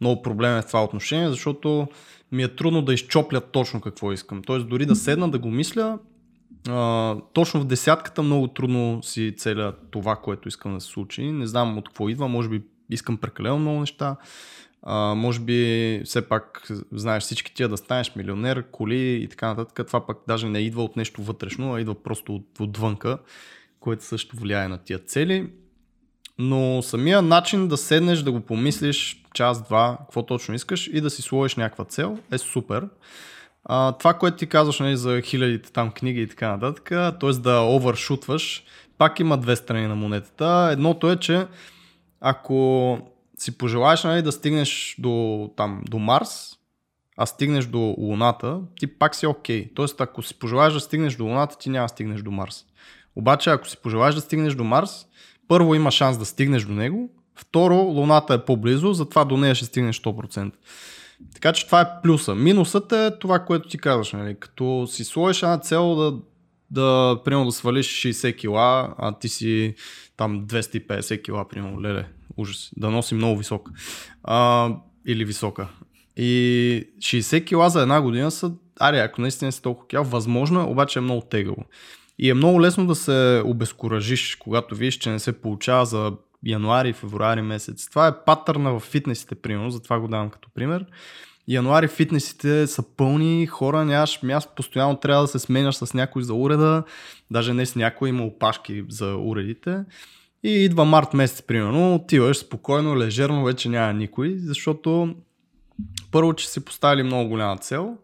много 0.00 0.22
проблемен 0.22 0.62
в 0.62 0.66
това 0.66 0.84
отношение, 0.84 1.30
защото 1.30 1.88
ми 2.32 2.42
е 2.42 2.56
трудно 2.56 2.82
да 2.82 2.94
изчопля 2.94 3.40
точно 3.40 3.80
какво 3.80 4.12
искам. 4.12 4.42
Тоест 4.42 4.68
дори 4.68 4.86
да 4.86 4.96
седна 4.96 5.30
да 5.30 5.38
го 5.38 5.50
мисля, 5.50 5.98
а, 6.68 7.16
точно 7.32 7.60
в 7.60 7.66
десятката 7.66 8.22
много 8.22 8.48
трудно 8.48 9.02
си 9.02 9.34
целя 9.36 9.72
това, 9.90 10.16
което 10.16 10.48
искам 10.48 10.74
да 10.74 10.80
се 10.80 10.86
случи. 10.86 11.32
Не 11.32 11.46
знам 11.46 11.78
от 11.78 11.88
какво 11.88 12.08
идва, 12.08 12.28
може 12.28 12.48
би 12.48 12.62
искам 12.90 13.16
прекалено 13.16 13.58
много 13.58 13.80
неща. 13.80 14.16
А, 14.82 15.14
може 15.14 15.40
би 15.40 16.02
все 16.04 16.28
пак 16.28 16.68
знаеш 16.92 17.22
всички 17.22 17.54
тия 17.54 17.68
да 17.68 17.76
станеш 17.76 18.12
милионер, 18.16 18.64
коли 18.70 19.22
и 19.22 19.28
така 19.28 19.48
нататък. 19.48 19.86
Това 19.86 20.06
пък 20.06 20.18
даже 20.28 20.48
не 20.48 20.58
идва 20.58 20.84
от 20.84 20.96
нещо 20.96 21.22
вътрешно, 21.22 21.74
а 21.74 21.80
идва 21.80 22.02
просто 22.02 22.34
от, 22.34 22.60
отвънка, 22.60 23.18
което 23.80 24.04
също 24.04 24.36
влияе 24.36 24.68
на 24.68 24.78
тия 24.78 24.98
цели. 24.98 25.50
Но 26.38 26.82
самия 26.82 27.22
начин 27.22 27.68
да 27.68 27.76
седнеш, 27.76 28.18
да 28.18 28.32
го 28.32 28.40
помислиш 28.40 29.22
час-два, 29.34 29.98
какво 30.00 30.26
точно 30.26 30.54
искаш 30.54 30.86
и 30.86 31.00
да 31.00 31.10
си 31.10 31.22
сложиш 31.22 31.56
някаква 31.56 31.84
цел 31.84 32.18
е 32.32 32.38
супер. 32.38 32.88
А, 33.68 33.92
това, 33.92 34.14
което 34.14 34.36
ти 34.36 34.46
казваш 34.46 34.80
нали, 34.80 34.96
за 34.96 35.20
хилядите 35.20 35.72
там 35.72 35.90
книги 35.90 36.22
и 36.22 36.28
така 36.28 36.56
нататък, 36.56 36.88
т.е. 37.20 37.32
да 37.32 37.60
овершутваш, 37.60 38.64
пак 38.98 39.20
има 39.20 39.38
две 39.38 39.56
страни 39.56 39.86
на 39.86 39.94
монетата. 39.94 40.68
Едното 40.72 41.10
е, 41.10 41.16
че 41.16 41.46
ако 42.20 42.98
си 43.38 43.58
пожелаеш 43.58 44.04
нали, 44.04 44.22
да 44.22 44.32
стигнеш 44.32 44.96
до, 44.98 45.50
там, 45.56 45.82
до 45.84 45.98
Марс, 45.98 46.52
а 47.16 47.26
стигнеш 47.26 47.66
до 47.66 47.94
Луната, 47.98 48.60
ти 48.80 48.86
пак 48.86 49.14
си 49.14 49.26
окей. 49.26 49.64
Okay. 49.64 49.74
Тоест, 49.74 50.00
ако 50.00 50.22
си 50.22 50.38
пожелаеш 50.38 50.72
да 50.72 50.80
стигнеш 50.80 51.14
до 51.14 51.24
Луната, 51.24 51.58
ти 51.58 51.70
няма 51.70 51.84
да 51.84 51.88
стигнеш 51.88 52.22
до 52.22 52.30
Марс. 52.30 52.64
Обаче, 53.16 53.50
ако 53.50 53.68
си 53.68 53.76
пожелаеш 53.76 54.14
да 54.14 54.20
стигнеш 54.20 54.54
до 54.54 54.64
Марс, 54.64 55.06
първо 55.48 55.74
има 55.74 55.90
шанс 55.90 56.18
да 56.18 56.24
стигнеш 56.24 56.64
до 56.64 56.72
него, 56.72 57.10
второ, 57.34 57.74
Луната 57.74 58.34
е 58.34 58.44
по-близо, 58.44 58.92
затова 58.92 59.24
до 59.24 59.36
нея 59.36 59.54
ще 59.54 59.64
стигнеш 59.64 60.00
100%. 60.00 60.52
Така 61.34 61.52
че 61.52 61.66
това 61.66 61.80
е 61.80 62.02
плюса. 62.02 62.34
Минусът 62.34 62.92
е 62.92 63.10
това, 63.20 63.38
което 63.38 63.68
ти 63.68 63.78
казваш. 63.78 64.12
Нали? 64.12 64.36
Като 64.40 64.86
си 64.90 65.04
сложиш 65.04 65.42
една 65.42 65.58
цел 65.58 65.94
да 65.94 66.18
да, 66.70 67.20
примерно 67.24 67.44
да 67.46 67.52
свалиш 67.52 67.86
60 67.86 68.36
кила, 68.36 68.94
а 68.98 69.18
ти 69.18 69.28
си 69.28 69.74
там 70.16 70.46
250 70.46 71.22
кила, 71.22 71.48
примерно, 71.48 71.82
леле, 71.82 72.06
ужас, 72.36 72.70
да 72.76 72.90
носи 72.90 73.14
много 73.14 73.38
висок 73.38 73.70
а, 74.24 74.70
или 75.06 75.24
висока. 75.24 75.68
И 76.16 76.84
60 76.98 77.44
кила 77.44 77.68
за 77.68 77.82
една 77.82 78.00
година 78.00 78.30
са, 78.30 78.52
аре, 78.80 78.98
ако 78.98 79.20
наистина 79.20 79.52
си 79.52 79.62
толкова 79.62 79.88
кила, 79.88 80.02
възможно 80.02 80.60
е, 80.60 80.64
обаче 80.64 80.98
е 80.98 81.02
много 81.02 81.20
тегаво. 81.20 81.64
И 82.18 82.30
е 82.30 82.34
много 82.34 82.62
лесно 82.62 82.86
да 82.86 82.94
се 82.94 83.42
обезкуражиш, 83.44 84.36
когато 84.36 84.74
видиш, 84.74 84.94
че 84.94 85.10
не 85.10 85.18
се 85.18 85.40
получава 85.40 85.86
за 85.86 86.12
януари, 86.46 86.92
февруари 86.92 87.42
месец. 87.42 87.88
Това 87.88 88.06
е 88.06 88.24
патърна 88.26 88.72
в 88.72 88.80
фитнесите, 88.80 89.34
примерно, 89.34 89.70
затова 89.70 90.00
го 90.00 90.08
давам 90.08 90.30
като 90.30 90.48
пример. 90.54 90.86
Януари 91.48 91.88
фитнесите 91.88 92.66
са 92.66 92.82
пълни, 92.96 93.46
хора 93.46 93.84
нямаш 93.84 94.22
място, 94.22 94.52
постоянно 94.56 94.96
трябва 94.96 95.22
да 95.22 95.28
се 95.28 95.38
сменяш 95.38 95.74
с 95.74 95.94
някой 95.94 96.22
за 96.22 96.34
уреда, 96.34 96.82
даже 97.30 97.54
не 97.54 97.66
с 97.66 97.76
някой, 97.76 98.08
има 98.08 98.24
опашки 98.24 98.84
за 98.88 99.16
уредите. 99.16 99.84
И 100.42 100.50
идва 100.50 100.84
март 100.84 101.14
месец, 101.14 101.42
примерно, 101.42 101.94
отиваш 101.94 102.36
спокойно, 102.36 102.98
лежерно, 102.98 103.44
вече 103.44 103.68
няма 103.68 103.92
никой, 103.92 104.38
защото 104.38 105.14
първо, 106.12 106.34
че 106.34 106.48
си 106.48 106.64
поставили 106.64 107.02
много 107.02 107.28
голяма 107.28 107.58
цел, 107.58 107.96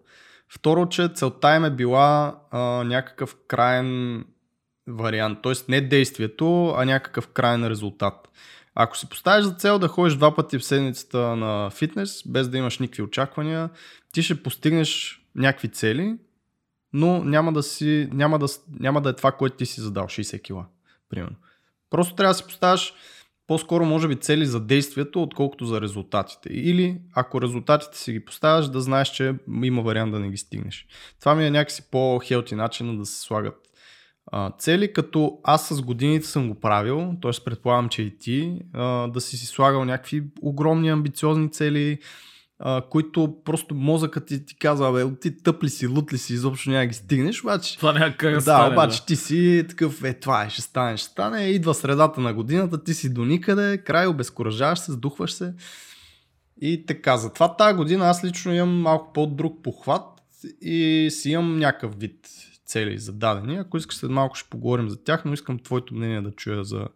второ, 0.49 0.89
че 0.89 1.09
целта 1.09 1.57
им 1.57 1.65
е 1.65 1.71
била 1.71 2.37
а, 2.51 2.61
някакъв 2.85 3.37
крайен 3.49 4.25
вариант, 4.87 5.39
т.е. 5.43 5.53
не 5.69 5.81
действието, 5.81 6.75
а 6.77 6.85
някакъв 6.85 7.29
крайен 7.29 7.67
резултат. 7.67 8.29
Ако 8.75 8.99
си 8.99 9.09
поставиш 9.09 9.45
за 9.45 9.55
цел 9.55 9.79
да 9.79 9.89
ходиш 9.89 10.15
два 10.15 10.35
пъти 10.35 10.59
в 10.59 10.65
седмицата 10.65 11.19
на 11.19 11.71
фитнес, 11.71 12.23
без 12.27 12.49
да 12.49 12.59
имаш 12.59 12.79
никакви 12.79 13.03
очаквания, 13.03 13.71
ти 14.13 14.23
ще 14.23 14.43
постигнеш 14.43 15.21
някакви 15.35 15.69
цели, 15.69 16.17
но 16.93 17.25
няма 17.25 17.53
да, 17.53 17.63
си, 17.63 18.09
няма 18.13 18.39
да, 18.39 18.47
няма 18.81 19.01
да 19.01 19.11
е 19.11 19.17
това, 19.17 19.33
което 19.33 19.57
ти 19.57 19.67
си 19.67 19.81
задал, 19.81 20.05
60 20.05 20.43
кила, 20.43 20.67
примерно. 21.09 21.37
Просто 21.91 22.15
трябва 22.15 22.31
да 22.31 22.39
си 22.39 22.47
поставяш 22.47 22.95
по-скоро 23.47 23.85
може 23.85 24.09
би 24.09 24.17
цели 24.17 24.47
за 24.47 24.61
действието, 24.61 25.23
отколкото 25.23 25.67
за 25.67 25.81
резултатите. 25.81 26.49
Или 26.53 27.01
ако 27.15 27.41
резултатите 27.41 27.99
си 27.99 28.13
ги 28.13 28.25
поставяш, 28.25 28.69
да 28.69 28.81
знаеш, 28.81 29.09
че 29.09 29.35
има 29.63 29.83
вариант 29.83 30.13
да 30.13 30.19
не 30.19 30.31
ги 30.31 30.37
стигнеш. 30.37 30.87
Това 31.21 31.35
ми 31.35 31.47
е 31.47 31.51
някакси 31.51 31.83
по-хелти 31.91 32.55
начин 32.55 32.99
да 32.99 33.07
се 33.07 33.21
слагат 33.21 33.72
цели, 34.59 34.93
като 34.93 35.39
аз 35.45 35.69
с 35.69 35.83
годините 35.83 36.27
съм 36.27 36.49
го 36.49 36.61
правил, 36.61 37.15
т.е. 37.23 37.31
предполагам, 37.45 37.89
че 37.89 38.03
и 38.03 38.19
ти, 38.19 38.59
да 39.09 39.21
си 39.21 39.37
си 39.37 39.47
слагал 39.47 39.85
някакви 39.85 40.25
огромни 40.43 40.91
амбициозни 40.91 41.51
цели, 41.51 41.99
които 42.91 43.37
просто 43.45 43.75
мозъкът 43.75 44.27
ти, 44.27 44.47
ти 44.47 44.59
казва, 44.59 44.93
бе, 44.93 45.17
ти 45.21 45.43
тъп 45.43 45.65
ли 45.65 45.69
си, 45.69 45.87
лут 45.87 46.13
ли 46.13 46.19
си, 46.19 46.33
изобщо 46.33 46.71
няма 46.71 46.87
ги 46.87 46.95
стигнеш, 46.95 47.43
обаче... 47.43 47.79
Това 47.79 47.93
няма 47.93 48.17
как 48.17 48.35
да, 48.35 48.41
стане, 48.41 48.73
обаче 48.73 49.01
да. 49.01 49.07
ти 49.07 49.17
си 49.17 49.65
такъв, 49.69 50.05
е, 50.05 50.15
това 50.15 50.45
е, 50.45 50.51
ще 50.51 50.63
стане, 50.63 50.97
ще 50.97 51.09
стане, 51.09 51.45
идва 51.45 51.75
средата 51.75 52.21
на 52.21 52.35
годината, 52.35 52.85
ти 52.85 52.95
си 52.95 53.15
до 53.15 53.25
никъде, 53.25 53.79
край, 53.79 54.07
обезкуражаваш 54.07 54.79
се, 54.79 54.93
сдухваш 54.93 55.33
се 55.33 55.55
и 56.61 56.87
така. 56.87 57.17
Затова 57.17 57.57
тази 57.57 57.77
година 57.77 58.09
аз 58.09 58.25
лично 58.25 58.55
имам 58.55 58.81
малко 58.81 59.13
по-друг 59.13 59.63
похват 59.63 60.03
и 60.61 61.09
си 61.11 61.31
имам 61.31 61.59
някакъв 61.59 61.99
вид 61.99 62.29
цели 62.73 62.99
зададени. 62.99 63.57
Ако 63.57 63.77
искаш 63.77 63.97
след 63.97 64.11
малко 64.11 64.37
ще 64.37 64.51
поговорим 64.51 64.89
за 64.89 65.05
тях, 65.05 65.25
но 65.25 65.33
искам 65.33 65.59
твоето 65.59 65.95
мнение 65.95 66.23
да 66.23 66.31
чуя 66.31 66.65
за 66.65 66.89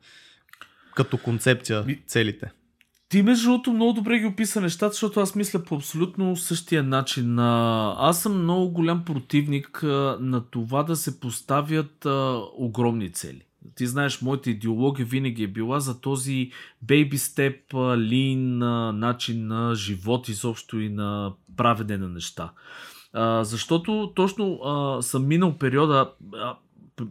като 0.95 1.19
концепция 1.19 1.85
целите. 2.07 2.51
Ти 3.09 3.23
между 3.23 3.49
другото 3.49 3.73
много 3.73 3.93
добре 3.93 4.19
ги 4.19 4.27
описа 4.27 4.61
нещата, 4.61 4.93
защото 4.93 5.21
аз 5.21 5.35
мисля 5.35 5.63
по 5.63 5.77
абсолютно 5.77 6.37
същия 6.37 6.83
начин. 6.83 7.39
Аз 7.39 8.23
съм 8.23 8.43
много 8.43 8.71
голям 8.71 9.05
противник 9.05 9.83
на 10.21 10.45
това 10.51 10.83
да 10.83 10.97
се 10.97 11.21
поставят 11.21 12.07
огромни 12.57 13.13
цели. 13.13 13.43
Ти 13.75 13.87
знаеш, 13.87 14.23
моята 14.23 14.51
идеология 14.51 15.07
винаги 15.07 15.43
е 15.43 15.49
била 15.49 15.81
за 15.81 16.01
този 16.01 16.51
baby 16.87 17.15
step, 17.15 17.73
lean 17.73 18.37
начин 18.91 19.47
на 19.47 19.75
живот 19.75 20.29
изобщо 20.29 20.81
и 20.81 20.89
на 20.89 21.33
правене 21.57 21.97
на 21.97 22.09
неща. 22.09 22.53
А, 23.13 23.45
защото 23.45 24.13
точно 24.17 24.61
а, 24.65 25.03
съм 25.03 25.27
минал 25.27 25.59
периода, 25.59 26.13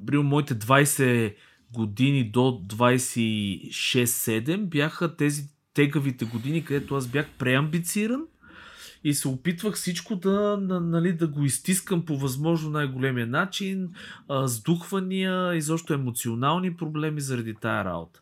при 0.05 0.17
моите 0.17 0.55
20 0.55 1.35
години 1.73 2.23
до 2.23 2.39
26-7 2.39 4.65
бяха 4.65 5.15
тези 5.15 5.43
тегавите 5.73 6.25
години, 6.25 6.65
където 6.65 6.95
аз 6.95 7.07
бях 7.07 7.29
преамбициран 7.37 8.25
и 9.03 9.13
се 9.13 9.27
опитвах 9.27 9.75
всичко 9.75 10.15
да, 10.15 10.57
на, 10.61 10.79
нали, 10.79 11.13
да 11.13 11.27
го 11.27 11.45
изтискам 11.45 12.05
по 12.05 12.17
възможно 12.17 12.69
най-големия 12.69 13.27
начин, 13.27 13.89
а, 14.27 14.47
сдухвания, 14.47 15.55
изобщо 15.55 15.93
емоционални 15.93 16.77
проблеми 16.77 17.21
заради 17.21 17.55
тая 17.55 17.85
работа. 17.85 18.21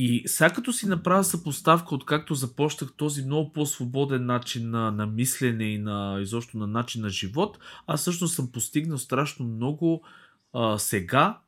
И 0.00 0.22
сега 0.26 0.50
като 0.50 0.72
си 0.72 0.88
направя 0.88 1.24
съпоставка, 1.24 1.94
откакто 1.94 2.34
започнах 2.34 2.92
този 2.96 3.24
много 3.24 3.52
по-свободен 3.52 4.26
начин 4.26 4.70
на, 4.70 4.90
на 4.90 5.06
мислене 5.06 5.64
и 5.64 5.78
на 5.78 6.18
изобщо 6.20 6.58
на 6.58 6.66
начин 6.66 7.02
на 7.02 7.08
живот, 7.08 7.58
аз 7.86 8.00
всъщност 8.00 8.34
съм 8.34 8.52
постигнал 8.52 8.98
страшно 8.98 9.46
много 9.46 10.02
а, 10.52 10.78
сега, 10.78 11.38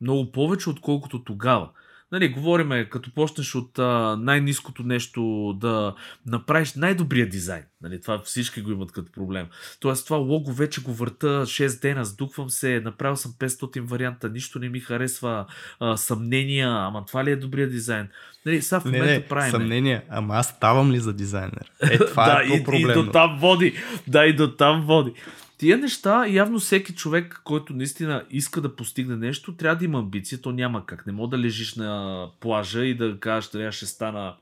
много 0.00 0.32
повече, 0.32 0.70
отколкото 0.70 1.24
тогава. 1.24 1.70
Нали, 2.12 2.28
говориме, 2.28 2.88
като 2.88 3.14
почнеш 3.14 3.54
от 3.54 3.78
а, 3.78 4.16
най-низкото 4.20 4.82
нещо 4.82 5.52
да 5.60 5.94
направиш 6.26 6.74
най-добрия 6.74 7.28
дизайн. 7.28 7.62
Нали, 7.82 8.00
това 8.00 8.18
всички 8.24 8.62
го 8.62 8.70
имат 8.70 8.92
като 8.92 9.12
проблем. 9.12 9.46
Тоест 9.80 10.06
това 10.06 10.16
лого 10.16 10.52
вече 10.52 10.82
го 10.82 10.92
върта 10.92 11.26
6 11.26 11.82
дена, 11.82 12.04
сдуквам 12.04 12.50
се, 12.50 12.80
направил 12.84 13.16
съм 13.16 13.32
500 13.32 13.80
варианта, 13.80 14.28
нищо 14.28 14.58
не 14.58 14.68
ми 14.68 14.80
харесва, 14.80 15.46
а, 15.80 15.96
съмнения, 15.96 16.70
ама 16.70 17.04
това 17.04 17.24
ли 17.24 17.30
е 17.30 17.36
добрия 17.36 17.68
дизайн? 17.68 18.08
Нали, 18.46 18.62
сега 18.62 18.80
в 18.80 18.84
момента 18.84 19.06
не, 19.06 19.12
не, 19.12 19.24
правим. 19.26 19.50
Съмнения, 19.50 20.02
ама 20.08 20.34
аз 20.34 20.48
ставам 20.48 20.92
ли 20.92 20.98
за 20.98 21.12
дизайнер? 21.12 21.72
Е, 21.82 21.98
това 22.06 22.24
да, 22.24 22.42
е 22.42 22.46
и, 22.46 22.80
и 22.80 22.92
до 22.92 23.10
там 23.12 23.38
води. 23.40 23.74
Да, 24.06 24.26
и 24.26 24.36
до 24.36 24.56
там 24.56 24.86
води. 24.86 25.12
Тия 25.60 25.78
неща, 25.78 26.26
явно 26.26 26.58
всеки 26.58 26.94
човек, 26.94 27.40
който 27.44 27.72
наистина 27.72 28.24
иска 28.30 28.60
да 28.60 28.76
постигне 28.76 29.16
нещо, 29.16 29.56
трябва 29.56 29.76
да 29.76 29.84
има 29.84 29.98
амбиция, 29.98 30.40
то 30.40 30.52
няма 30.52 30.86
как. 30.86 31.06
Не 31.06 31.12
мога 31.12 31.36
да 31.36 31.42
лежиш 31.42 31.74
на 31.74 32.26
плажа 32.40 32.84
и 32.84 32.94
да 32.94 33.20
кажеш, 33.20 33.50
да 33.50 33.72
ще 33.72 33.86
стана 33.86 34.34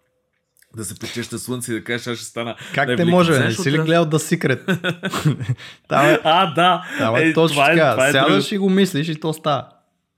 да 0.76 0.84
се 0.84 0.98
печеш 0.98 1.30
на 1.30 1.38
слънце 1.38 1.72
и 1.72 1.74
да 1.74 1.84
кажеш, 1.84 2.06
аз 2.06 2.16
ще 2.16 2.26
стана. 2.26 2.56
Как 2.74 2.96
те 2.96 3.04
може? 3.04 3.38
Не 3.38 3.52
си 3.52 3.72
ли 3.72 3.78
гледал 3.78 4.04
да 4.04 4.18
секрет? 4.18 4.64
е, 4.68 6.18
а, 6.24 6.54
да. 6.54 6.84
Там 6.98 7.16
е, 7.16 7.20
е 7.20 7.32
точно 7.32 7.54
това 7.54 7.72
е, 7.72 7.74
така. 7.74 7.90
Това 7.90 8.08
е 8.08 8.12
Сядаш 8.12 8.52
и 8.52 8.58
го 8.58 8.70
мислиш 8.70 9.08
и 9.08 9.20
то 9.20 9.32
става. 9.32 9.68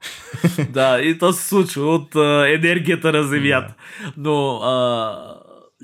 да, 0.71 1.01
и 1.01 1.19
то 1.19 1.33
се 1.33 1.49
случва 1.49 1.95
от 1.95 2.17
а, 2.17 2.49
енергията 2.49 3.13
на 3.13 3.23
Земята. 3.23 3.75
Но 4.17 4.57
а, 4.57 5.41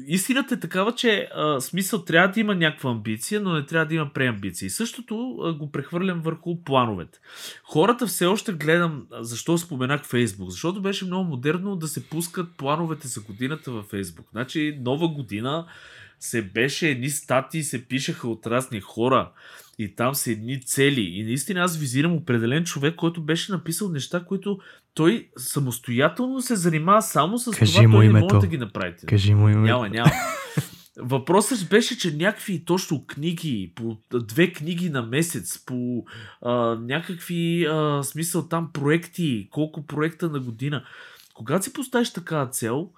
истината 0.07 0.55
е 0.55 0.61
такава, 0.61 0.95
че 0.95 1.29
а, 1.35 1.61
смисъл 1.61 2.05
трябва 2.05 2.29
да 2.29 2.41
има 2.41 2.55
някаква 2.55 2.91
амбиция, 2.91 3.41
но 3.41 3.53
не 3.53 3.67
трябва 3.67 3.87
да 3.87 3.95
има 3.95 4.11
преамбиция. 4.15 4.67
И 4.67 4.71
същото 4.71 5.37
а, 5.43 5.53
го 5.53 5.73
прехвърлям 5.73 6.21
върху 6.21 6.63
плановете. 6.65 7.19
Хората 7.65 8.07
все 8.07 8.27
още 8.27 8.53
гледам, 8.53 9.07
защо 9.21 9.59
споменах 9.59 10.05
Фейсбук, 10.05 10.51
защото 10.51 10.83
беше 10.83 11.05
много 11.05 11.25
модерно 11.25 11.77
да 11.77 11.89
се 11.89 12.09
пускат 12.09 12.57
плановете 12.57 13.09
за 13.09 13.21
годината 13.21 13.71
във 13.71 13.87
Фейсбук. 13.87 14.27
Значи 14.33 14.79
нова 14.81 15.09
година 15.09 15.67
се 16.21 16.43
беше 16.43 16.89
едни 16.89 17.11
статии, 17.11 17.63
се 17.63 17.85
пишеха 17.85 18.29
от 18.29 18.47
разни 18.47 18.81
хора 18.81 19.31
и 19.79 19.95
там 19.95 20.15
са 20.15 20.31
едни 20.31 20.63
цели. 20.63 21.01
И 21.01 21.25
наистина 21.25 21.61
аз 21.61 21.77
визирам 21.77 22.13
определен 22.13 22.65
човек, 22.65 22.95
който 22.95 23.23
беше 23.23 23.53
написал 23.53 23.89
неща, 23.89 24.25
които 24.25 24.59
той 24.97 25.29
самостоятелно 25.37 26.43
се 26.43 26.57
занимава 26.57 27.03
само 27.03 27.39
с 27.39 27.51
Кажи 27.51 27.73
това, 27.73 27.91
той 27.91 28.09
не 28.09 28.21
може 28.21 28.39
да 28.41 28.47
ги 28.47 28.59
направи. 28.59 28.95
Кажи 29.07 29.35
му 29.35 29.49
името. 29.49 29.61
Няма, 29.61 29.89
няма. 29.89 30.11
Въпросът 30.99 31.69
беше, 31.69 31.99
че 31.99 32.17
някакви 32.17 32.65
точно 32.65 33.07
книги, 33.07 33.73
по 33.75 33.97
две 34.13 34.53
книги 34.53 34.91
на 34.91 35.03
месец, 35.03 35.65
по 35.67 36.05
а, 36.43 36.53
някакви 36.75 37.67
а, 37.67 38.03
смисъл 38.03 38.49
там 38.49 38.71
проекти, 38.73 39.49
колко 39.51 39.87
проекта 39.87 40.29
на 40.29 40.41
година. 40.41 40.85
Когато 41.35 41.65
си 41.65 41.73
поставиш 41.73 42.13
такава 42.13 42.49
цел, 42.49 42.91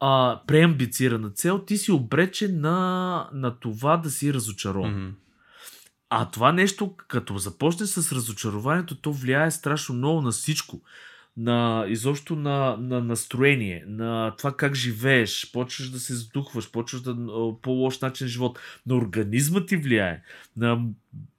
а, 0.00 0.40
преамбицирана 0.46 1.30
цел, 1.30 1.58
ти 1.58 1.76
си 1.76 1.92
обречен 1.92 2.60
на, 2.60 3.28
на 3.32 3.58
това 3.60 3.96
да 3.96 4.10
си 4.10 4.34
разочарован. 4.34 4.94
Mm-hmm. 4.94 5.12
А 6.10 6.30
това 6.30 6.52
нещо, 6.52 6.94
като 7.08 7.38
започне 7.38 7.86
с 7.86 8.12
разочарованието, 8.12 8.96
то 8.96 9.12
влияе 9.12 9.50
страшно 9.50 9.94
много 9.94 10.20
на 10.20 10.30
всичко 10.30 10.80
на 11.40 11.84
изобщо 11.88 12.36
на, 12.36 12.76
на 12.80 13.00
настроение, 13.00 13.84
на 13.86 14.34
това 14.38 14.52
как 14.52 14.74
живееш, 14.74 15.50
почваш 15.52 15.90
да 15.90 16.00
се 16.00 16.14
сдухваш, 16.14 16.70
почваш 16.70 17.02
да 17.02 17.16
по-лош 17.62 18.00
начин 18.00 18.24
на 18.24 18.28
живот, 18.28 18.58
на 18.86 18.96
организма 18.96 19.66
ти 19.66 19.76
влияе, 19.76 20.22
на 20.56 20.82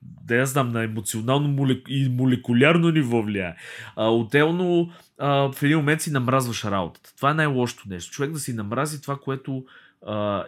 да 0.01 0.35
я 0.35 0.45
знам, 0.45 0.71
на 0.71 0.83
емоционално 0.83 1.67
и 1.87 2.09
молекулярно 2.09 2.89
ниво 2.89 3.21
влияе. 3.21 3.55
А, 3.95 4.09
отделно 4.09 4.91
а, 5.17 5.51
в 5.51 5.63
един 5.63 5.77
момент 5.77 6.01
си 6.01 6.11
намразваш 6.11 6.65
работата. 6.65 7.15
Това 7.15 7.31
е 7.31 7.33
най-лошото 7.33 7.89
нещо. 7.89 8.11
Човек 8.11 8.31
да 8.31 8.39
си 8.39 8.53
намрази 8.53 9.01
това, 9.01 9.17
което 9.19 9.65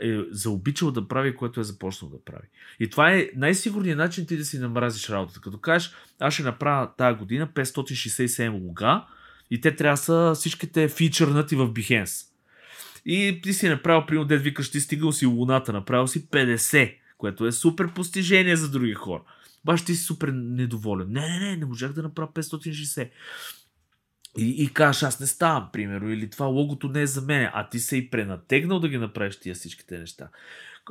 е 0.01 0.17
заобичал 0.31 0.91
да 0.91 1.07
прави, 1.07 1.35
което 1.35 1.59
е 1.59 1.63
започнал 1.63 2.11
да 2.11 2.23
прави. 2.25 2.47
И 2.79 2.89
това 2.89 3.13
е 3.13 3.29
най-сигурният 3.35 3.97
начин 3.97 4.25
ти 4.25 4.37
да 4.37 4.45
си 4.45 4.59
намразиш 4.59 5.09
работата. 5.09 5.41
Като 5.41 5.57
кажеш, 5.57 5.91
аз 6.19 6.33
ще 6.33 6.43
направя 6.43 6.89
тази 6.97 7.17
година 7.17 7.47
567 7.47 8.61
луга 8.61 9.05
и 9.51 9.61
те 9.61 9.75
трябва 9.75 9.93
да 9.93 9.97
са 9.97 10.31
всичките 10.35 10.87
фичърнати 10.87 11.55
в 11.55 11.67
Behance. 11.67 12.27
И 13.05 13.39
ти 13.43 13.53
си 13.53 13.69
направил, 13.69 14.05
примерно, 14.05 14.27
дед 14.27 14.41
викаш, 14.41 14.71
ти 14.71 14.79
стигал 14.79 15.11
си 15.11 15.25
луната, 15.25 15.73
направил 15.73 16.07
си 16.07 16.27
50, 16.27 16.95
което 17.17 17.45
е 17.45 17.51
супер 17.51 17.93
постижение 17.93 18.55
за 18.55 18.71
други 18.71 18.93
хора. 18.93 19.21
Баш 19.65 19.85
ти 19.85 19.95
си 19.95 20.03
супер 20.03 20.27
недоволен. 20.27 21.07
Не, 21.09 21.27
не, 21.27 21.39
не, 21.39 21.57
не 21.57 21.65
можах 21.65 21.93
да 21.93 22.03
направя 22.03 22.27
560. 22.27 23.09
И, 24.37 24.63
и 24.63 24.73
кажеш, 24.73 25.03
аз 25.03 25.19
не 25.19 25.27
ставам, 25.27 25.69
примерно, 25.73 26.11
или 26.11 26.29
това 26.29 26.45
логото 26.45 26.87
не 26.87 27.01
е 27.01 27.07
за 27.07 27.21
мен, 27.21 27.49
а 27.53 27.69
ти 27.69 27.79
се 27.79 27.97
и 27.97 28.09
пренатегнал 28.09 28.79
да 28.79 28.89
ги 28.89 28.97
направиш 28.97 29.39
тия 29.39 29.55
всичките 29.55 29.99
неща. 29.99 30.29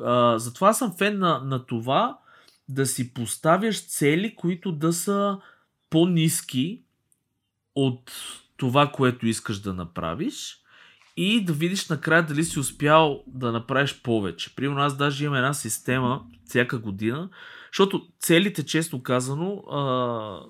А, 0.05 0.39
затова 0.39 0.73
съм 0.73 0.95
фен 0.99 1.19
на, 1.19 1.39
на 1.39 1.67
това 1.67 2.19
да 2.69 2.87
си 2.87 3.15
поставяш 3.15 3.87
цели, 3.87 4.35
които 4.35 4.73
да 4.73 4.93
са 4.93 5.39
по-низки 5.91 6.83
от 7.75 8.13
това, 8.63 8.93
което 8.93 9.27
искаш 9.27 9.59
да 9.59 9.75
направиш 9.75 10.57
и 11.17 11.45
да 11.45 11.53
видиш 11.53 11.89
накрая 11.89 12.27
дали 12.27 12.45
си 12.45 12.59
успял 12.59 13.23
да 13.27 13.53
направиш 13.53 14.03
повече. 14.03 14.57
Примерно 14.57 14.81
аз 14.81 14.97
даже 14.97 15.25
имам 15.25 15.37
една 15.37 15.55
система 15.55 16.25
всяка 16.45 16.79
година, 16.79 17.29
защото 17.73 18.07
целите, 18.21 18.63
честно 18.63 19.03
казано, 19.03 19.63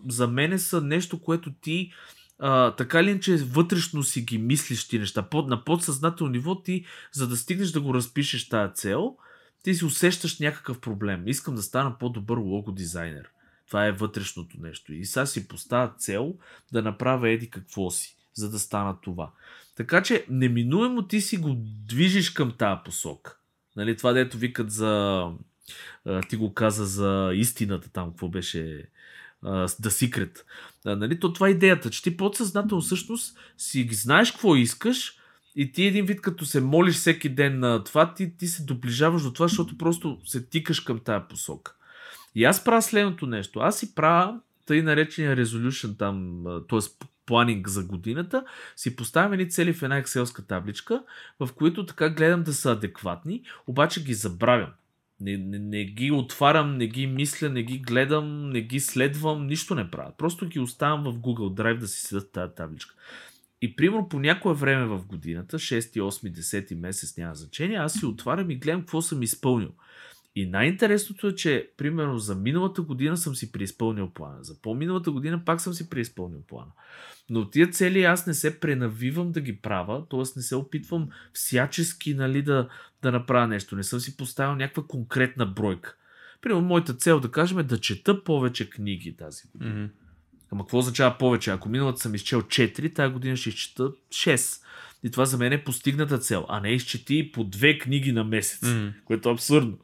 за 0.09 0.29
мене 0.29 0.59
са 0.59 0.81
нещо, 0.81 1.21
което 1.23 1.53
ти 1.53 1.93
а, 2.39 2.71
така 2.71 3.05
ли, 3.05 3.21
че 3.21 3.37
вътрешно 3.37 4.03
си 4.03 4.23
ги 4.23 4.39
мислиш 4.39 4.89
ти 4.89 4.99
неща. 4.99 5.23
Под, 5.23 5.49
на 5.49 5.65
подсъзнателно 5.65 6.33
ниво 6.33 6.63
ти, 6.63 6.85
за 7.13 7.29
да 7.29 7.37
стигнеш 7.37 7.71
да 7.71 7.81
го 7.81 7.95
разпишеш 7.95 8.49
тази 8.49 8.75
цел, 8.75 9.17
ти 9.63 9.75
си 9.75 9.85
усещаш 9.85 10.39
някакъв 10.39 10.81
проблем. 10.81 11.23
Искам 11.27 11.55
да 11.55 11.63
стана 11.63 11.99
по-добър 11.99 12.39
лого 12.39 12.73
дизайнер. 12.73 13.29
Това 13.73 13.87
е 13.87 13.93
вътрешното 13.93 14.57
нещо. 14.61 14.93
И 14.93 15.05
сега 15.05 15.27
си 15.27 15.49
поставя 15.49 15.93
цел 15.99 16.35
да 16.73 16.83
направя 16.83 17.31
еди 17.31 17.51
какво 17.51 17.91
си, 17.91 18.17
за 18.35 18.51
да 18.51 18.59
стана 18.59 19.01
това. 19.01 19.31
Така 19.77 20.03
че 20.03 20.27
неминуемо 20.29 21.03
ти 21.03 21.21
си 21.21 21.37
го 21.37 21.57
движиш 21.87 22.31
към 22.31 22.53
тази 22.59 22.81
посока. 22.85 23.37
Нали, 23.77 23.97
това 23.97 24.13
дето 24.13 24.39
викат 24.39 24.71
за... 24.71 25.25
Ти 26.29 26.37
го 26.37 26.55
каза 26.55 26.87
за 26.87 27.31
истината 27.35 27.91
там, 27.93 28.11
какво 28.11 28.29
беше... 28.29 28.89
The 29.45 29.89
Secret. 29.89 30.43
Нали, 30.85 31.21
то 31.21 31.33
това 31.33 31.49
е 31.49 31.51
идеята, 31.51 31.91
че 31.91 32.03
ти 32.03 32.17
подсъзнателно 32.17 32.83
всъщност 32.83 33.39
си 33.59 33.89
знаеш 33.93 34.31
какво 34.31 34.57
искаш 34.57 35.19
и 35.57 35.73
ти 35.73 35.85
един 35.85 36.07
вид 36.07 36.21
като 36.21 36.47
се 36.47 36.61
молиш 36.61 36.95
всеки 36.95 37.29
ден 37.29 37.59
на 37.59 37.85
това, 37.85 38.15
ти, 38.15 38.37
ти 38.37 38.47
се 38.47 38.65
доближаваш 38.65 39.23
до 39.23 39.33
това, 39.33 39.49
защото 39.49 39.79
просто 39.79 40.21
се 40.25 40.47
тикаш 40.47 40.81
към 40.81 40.99
тая 40.99 41.29
посока. 41.29 41.77
И 42.35 42.45
аз 42.45 42.65
правя 42.65 42.83
следното 42.83 43.27
нещо. 43.27 43.61
Аз 43.61 43.79
си 43.79 43.95
правя 43.95 44.41
тъй 44.67 44.83
наречения 44.83 45.37
resolution 45.37 45.99
там, 45.99 46.45
т.е. 46.69 47.07
планинг 47.27 47.69
за 47.69 47.85
годината, 47.85 48.45
си 48.77 48.97
поставям 48.97 49.33
едни 49.33 49.51
цели 49.51 49.73
в 49.73 49.83
една 49.83 49.97
екселска 49.97 50.47
табличка, 50.47 51.03
в 51.41 51.49
които 51.53 51.87
така 51.87 52.11
гледам 52.11 52.43
да 52.43 52.53
са 52.53 52.73
адекватни, 52.73 53.43
обаче 53.67 54.05
ги 54.05 54.15
забравям. 54.15 54.71
Не, 55.21 55.37
не, 55.37 55.59
не 55.59 55.85
ги 55.85 56.11
отварям, 56.11 56.77
не 56.77 56.87
ги 56.87 57.07
мисля, 57.07 57.49
не 57.49 57.63
ги 57.63 57.79
гледам, 57.79 58.51
не 58.51 58.61
ги 58.61 58.81
следвам, 58.81 59.47
нищо 59.47 59.75
не 59.75 59.91
правя. 59.91 60.13
Просто 60.19 60.49
ги 60.49 60.61
оставям 60.61 61.03
в 61.03 61.19
Google 61.19 61.63
Drive 61.63 61.79
да 61.79 61.89
си 61.89 62.01
седат 62.01 62.33
тази 62.33 62.55
табличка. 62.55 62.95
И 63.63 63.77
примерно 63.77 64.09
по 64.09 64.21
някое 64.21 64.55
време 64.55 64.87
в 64.87 65.07
годината, 65.07 65.59
6, 65.59 65.81
8, 65.81 66.33
10 66.33 66.75
месец, 66.81 67.17
няма 67.17 67.35
значение, 67.35 67.77
аз 67.77 67.93
си 67.93 68.07
отварям 68.07 68.51
и 68.51 68.57
гледам 68.57 68.81
какво 68.81 69.03
съм 69.03 69.23
изпълнил. 69.23 69.71
И 70.35 70.47
най-интересното 70.47 71.27
е, 71.27 71.35
че 71.35 71.71
примерно 71.77 72.19
за 72.19 72.35
миналата 72.35 72.83
година 72.83 73.17
съм 73.17 73.35
си 73.35 73.53
преизпълнил 73.53 74.11
плана. 74.11 74.45
За 74.45 74.63
по-миналата 74.63 75.11
година 75.11 75.45
пак 75.45 75.61
съм 75.61 75.75
си 75.75 75.91
преизпълнил 75.91 76.43
плана. 76.49 76.71
Но 77.31 77.51
тия 77.51 77.71
цели 77.71 78.05
аз 78.05 78.27
не 78.27 78.35
се 78.35 78.61
пренавивам 78.61 79.33
да 79.33 79.41
ги 79.41 79.57
правя, 79.57 80.07
т.е. 80.11 80.23
не 80.37 80.43
се 80.43 80.57
опитвам 80.57 81.09
всячески 81.33 82.15
нали, 82.15 82.43
да, 82.43 82.69
да 83.03 83.13
направя 83.13 83.47
нещо. 83.47 83.77
Не 83.77 83.83
съм 83.83 84.01
си 84.01 84.17
поставил 84.17 84.55
някаква 84.55 84.83
конкретна 84.83 85.47
бройка. 85.47 85.97
Примерно, 86.43 86.63
моята 86.63 86.95
цел, 86.95 87.21
да 87.21 87.31
кажем, 87.31 87.59
е 87.59 87.63
да 87.63 87.79
чета 87.79 88.25
повече 88.25 88.71
книги 88.71 89.17
тази 89.17 89.43
година. 89.49 89.75
Mm-hmm. 89.75 89.91
Ама 90.53 90.65
какво 90.65 90.79
означава 90.79 91.19
повече? 91.19 91.51
Ако 91.51 91.69
миналата 91.69 92.01
съм 92.01 92.15
изчел 92.15 92.43
4, 92.43 92.95
тази 92.95 93.13
година 93.13 93.37
ще 93.37 93.49
изчета 93.49 93.93
6. 94.09 94.63
И 95.05 95.11
това 95.11 95.25
за 95.25 95.39
мен 95.39 95.53
е 95.53 95.65
постигната 95.65 96.19
цел, 96.19 96.47
а 96.49 96.61
не 96.61 96.71
изчети 96.71 97.33
по 97.33 97.45
две 97.45 97.79
книги 97.79 98.13
на 98.13 98.25
месец, 98.25 98.61
mm-hmm. 98.61 98.93
което 99.05 99.29
е 99.29 99.33
абсурдно 99.33 99.79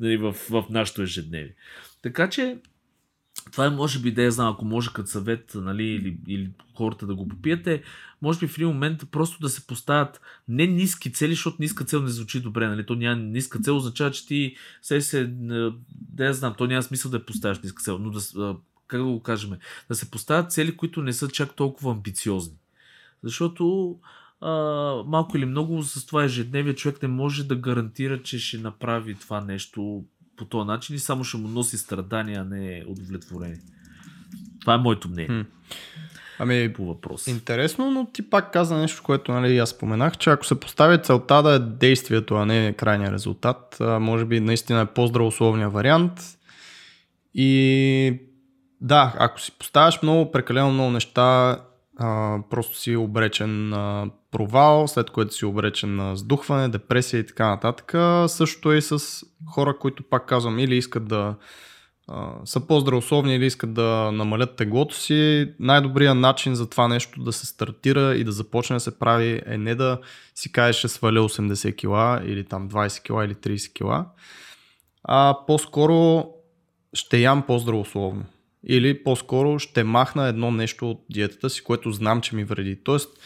нали, 0.00 0.16
в, 0.16 0.32
в 0.32 0.64
нашото 0.70 1.02
ежедневие. 1.02 1.54
Така 2.02 2.30
че 2.30 2.58
това 3.52 3.66
е 3.66 3.70
може 3.70 3.98
би 3.98 4.08
идея, 4.08 4.30
знам, 4.30 4.52
ако 4.52 4.64
може 4.64 4.92
като 4.92 5.10
съвет, 5.10 5.52
нали, 5.54 5.84
или, 5.84 6.18
или 6.26 6.50
хората 6.74 7.06
да 7.06 7.14
го 7.14 7.28
попиете, 7.28 7.82
може 8.22 8.38
би 8.38 8.46
в 8.46 8.58
един 8.58 8.68
момент 8.68 9.02
просто 9.10 9.40
да 9.40 9.48
се 9.48 9.66
поставят 9.66 10.20
не 10.48 10.66
ниски 10.66 11.12
цели, 11.12 11.32
защото 11.32 11.56
ниска 11.60 11.84
цел 11.84 12.02
не 12.02 12.08
звучи 12.08 12.40
добре, 12.40 12.68
нали, 12.68 12.86
то 12.86 12.94
няма 12.94 13.16
ниска 13.16 13.58
цел, 13.58 13.76
означава, 13.76 14.10
че 14.10 14.26
ти 14.26 14.56
се, 14.82 15.00
се 15.00 15.24
да 15.90 16.24
я 16.24 16.34
знам, 16.34 16.54
то 16.58 16.66
няма 16.66 16.82
смисъл 16.82 17.10
да 17.10 17.16
я 17.16 17.26
поставяш 17.26 17.58
ниска 17.58 17.82
цел, 17.82 17.98
но 17.98 18.10
да, 18.10 18.56
как 18.86 19.00
да 19.00 19.06
го 19.06 19.22
кажем, 19.22 19.50
да 19.88 19.94
се 19.94 20.10
поставят 20.10 20.52
цели, 20.52 20.76
които 20.76 21.02
не 21.02 21.12
са 21.12 21.28
чак 21.28 21.54
толкова 21.54 21.92
амбициозни. 21.92 22.56
Защото 23.22 23.96
а, 24.40 24.50
малко 25.06 25.36
или 25.36 25.44
много 25.44 25.82
с 25.82 26.06
това 26.06 26.24
ежедневие 26.24 26.74
човек 26.74 27.02
не 27.02 27.08
може 27.08 27.44
да 27.44 27.56
гарантира, 27.56 28.22
че 28.22 28.38
ще 28.38 28.58
направи 28.58 29.14
това 29.14 29.40
нещо 29.40 30.04
по 30.36 30.44
този 30.44 30.66
начин 30.66 30.96
и 30.96 30.98
само 30.98 31.24
ще 31.24 31.36
му 31.36 31.48
носи 31.48 31.78
страдания, 31.78 32.40
а 32.40 32.44
не 32.44 32.84
удовлетворение. 32.86 33.60
Това 34.60 34.74
е 34.74 34.78
моето 34.78 35.08
мнение. 35.08 35.28
Хм. 35.42 35.48
Ами, 36.38 36.72
по 36.72 36.84
въпрос. 36.84 37.26
Интересно, 37.26 37.90
но 37.90 38.06
ти 38.12 38.30
пак 38.30 38.52
каза 38.52 38.76
нещо, 38.76 39.02
което 39.02 39.32
нали, 39.32 39.58
аз 39.58 39.70
споменах, 39.70 40.18
че 40.18 40.30
ако 40.30 40.46
се 40.46 40.60
постави 40.60 41.02
целта 41.02 41.42
да 41.42 41.54
е 41.54 41.58
действието, 41.58 42.34
а 42.34 42.46
не 42.46 42.72
крайния 42.72 43.12
резултат, 43.12 43.76
може 43.80 44.24
би 44.24 44.40
наистина 44.40 44.80
е 44.80 44.86
по-здравословния 44.86 45.70
вариант. 45.70 46.12
И 47.34 48.20
да, 48.80 49.14
ако 49.18 49.40
си 49.40 49.52
поставяш 49.58 50.02
много, 50.02 50.32
прекалено 50.32 50.72
много 50.72 50.90
неща, 50.90 51.58
а, 51.96 52.38
просто 52.50 52.76
си 52.76 52.96
обречен 52.96 53.68
на 53.68 54.10
провал, 54.30 54.88
след 54.88 55.10
което 55.10 55.34
си 55.34 55.44
обречен 55.44 55.96
на 55.96 56.16
сдухване, 56.16 56.68
депресия 56.68 57.20
и 57.20 57.26
така 57.26 57.48
нататък. 57.48 57.94
Също 58.30 58.72
е 58.72 58.76
и 58.76 58.82
с 58.82 59.22
хора, 59.54 59.78
които 59.78 60.02
пак 60.02 60.26
казвам 60.26 60.58
или 60.58 60.76
искат 60.76 61.08
да 61.08 61.34
а, 62.08 62.32
са 62.44 62.66
по-здравословни 62.66 63.34
или 63.34 63.46
искат 63.46 63.74
да 63.74 64.10
намалят 64.12 64.56
теглото 64.56 64.94
си. 64.94 65.52
Най-добрият 65.60 66.18
начин 66.18 66.54
за 66.54 66.70
това 66.70 66.88
нещо 66.88 67.22
да 67.22 67.32
се 67.32 67.46
стартира 67.46 68.14
и 68.14 68.24
да 68.24 68.32
започне 68.32 68.76
да 68.76 68.80
се 68.80 68.98
прави 68.98 69.42
е 69.46 69.58
не 69.58 69.74
да 69.74 70.00
си 70.34 70.52
кажеш 70.52 70.76
ще 70.76 70.88
сваля 70.88 71.18
80 71.18 71.76
кила 71.76 72.20
или 72.24 72.44
там 72.44 72.68
20 72.68 73.02
кила 73.02 73.24
или 73.24 73.34
30 73.34 73.72
кила, 73.72 74.06
а 75.04 75.38
по-скоро 75.46 76.28
ще 76.94 77.18
ям 77.18 77.42
по-здравословно 77.42 78.24
или 78.66 79.02
по-скоро 79.02 79.58
ще 79.58 79.84
махна 79.84 80.26
едно 80.26 80.50
нещо 80.50 80.90
от 80.90 81.04
диетата 81.10 81.50
си, 81.50 81.62
което 81.62 81.92
знам, 81.92 82.20
че 82.20 82.36
ми 82.36 82.44
вреди. 82.44 82.76
Тоест, 82.84 83.18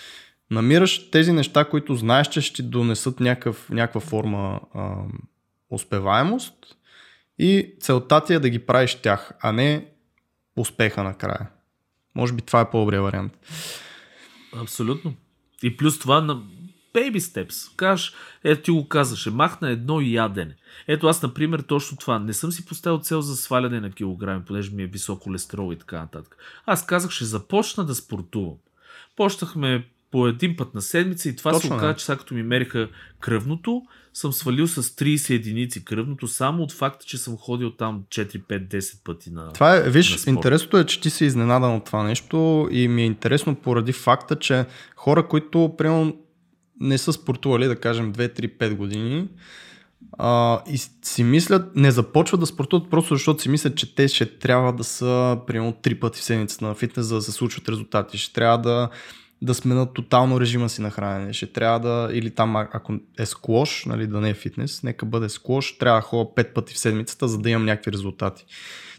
намираш 0.51 1.11
тези 1.11 1.33
неща, 1.33 1.65
които 1.65 1.95
знаеш, 1.95 2.29
че 2.29 2.41
ще 2.41 2.63
донесат 2.63 3.21
някакъв, 3.21 3.71
някаква 3.71 4.01
форма 4.01 4.61
а, 4.75 4.95
успеваемост 5.71 6.55
и 7.39 7.75
целта 7.81 8.25
ти 8.25 8.35
е 8.35 8.39
да 8.39 8.49
ги 8.49 8.59
правиш 8.59 8.95
тях, 8.95 9.33
а 9.41 9.53
не 9.53 9.87
успеха 10.57 11.03
накрая. 11.03 11.47
Може 12.15 12.33
би 12.33 12.43
това 12.43 12.61
е 12.61 12.71
по-добрия 12.71 13.03
вариант. 13.03 13.33
Абсолютно. 14.57 15.15
И 15.63 15.77
плюс 15.77 15.99
това 15.99 16.21
baby 16.95 17.19
steps. 17.19 17.77
Каш, 17.77 18.13
ето 18.45 18.63
ти 18.63 18.71
го 18.71 18.89
казаше, 18.89 19.31
махна 19.31 19.71
едно 19.71 20.01
ядене. 20.01 20.57
Ето 20.89 21.07
аз, 21.07 21.23
например, 21.23 21.61
точно 21.61 21.97
това. 21.97 22.19
Не 22.19 22.33
съм 22.33 22.53
си 22.53 22.67
поставил 22.67 22.99
цел 22.99 23.21
за 23.21 23.37
сваляне 23.37 23.81
на 23.81 23.91
килограми, 23.91 24.45
понеже 24.47 24.71
ми 24.71 24.83
е 24.83 24.87
висок 24.87 25.23
холестерол 25.23 25.73
и 25.73 25.79
така 25.79 25.99
нататък. 25.99 26.37
Аз 26.67 26.87
казах, 26.87 27.11
ще 27.11 27.25
започна 27.25 27.85
да 27.85 27.95
спортувам. 27.95 28.55
Почнахме 29.17 29.87
по 30.11 30.27
един 30.27 30.57
път 30.57 30.75
на 30.75 30.83
седмица 30.83 31.29
и 31.29 31.37
това 31.37 31.53
Точно, 31.53 31.69
се 31.69 31.75
оказа, 31.75 31.95
че 31.95 32.05
сега 32.05 32.19
като 32.19 32.35
ми 32.35 32.43
мериха 32.43 32.89
кръвното, 33.21 33.83
съм 34.13 34.33
свалил 34.33 34.67
с 34.67 34.83
30 34.83 35.35
единици 35.35 35.85
кръвното, 35.85 36.29
само 36.29 36.63
от 36.63 36.73
факта, 36.73 37.07
че 37.07 37.19
съм 37.19 37.37
ходил 37.37 37.71
там 37.71 38.03
4, 38.09 38.43
5, 38.43 38.69
10 38.69 39.05
пъти 39.05 39.31
на 39.31 39.53
Това 39.53 39.77
е, 39.77 39.91
виж, 39.91 40.27
на 40.27 40.33
интересното 40.33 40.79
е, 40.79 40.87
че 40.87 41.01
ти 41.01 41.11
си 41.11 41.25
изненадан 41.25 41.75
от 41.75 41.85
това 41.85 42.03
нещо 42.03 42.69
и 42.71 42.89
ми 42.89 43.03
е 43.03 43.07
интересно 43.07 43.55
поради 43.55 43.93
факта, 43.93 44.37
че 44.37 44.65
хора, 44.97 45.29
които 45.29 45.75
примерно 45.79 46.17
не 46.81 46.99
са 46.99 47.13
спортували, 47.13 47.67
да 47.67 47.77
кажем 47.77 48.13
2, 48.13 48.41
3, 48.41 48.59
5 48.59 48.75
години, 48.75 49.29
а, 50.19 50.61
и 50.71 50.79
си 51.03 51.25
мислят, 51.25 51.77
не 51.77 51.91
започват 51.91 52.41
да 52.41 52.47
спортуват 52.47 52.91
просто 52.91 53.15
защото 53.15 53.43
си 53.43 53.49
мислят, 53.49 53.77
че 53.77 53.95
те 53.95 54.09
ще 54.09 54.39
трябва 54.39 54.73
да 54.73 54.85
са 54.85 55.39
примерно 55.47 55.73
три 55.73 55.95
пъти 55.95 56.21
в 56.21 56.25
седмица 56.25 56.65
на 56.65 56.75
фитнес, 56.75 57.07
за 57.07 57.15
да 57.15 57.23
се 57.23 57.33
случват 57.33 57.69
резултати. 57.69 58.19
Ще 58.19 58.33
трябва 58.33 58.59
да 58.59 58.89
да 59.43 59.55
сменят 59.55 59.95
тотално 59.95 60.41
режима 60.41 60.69
си 60.69 60.83
на 60.83 60.91
хранене. 60.91 61.33
Ще 61.33 61.47
трябва 61.47 61.81
да, 61.81 62.09
или 62.13 62.31
там 62.31 62.57
ако 62.57 62.95
е 63.19 63.27
склош, 63.27 63.85
нали, 63.85 64.07
да 64.07 64.21
не 64.21 64.31
е 64.31 64.35
фитнес, 64.35 64.83
нека 64.83 65.07
бъде 65.07 65.29
склош, 65.29 65.79
трябва 65.79 65.99
да 65.99 66.03
ходя 66.03 66.31
5 66.37 66.53
пъти 66.53 66.75
в 66.75 66.79
седмицата, 66.79 67.29
за 67.29 67.39
да 67.39 67.51
имам 67.51 67.65
някакви 67.65 67.93
резултати. 67.93 68.45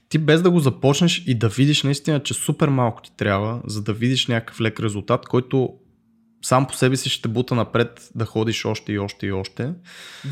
Ти 0.10 0.18
без 0.18 0.42
да 0.42 0.52
го 0.52 0.60
започнеш 0.60 1.24
и 1.28 1.36
да 1.36 1.50
видиш 1.50 1.84
наистина, 1.84 2.24
че 2.24 2.34
супер 2.34 2.68
малко 2.68 3.02
ти 3.02 3.12
трябва, 3.18 3.62
за 3.66 3.82
да 3.82 3.94
видиш 3.94 4.28
някакъв 4.28 4.62
лек 4.62 4.80
резултат, 4.80 5.26
който 5.26 5.74
сам 6.42 6.68
по 6.68 6.74
себе 6.74 6.96
си 6.96 7.10
ще 7.10 7.28
бута 7.28 7.56
напред 7.56 8.10
да 8.16 8.26
ходиш 8.26 8.66
още 8.66 8.92
и 8.92 9.00
още 9.00 9.26
и 9.28 9.32
още. 9.32 9.70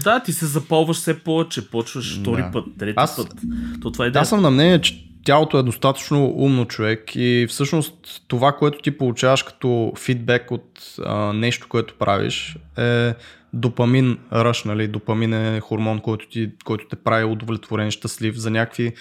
Да, 0.04 0.20
ти 0.20 0.34
се 0.34 0.46
запълваш 0.46 0.98
все 0.98 1.20
повече, 1.20 1.70
почваш 1.70 2.20
втори 2.20 2.42
да. 2.42 2.52
път, 2.52 2.66
трети 2.80 2.94
Аз, 2.96 3.16
път. 3.16 3.34
То 3.82 3.92
това 3.92 4.06
е 4.06 4.12
Аз 4.16 4.30
съм 4.30 4.42
на 4.42 4.52
мнение, 4.52 4.82
че 4.82 5.10
тялото 5.26 5.58
е 5.60 5.64
достатъчно 5.64 6.34
умно 6.38 6.66
човек 6.66 7.16
и 7.16 7.46
всъщност 7.50 8.24
това, 8.28 8.52
което 8.52 8.82
ти 8.82 8.98
получаваш 8.98 9.44
като 9.44 9.94
фидбек 9.98 10.52
от 10.52 10.96
а, 11.06 11.34
нещо, 11.34 11.68
което 11.70 11.94
правиш 11.94 12.58
е 12.78 13.14
допамин 13.54 14.18
ръш, 14.34 14.64
нали? 14.64 14.88
Допамин 14.88 15.34
е 15.34 15.60
хормон, 15.60 16.00
който, 16.00 16.30
ти, 16.30 16.52
който 16.66 16.88
те 16.88 16.96
прави 16.96 17.24
удовлетворен, 17.24 17.92
щастлив 17.92 18.36
за 18.36 18.52
някакви 18.52 18.94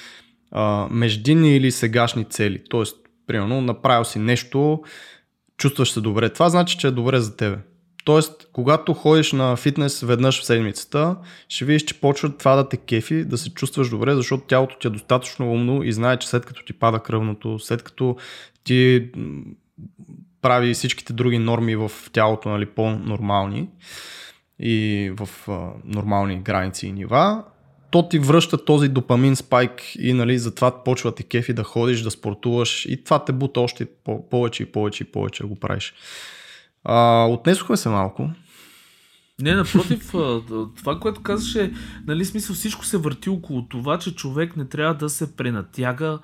а, 0.51 0.87
междинни 0.91 1.57
или 1.57 1.71
сегашни 1.71 2.25
цели. 2.25 2.63
Тоест, 2.71 2.97
примерно, 3.27 3.61
направил 3.61 4.05
си 4.05 4.19
нещо, 4.19 4.83
чувстваш 5.59 5.93
се 5.93 6.01
добре. 6.01 6.29
Това 6.29 6.49
значи, 6.49 6.79
че 6.79 6.87
е 6.87 6.91
добре 6.91 7.21
за 7.21 7.37
тебе. 7.37 7.59
Тоест, 8.05 8.49
когато 8.53 8.95
ходиш 8.95 9.33
на 9.33 9.57
фитнес 9.57 10.01
веднъж 10.01 10.41
в 10.41 10.45
седмицата, 10.45 11.17
ще 11.49 11.65
видиш, 11.65 11.83
че 11.83 12.01
почва 12.01 12.37
това 12.37 12.57
да 12.57 12.69
те 12.69 12.77
кефи, 12.77 13.25
да 13.25 13.39
се 13.39 13.51
чувстваш 13.51 13.89
добре, 13.89 14.15
защото 14.15 14.45
тялото 14.47 14.79
ти 14.79 14.87
е 14.87 14.91
достатъчно 14.91 15.53
умно 15.53 15.83
и 15.83 15.93
знае, 15.93 16.17
че 16.17 16.29
след 16.29 16.47
като 16.47 16.65
ти 16.65 16.73
пада 16.73 16.99
кръвното, 16.99 17.59
след 17.59 17.83
като 17.83 18.17
ти 18.65 19.11
прави 20.43 20.75
всичките 20.75 21.13
други 21.13 21.39
норми 21.39 21.77
в 21.77 21.91
тялото 22.13 22.49
нали, 22.49 22.67
по-нормални 22.67 23.69
и 24.59 25.13
в 25.17 25.29
а, 25.49 25.71
нормални 25.85 26.41
граници 26.41 26.87
и 26.87 26.93
нива, 26.93 27.45
то 27.91 28.09
ти 28.09 28.19
връща 28.19 28.65
този 28.65 28.89
допамин 28.89 29.37
спайк 29.37 29.83
и 29.99 30.13
нали, 30.13 30.39
затова 30.39 30.85
почва 30.85 31.15
ти 31.15 31.25
кефи 31.25 31.53
да 31.53 31.65
ходиш, 31.65 32.01
да 32.01 32.11
спортуваш 32.11 32.87
и 32.87 33.05
това 33.05 33.25
те 33.25 33.33
бута 33.33 33.61
още 33.61 33.87
повече 34.31 34.63
и 34.63 34.67
повече 34.67 35.03
и 35.05 35.07
повече 35.07 35.43
да 35.43 35.47
го 35.47 35.57
правиш. 35.57 35.95
А, 36.85 37.27
отнесохме 37.27 37.77
се 37.77 37.89
малко. 37.89 38.31
Не, 39.41 39.55
напротив, 39.55 40.11
това, 40.77 41.01
което 41.01 41.23
казаше, 41.23 41.73
нали, 42.07 42.25
смисъл 42.25 42.57
всичко 42.57 42.85
се 42.85 42.97
върти 42.97 43.31
около 43.31 43.69
това, 43.69 43.99
че 43.99 44.15
човек 44.15 44.57
не 44.57 44.65
трябва 44.65 44.95
да 44.95 45.09
се 45.09 45.37
пренатяга, 45.37 46.19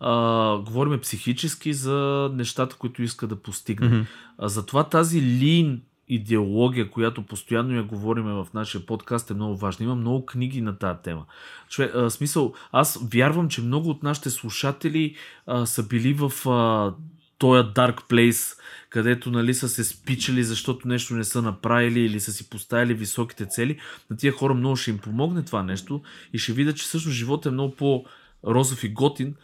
а, 0.00 0.56
говориме 0.58 1.00
психически 1.00 1.72
за 1.72 2.30
нещата, 2.34 2.76
които 2.76 3.02
иска 3.02 3.26
да 3.26 3.36
постигне. 3.36 3.88
Mm-hmm. 3.88 4.06
А, 4.38 4.48
затова 4.48 4.84
тази 4.84 5.22
лин 5.22 5.80
идеология, 6.10 6.90
която 6.90 7.22
постоянно 7.22 7.76
я 7.76 7.82
говорим 7.82 8.24
в 8.24 8.46
нашия 8.54 8.86
подкаст 8.86 9.30
е 9.30 9.34
много 9.34 9.56
важна. 9.56 9.84
Има 9.84 9.94
много 9.94 10.26
книги 10.26 10.60
на 10.60 10.78
тази 10.78 10.98
тема. 11.02 11.24
Човек, 11.68 11.94
а, 11.94 12.10
смисъл, 12.10 12.54
аз 12.72 12.98
вярвам, 13.12 13.48
че 13.48 13.60
много 13.60 13.90
от 13.90 14.02
нашите 14.02 14.30
слушатели 14.30 15.16
а, 15.46 15.66
са 15.66 15.82
били 15.82 16.14
в 16.14 16.48
а, 16.48 16.94
този 17.38 17.68
dark 17.68 18.02
place, 18.02 18.58
където 18.90 19.30
нали, 19.30 19.54
са 19.54 19.68
се 19.68 19.84
спичали, 19.84 20.44
защото 20.44 20.88
нещо 20.88 21.14
не 21.14 21.24
са 21.24 21.42
направили 21.42 22.00
или 22.00 22.20
са 22.20 22.32
си 22.32 22.50
поставили 22.50 22.94
високите 22.94 23.46
цели. 23.46 23.78
На 24.10 24.16
тия 24.16 24.32
хора 24.32 24.54
много 24.54 24.76
ще 24.76 24.90
им 24.90 24.98
помогне 24.98 25.44
това 25.44 25.62
нещо 25.62 26.02
и 26.32 26.38
ще 26.38 26.52
видят, 26.52 26.76
че 26.76 26.86
също 26.86 27.10
живота 27.10 27.48
е 27.48 27.52
много 27.52 27.76
по-розов 27.76 28.84
и 28.84 28.88
готин, 28.88 29.34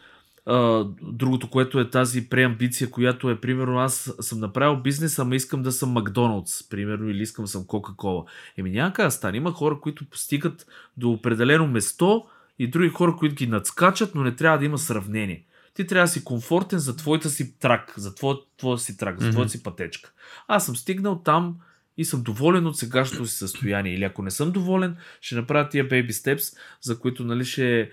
другото, 1.01 1.49
което 1.49 1.79
е 1.79 1.89
тази 1.89 2.29
преамбиция, 2.29 2.91
която 2.91 3.29
е, 3.29 3.41
примерно, 3.41 3.79
аз 3.79 4.13
съм 4.19 4.39
направил 4.39 4.81
бизнес, 4.81 5.19
ама 5.19 5.35
искам 5.35 5.63
да 5.63 5.71
съм 5.71 5.89
Макдоналдс, 5.89 6.69
примерно, 6.69 7.09
или 7.09 7.21
искам 7.21 7.45
да 7.45 7.51
съм 7.51 7.65
Кока-Кола. 7.65 8.25
Еми 8.57 8.71
няма 8.71 8.93
как 8.93 9.13
стане. 9.13 9.37
Има 9.37 9.51
хора, 9.51 9.79
които 9.79 10.09
постигат 10.09 10.67
до 10.97 11.11
определено 11.11 11.67
место 11.67 12.25
и 12.59 12.67
други 12.67 12.89
хора, 12.89 13.15
които 13.15 13.35
ги 13.35 13.47
надскачат, 13.47 14.15
но 14.15 14.23
не 14.23 14.35
трябва 14.35 14.57
да 14.57 14.65
има 14.65 14.77
сравнение. 14.77 15.43
Ти 15.73 15.87
трябва 15.87 16.03
да 16.03 16.11
си 16.11 16.23
комфортен 16.23 16.79
за 16.79 16.95
твоята 16.95 17.29
си 17.29 17.59
трак, 17.59 17.93
за 17.97 18.15
твоя, 18.15 18.37
твоя 18.57 18.77
си 18.77 18.97
трак, 18.97 19.21
за 19.21 19.31
твоята 19.31 19.51
си 19.51 19.63
пътечка. 19.63 20.11
Аз 20.47 20.65
съм 20.65 20.75
стигнал 20.75 21.21
там 21.23 21.55
и 21.97 22.05
съм 22.05 22.23
доволен 22.23 22.67
от 22.67 22.77
сегашното 22.77 23.25
си 23.25 23.37
състояние. 23.37 23.93
Или 23.93 24.03
ако 24.03 24.21
не 24.21 24.31
съм 24.31 24.51
доволен, 24.51 24.95
ще 25.21 25.35
направя 25.35 25.69
тия 25.69 25.89
baby 25.89 26.09
steps, 26.09 26.57
за 26.81 26.99
които 26.99 27.23
нали, 27.23 27.45
ще, 27.45 27.91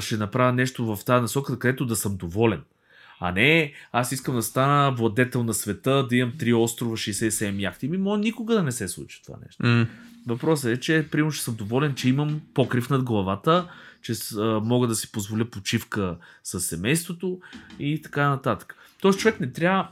ще 0.00 0.16
направя 0.16 0.52
нещо 0.52 0.96
в 0.96 1.04
тази 1.04 1.22
насока, 1.22 1.58
където 1.58 1.86
да 1.86 1.96
съм 1.96 2.16
доволен. 2.16 2.62
А 3.20 3.32
не, 3.32 3.72
аз 3.92 4.12
искам 4.12 4.34
да 4.34 4.42
стана 4.42 4.92
владетел 4.92 5.42
на 5.44 5.54
света, 5.54 6.06
да 6.08 6.16
имам 6.16 6.32
три 6.38 6.52
острова, 6.52 6.96
67 6.96 7.60
яхти. 7.60 7.88
Ми, 7.88 7.96
може 7.96 8.20
никога 8.20 8.54
да 8.54 8.62
не 8.62 8.72
се 8.72 8.88
случи 8.88 9.22
това 9.22 9.36
нещо. 9.46 9.62
Mm. 9.62 9.86
Въпросът 10.26 10.70
е, 10.70 10.80
че 10.80 11.08
примерно 11.10 11.32
ще 11.32 11.44
съм 11.44 11.54
доволен, 11.54 11.94
че 11.94 12.08
имам 12.08 12.40
покрив 12.54 12.90
над 12.90 13.02
главата, 13.02 13.68
че 14.02 14.12
а, 14.36 14.60
мога 14.60 14.86
да 14.86 14.94
си 14.94 15.12
позволя 15.12 15.44
почивка 15.44 16.16
с 16.42 16.60
семейството 16.60 17.40
и 17.78 18.02
така 18.02 18.28
нататък. 18.28 18.76
Тоест 19.00 19.18
човек 19.18 19.40
не 19.40 19.52
трябва 19.52 19.88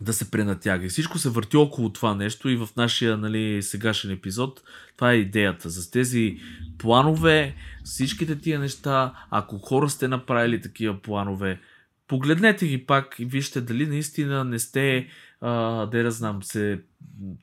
да 0.00 0.12
се 0.12 0.30
пренатяга. 0.30 0.86
И 0.86 0.88
всичко 0.88 1.18
се 1.18 1.30
върти 1.30 1.56
около 1.56 1.90
това 1.90 2.14
нещо 2.14 2.48
и 2.48 2.56
в 2.56 2.68
нашия 2.76 3.16
нали, 3.16 3.62
сегашен 3.62 4.10
епизод 4.10 4.62
това 4.96 5.12
е 5.12 5.16
идеята. 5.16 5.70
За 5.70 5.90
тези 5.90 6.38
планове, 6.78 7.54
всичките 7.84 8.38
тия 8.38 8.58
неща, 8.58 9.12
ако 9.30 9.58
хора 9.58 9.88
сте 9.88 10.08
направили 10.08 10.60
такива 10.60 11.02
планове, 11.02 11.60
погледнете 12.08 12.66
ги 12.66 12.86
пак 12.86 13.16
и 13.18 13.24
вижте 13.24 13.60
дали 13.60 13.86
наистина 13.86 14.44
не 14.44 14.58
сте, 14.58 15.06
а, 15.40 15.86
да 15.86 15.98
я 15.98 16.10
знам, 16.10 16.42
се, 16.42 16.80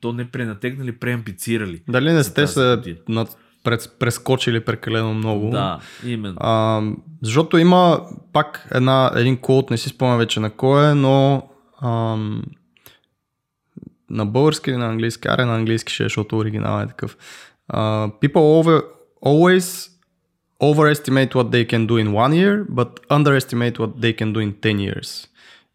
то 0.01 0.13
не 0.13 0.31
пренатегнали, 0.31 0.91
преамбицирали. 0.91 1.81
Дали 1.87 2.11
не 2.11 2.23
сте 2.23 2.47
се 2.47 2.77
над, 3.09 3.37
през, 3.63 3.87
прескочили 3.87 4.59
прекалено 4.59 5.13
много. 5.13 5.49
Да, 5.49 5.79
именно. 6.05 6.37
А, 6.39 6.81
защото 7.21 7.57
има 7.57 8.01
пак 8.33 8.67
една, 8.71 9.11
един 9.15 9.37
код, 9.37 9.69
не 9.69 9.77
си 9.77 9.89
спомня 9.89 10.17
вече 10.17 10.39
на 10.39 10.49
кой 10.49 10.91
е, 10.91 10.95
но 10.95 11.47
ам, 11.83 12.43
на 14.09 14.25
български 14.25 14.69
или 14.69 14.77
на 14.77 14.89
английски? 14.89 15.27
Аре 15.27 15.45
на 15.45 15.55
английски 15.55 15.93
ще, 15.93 16.03
е, 16.03 16.05
защото 16.05 16.37
оригинал 16.37 16.81
е 16.81 16.87
такъв. 16.87 17.17
Uh, 17.73 18.11
people 18.21 18.63
over, 18.63 18.83
always 19.25 19.91
overestimate 20.61 21.33
what 21.33 21.49
they 21.49 21.65
can 21.65 21.87
do 21.87 21.95
in 22.03 22.07
one 22.11 22.33
year, 22.33 22.65
but 22.69 22.89
underestimate 23.09 23.75
what 23.77 23.91
they 24.03 24.13
can 24.13 24.33
do 24.33 24.39
in 24.39 24.53
10 24.53 24.75
years. 24.75 25.27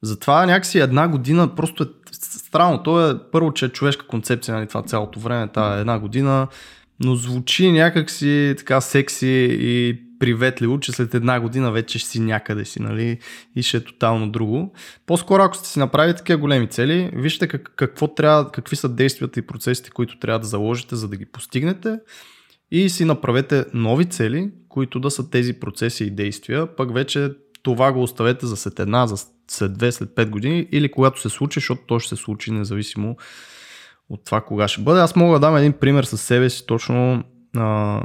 Затова 0.02 0.46
някакси 0.46 0.78
една 0.78 1.08
година 1.08 1.54
просто 1.54 1.82
е 1.82 1.86
странно. 2.12 2.82
То 2.82 3.10
е 3.10 3.18
първо, 3.32 3.52
че 3.52 3.64
е 3.64 3.68
човешка 3.68 4.06
концепция 4.06 4.52
на 4.52 4.58
нали, 4.58 4.68
това 4.68 4.82
цялото 4.82 5.20
време, 5.20 5.48
тази 5.48 5.80
една 5.80 5.98
година, 5.98 6.48
но 7.00 7.14
звучи 7.14 7.72
някакси 7.72 8.54
така 8.58 8.80
секси 8.80 9.58
и 9.60 10.05
приветливо, 10.18 10.80
че 10.80 10.92
след 10.92 11.14
една 11.14 11.40
година 11.40 11.72
вече 11.72 11.98
ще 11.98 12.08
си 12.08 12.20
някъде 12.20 12.64
си, 12.64 12.82
нали, 12.82 13.18
и 13.56 13.62
ще 13.62 13.76
е 13.76 13.84
тотално 13.84 14.30
друго. 14.30 14.72
По-скоро, 15.06 15.42
ако 15.42 15.56
сте 15.56 15.68
си 15.68 15.78
направили 15.78 16.16
такива 16.16 16.38
големи 16.38 16.66
цели, 16.66 17.10
вижте 17.14 17.48
как, 17.48 17.72
какво 17.76 18.14
трябва, 18.14 18.52
какви 18.52 18.76
са 18.76 18.88
действията 18.88 19.40
и 19.40 19.46
процесите, 19.46 19.90
които 19.90 20.18
трябва 20.18 20.38
да 20.38 20.46
заложите, 20.46 20.96
за 20.96 21.08
да 21.08 21.16
ги 21.16 21.26
постигнете 21.26 21.98
и 22.70 22.88
си 22.88 23.04
направете 23.04 23.64
нови 23.74 24.04
цели, 24.04 24.50
които 24.68 25.00
да 25.00 25.10
са 25.10 25.30
тези 25.30 25.52
процеси 25.52 26.04
и 26.04 26.10
действия, 26.10 26.76
пък 26.76 26.94
вече 26.94 27.30
това 27.62 27.92
го 27.92 28.02
оставете 28.02 28.46
за 28.46 28.56
след 28.56 28.80
една, 28.80 29.06
за 29.06 29.26
след 29.48 29.78
две, 29.78 29.92
след 29.92 30.14
пет 30.14 30.30
години 30.30 30.68
или 30.72 30.90
когато 30.90 31.20
се 31.20 31.28
случи, 31.28 31.60
защото 31.60 31.82
то 31.86 31.98
ще 31.98 32.16
се 32.16 32.22
случи 32.22 32.50
независимо 32.50 33.16
от 34.08 34.24
това 34.24 34.40
кога 34.40 34.68
ще 34.68 34.82
бъде. 34.82 35.00
Аз 35.00 35.16
мога 35.16 35.38
да 35.38 35.46
дам 35.46 35.56
един 35.56 35.72
пример 35.72 36.04
със 36.04 36.22
себе 36.22 36.50
си 36.50 36.66
точно 36.66 37.24
а, 37.56 38.00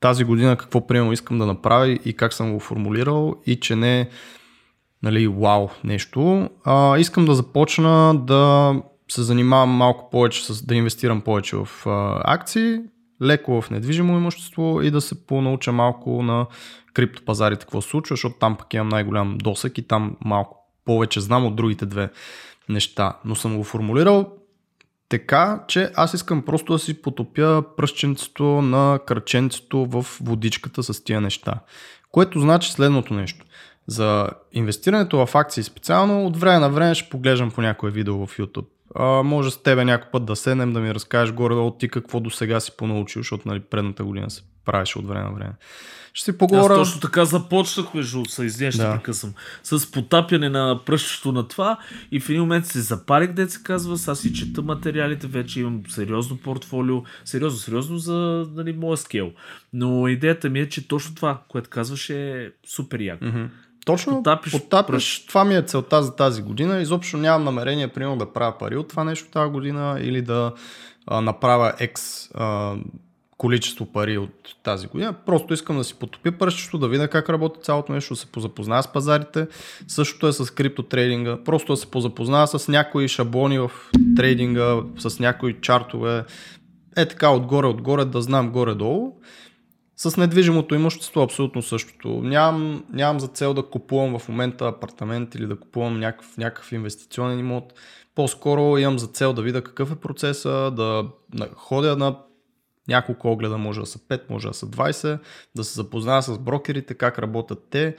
тази 0.00 0.24
година 0.24 0.56
какво 0.56 0.86
примерно 0.86 1.12
искам 1.12 1.38
да 1.38 1.46
направя 1.46 1.88
и 2.04 2.12
как 2.16 2.32
съм 2.32 2.52
го 2.52 2.60
формулирал 2.60 3.34
и 3.46 3.60
че 3.60 3.76
не 3.76 4.08
нали, 5.02 5.28
вау 5.28 5.68
нещо. 5.84 6.50
А, 6.64 6.98
искам 6.98 7.24
да 7.24 7.34
започна 7.34 8.14
да 8.18 8.74
се 9.08 9.22
занимавам 9.22 9.70
малко 9.70 10.10
повече, 10.10 10.44
с, 10.44 10.66
да 10.66 10.74
инвестирам 10.74 11.20
повече 11.20 11.56
в 11.56 11.86
а, 11.86 12.22
акции, 12.24 12.78
леко 13.22 13.62
в 13.62 13.70
недвижимо 13.70 14.16
имущество 14.16 14.82
и 14.82 14.90
да 14.90 15.00
се 15.00 15.26
понауча 15.26 15.72
малко 15.72 16.22
на 16.22 16.46
криптопазарите 16.94 17.60
какво 17.60 17.82
се 17.82 17.88
случва, 17.88 18.12
защото 18.12 18.36
там 18.40 18.56
пък 18.56 18.74
имам 18.74 18.88
най-голям 18.88 19.38
досък 19.38 19.78
и 19.78 19.82
там 19.82 20.16
малко 20.24 20.56
повече 20.84 21.20
знам 21.20 21.46
от 21.46 21.56
другите 21.56 21.86
две 21.86 22.10
неща. 22.68 23.18
Но 23.24 23.34
съм 23.34 23.56
го 23.56 23.64
формулирал 23.64 24.37
така, 25.08 25.64
че 25.68 25.90
аз 25.94 26.14
искам 26.14 26.42
просто 26.42 26.72
да 26.72 26.78
си 26.78 27.02
потопя 27.02 27.62
пръщенцето 27.76 28.44
на 28.44 28.98
кръченцето 29.06 29.86
в 29.86 30.06
водичката 30.20 30.82
с 30.82 31.04
тия 31.04 31.20
неща. 31.20 31.54
Което 32.12 32.40
значи 32.40 32.72
следното 32.72 33.14
нещо. 33.14 33.44
За 33.86 34.28
инвестирането 34.52 35.26
в 35.26 35.34
акции 35.34 35.62
специално, 35.62 36.26
от 36.26 36.36
време 36.36 36.58
на 36.58 36.70
време 36.70 36.94
ще 36.94 37.10
поглеждам 37.10 37.50
по 37.50 37.62
някое 37.62 37.90
видео 37.90 38.26
в 38.26 38.38
YouTube. 38.38 38.66
А, 38.94 39.04
може 39.22 39.50
с 39.50 39.62
тебе 39.62 39.84
някой 39.84 40.10
път 40.10 40.24
да 40.24 40.36
седнем, 40.36 40.72
да 40.72 40.80
ми 40.80 40.94
разкажеш 40.94 41.34
горе-долу 41.34 41.70
ти 41.70 41.88
какво 41.88 42.20
до 42.20 42.30
сега 42.30 42.60
си 42.60 42.72
понаучил, 42.76 43.20
защото 43.20 43.48
нали, 43.48 43.60
предната 43.60 44.04
година 44.04 44.30
се 44.30 44.42
правеше 44.64 44.98
от 44.98 45.06
време 45.06 45.24
на 45.24 45.32
време. 45.32 45.52
Ще 46.18 46.24
си 46.24 46.38
поговоря. 46.38 46.72
Аз 46.72 46.78
точно 46.78 47.00
така 47.00 47.24
започнах, 47.24 47.94
между 47.94 48.24
са 48.24 48.44
извиня, 48.44 48.72
ще 48.72 48.82
да. 48.82 48.94
прекъсвам. 48.94 49.32
С 49.62 49.90
потапяне 49.90 50.48
на 50.48 50.80
пръщото 50.86 51.32
на 51.32 51.48
това 51.48 51.78
и 52.12 52.20
в 52.20 52.28
един 52.28 52.40
момент 52.40 52.66
се 52.66 52.80
запарих, 52.80 53.32
де 53.32 53.48
се 53.48 53.62
казва, 53.62 54.12
аз 54.12 54.20
си 54.20 54.32
чета 54.32 54.62
материалите, 54.62 55.26
вече 55.26 55.60
имам 55.60 55.82
сериозно 55.88 56.36
портфолио, 56.36 57.02
сериозно, 57.24 57.58
сериозно 57.58 57.98
за 57.98 58.46
нали, 58.54 58.72
моя 58.72 58.96
скел. 58.96 59.30
Но 59.72 60.08
идеята 60.08 60.48
ми 60.48 60.60
е, 60.60 60.68
че 60.68 60.88
точно 60.88 61.14
това, 61.14 61.42
което 61.48 61.70
казваш 61.70 62.10
е 62.10 62.52
супер 62.66 63.00
яко. 63.00 63.24
Mm-hmm. 63.24 63.48
Точно 63.86 64.16
потапиш, 64.16 64.52
потапиш 64.52 65.26
това 65.26 65.44
ми 65.44 65.54
е 65.54 65.62
целта 65.62 66.02
за 66.02 66.16
тази 66.16 66.42
година. 66.42 66.80
Изобщо 66.80 67.16
нямам 67.16 67.44
намерение, 67.44 67.88
примерно, 67.88 68.16
да 68.16 68.32
правя 68.32 68.58
пари 68.58 68.76
от 68.76 68.88
това 68.88 69.04
нещо 69.04 69.30
тази 69.30 69.50
година 69.50 69.98
или 70.00 70.22
да 70.22 70.52
а, 71.06 71.20
направя 71.20 71.72
екс 71.78 72.28
а, 72.34 72.76
количество 73.38 73.86
пари 73.86 74.18
от 74.18 74.56
тази 74.62 74.86
година. 74.86 75.14
Просто 75.26 75.54
искам 75.54 75.78
да 75.78 75.84
си 75.84 75.94
потопя 75.94 76.32
пръщето, 76.32 76.78
да 76.78 76.88
видя 76.88 77.08
как 77.08 77.28
работи 77.28 77.60
цялото 77.62 77.92
нещо, 77.92 78.14
да 78.14 78.20
се 78.20 78.26
позапозная 78.26 78.82
с 78.82 78.92
пазарите. 78.92 79.46
Същото 79.88 80.26
е 80.26 80.32
с 80.32 80.54
криптотрейдинга. 80.54 81.38
Просто 81.44 81.72
да 81.72 81.76
се 81.76 81.90
позапозная 81.90 82.46
с 82.46 82.68
някои 82.68 83.08
шаблони 83.08 83.58
в 83.58 83.70
трейдинга, 84.16 84.76
с 84.98 85.18
някои 85.18 85.60
чартове. 85.60 86.24
Е 86.96 87.08
така 87.08 87.30
отгоре-отгоре 87.30 88.04
да 88.04 88.22
знам 88.22 88.52
горе-долу. 88.52 89.20
С 89.96 90.16
недвижимото 90.16 90.74
имущество 90.74 91.22
абсолютно 91.22 91.62
същото. 91.62 92.08
Нямам, 92.08 92.84
нямам 92.92 93.20
за 93.20 93.26
цел 93.28 93.54
да 93.54 93.62
купувам 93.62 94.18
в 94.18 94.28
момента 94.28 94.68
апартамент 94.68 95.34
или 95.34 95.46
да 95.46 95.56
купувам 95.56 96.00
някакъв, 96.00 96.36
някакъв 96.36 96.72
инвестиционен 96.72 97.38
имот. 97.38 97.72
По-скоро 98.14 98.78
имам 98.78 98.98
за 98.98 99.06
цел 99.06 99.32
да 99.32 99.42
видя 99.42 99.62
какъв 99.62 99.92
е 99.92 99.96
процеса, 99.96 100.70
да 100.76 101.04
ходя 101.56 101.96
на 101.96 102.16
няколко 102.88 103.32
огледа, 103.32 103.58
може 103.58 103.80
да 103.80 103.86
са 103.86 103.98
5, 103.98 104.20
може 104.30 104.48
да 104.48 104.54
са 104.54 104.66
20, 104.66 105.18
да 105.56 105.64
се 105.64 105.74
запозная 105.74 106.22
с 106.22 106.38
брокерите, 106.38 106.94
как 106.94 107.18
работят 107.18 107.66
те, 107.70 107.96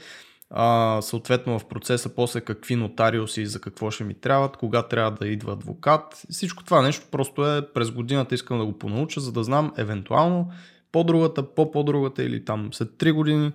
а, 0.49 1.01
съответно 1.01 1.59
в 1.59 1.67
процеса 1.67 2.15
после 2.15 2.41
какви 2.41 2.75
нотариуси 2.75 3.41
и 3.41 3.45
за 3.45 3.61
какво 3.61 3.91
ще 3.91 4.03
ми 4.03 4.13
трябват, 4.13 4.57
кога 4.57 4.83
трябва 4.83 5.11
да 5.11 5.27
идва 5.27 5.53
адвокат. 5.53 6.25
Всичко 6.29 6.63
това 6.63 6.81
нещо 6.81 7.05
просто 7.11 7.47
е 7.47 7.73
през 7.73 7.91
годината 7.91 8.35
искам 8.35 8.59
да 8.59 8.65
го 8.65 8.77
понауча, 8.79 9.19
за 9.19 9.31
да 9.31 9.43
знам 9.43 9.73
евентуално 9.77 10.51
по-другата, 10.91 11.55
по-по-другата 11.55 12.23
или 12.23 12.45
там 12.45 12.73
след 12.73 12.89
3 12.89 13.13
години 13.13 13.51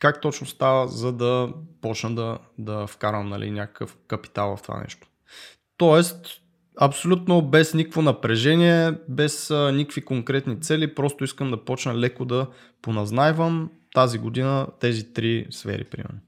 как 0.00 0.20
точно 0.20 0.46
става, 0.46 0.88
за 0.88 1.12
да 1.12 1.48
почна 1.80 2.14
да, 2.14 2.38
да 2.58 2.86
вкарам 2.86 3.28
нали, 3.28 3.50
някакъв 3.50 3.96
капитал 4.08 4.56
в 4.56 4.62
това 4.62 4.80
нещо. 4.80 5.08
Тоест, 5.76 6.26
абсолютно 6.80 7.42
без 7.42 7.74
никакво 7.74 8.02
напрежение, 8.02 8.92
без 9.08 9.50
а, 9.50 9.72
никакви 9.72 10.04
конкретни 10.04 10.60
цели, 10.60 10.94
просто 10.94 11.24
искам 11.24 11.50
да 11.50 11.64
почна 11.64 11.98
леко 11.98 12.24
да 12.24 12.46
поназнайвам 12.82 13.70
тази 13.94 14.18
година 14.18 14.66
тези 14.80 15.12
три 15.12 15.46
сфери, 15.50 15.84
примерно. 15.84 16.18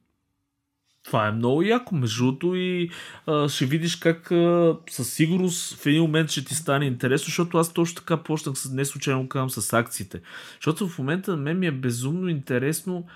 Това 1.04 1.26
е 1.26 1.32
много 1.32 1.62
яко, 1.62 1.94
между 1.94 2.24
другото 2.24 2.54
и 2.56 2.90
а, 3.26 3.48
ще 3.48 3.66
видиш 3.66 3.96
как 3.96 4.30
а, 4.32 4.76
със 4.90 5.12
сигурност 5.12 5.74
в 5.74 5.86
един 5.86 6.02
момент 6.02 6.30
ще 6.30 6.44
ти 6.44 6.54
стане 6.54 6.84
интересно, 6.84 7.24
защото 7.24 7.58
аз 7.58 7.72
точно 7.72 7.96
така 7.96 8.16
почнах, 8.16 8.54
не 8.72 8.84
случайно 8.84 9.28
казвам, 9.28 9.50
с 9.50 9.72
акциите. 9.72 10.20
Защото 10.54 10.88
в 10.88 10.98
момента 10.98 11.30
на 11.30 11.36
мен 11.36 11.58
ми 11.58 11.66
е 11.66 11.72
безумно 11.72 12.28
интересно 12.28 13.06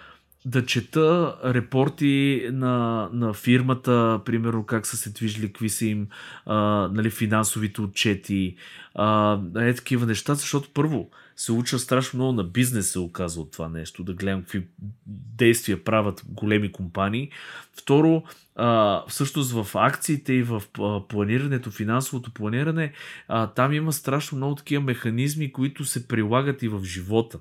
да 0.47 0.67
чета 0.67 1.37
репорти 1.45 2.49
на, 2.53 3.09
на 3.13 3.35
фирмата, 3.35 4.21
примерно 4.25 4.67
как 4.67 4.87
са 4.87 4.97
се 4.97 5.11
движили, 5.11 5.47
какви 5.47 5.69
са 5.69 5.87
им 5.87 6.09
а, 6.47 6.57
нали, 6.93 7.11
финансовите 7.11 7.81
отчети, 7.81 8.57
а, 8.95 9.39
е 9.57 9.75
такива 9.75 10.07
неща, 10.07 10.35
защото 10.35 10.69
първо 10.75 11.11
се 11.37 11.53
уча 11.53 11.79
страшно 11.79 12.17
много 12.17 12.33
на 12.33 12.45
бизнес 12.45 12.91
се 12.91 12.99
оказва 12.99 13.43
от 13.43 13.53
това 13.53 13.69
нещо, 13.69 14.05
да 14.05 14.15
гледам 14.15 14.41
какви 14.41 14.67
действия 15.07 15.85
правят 15.85 16.25
големи 16.29 16.73
компании. 16.73 17.31
Второ, 17.79 18.23
а, 18.57 19.03
всъщност 19.09 19.53
в 19.53 19.67
акциите 19.75 20.33
и 20.33 20.43
в 20.43 20.63
планирането, 21.09 21.71
финансовото 21.71 22.31
планиране, 22.31 22.93
а, 23.29 23.47
там 23.47 23.73
има 23.73 23.93
страшно 23.93 24.37
много 24.37 24.55
такива 24.55 24.83
механизми, 24.83 25.53
които 25.53 25.85
се 25.85 26.09
прилагат 26.09 26.63
и 26.63 26.69
в 26.69 26.85
живота. 26.85 27.39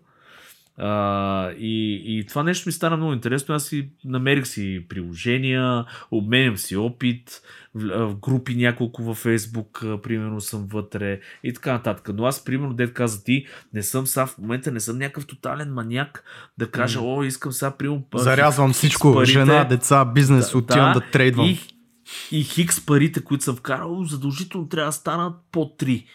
А, 0.77 1.51
и, 1.51 2.03
и 2.05 2.25
това 2.25 2.43
нещо 2.43 2.69
ми 2.69 2.73
стана 2.73 2.97
много 2.97 3.13
интересно. 3.13 3.55
Аз 3.55 3.65
си 3.65 3.89
намерих 4.05 4.47
си 4.47 4.85
приложения, 4.89 5.85
обменям 6.11 6.57
си 6.57 6.75
опит, 6.75 7.41
в, 7.75 8.07
в 8.07 8.15
групи 8.15 8.55
няколко 8.55 9.03
във 9.03 9.17
Фейсбук, 9.17 9.85
примерно 10.03 10.41
съм 10.41 10.67
вътре 10.67 11.19
и 11.43 11.53
така 11.53 11.71
нататък. 11.71 12.09
Но 12.13 12.25
аз, 12.25 12.45
примерно, 12.45 12.73
дед 12.73 12.93
каза 12.93 13.23
ти, 13.23 13.45
не 13.73 13.83
съм 13.83 14.07
сега 14.07 14.25
в 14.25 14.37
момента, 14.37 14.71
не 14.71 14.79
съм 14.79 14.97
някакъв 14.97 15.25
тотален 15.25 15.73
маняк 15.73 16.23
да 16.57 16.71
кажа, 16.71 16.99
mm. 16.99 17.17
о, 17.17 17.23
искам 17.23 17.51
сега, 17.51 17.71
примерно. 17.71 18.03
Зарязвам 18.15 18.73
всичко, 18.73 19.13
парите. 19.13 19.31
жена, 19.31 19.63
деца, 19.63 20.05
бизнес, 20.05 20.51
да, 20.51 20.57
отивам 20.57 20.93
да, 20.93 20.99
да 20.99 21.11
трейдвам. 21.11 21.45
И, 21.45 21.59
и 22.31 22.43
хикс 22.43 22.85
парите, 22.85 23.23
които 23.23 23.43
съм 23.43 23.55
вкарал, 23.55 24.03
задължително 24.03 24.67
трябва 24.67 24.89
да 24.89 24.93
станат 24.93 25.33
по 25.51 25.59
3. 25.59 26.05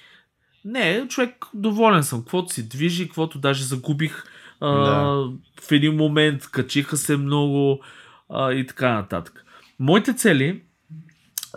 Не, 0.65 1.09
човек, 1.09 1.47
доволен 1.55 2.03
съм. 2.03 2.21
Каквото 2.21 2.53
си 2.53 2.69
движи, 2.69 3.07
каквото 3.07 3.39
даже 3.39 3.65
загубих 3.65 4.25
да. 4.67 5.29
в 5.63 5.73
един 5.73 5.97
момент 5.97 6.51
качиха 6.51 6.97
се 6.97 7.17
много 7.17 7.81
а, 8.29 8.53
и 8.53 8.67
така 8.67 8.95
нататък. 8.95 9.45
Моите 9.79 10.15
цели 10.15 10.63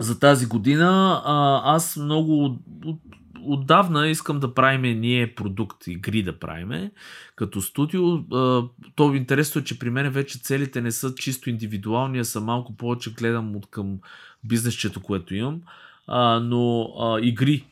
за 0.00 0.20
тази 0.20 0.46
година, 0.46 1.22
а, 1.24 1.60
аз 1.74 1.96
много 1.96 2.44
от, 2.44 2.58
от, 2.84 3.00
отдавна 3.46 4.08
искам 4.08 4.40
да 4.40 4.54
правиме 4.54 4.94
ние 4.94 5.34
продукт, 5.34 5.86
игри 5.86 6.22
да 6.22 6.38
правиме 6.38 6.92
като 7.36 7.60
студио. 7.60 8.14
А, 8.14 8.64
то 8.94 9.14
интересно 9.14 9.60
е, 9.60 9.64
че 9.64 9.78
при 9.78 9.90
мен 9.90 10.10
вече 10.10 10.42
целите 10.42 10.80
не 10.80 10.92
са 10.92 11.14
чисто 11.14 11.50
индивидуални, 11.50 12.18
а 12.18 12.24
са 12.24 12.40
малко 12.40 12.76
повече 12.76 13.12
гледам 13.12 13.56
от 13.56 13.66
към 13.70 13.98
бизнесчето, 14.44 15.02
което 15.02 15.34
имам, 15.34 15.60
а, 16.06 16.40
но 16.40 16.82
а, 17.00 17.18
игри 17.20 17.64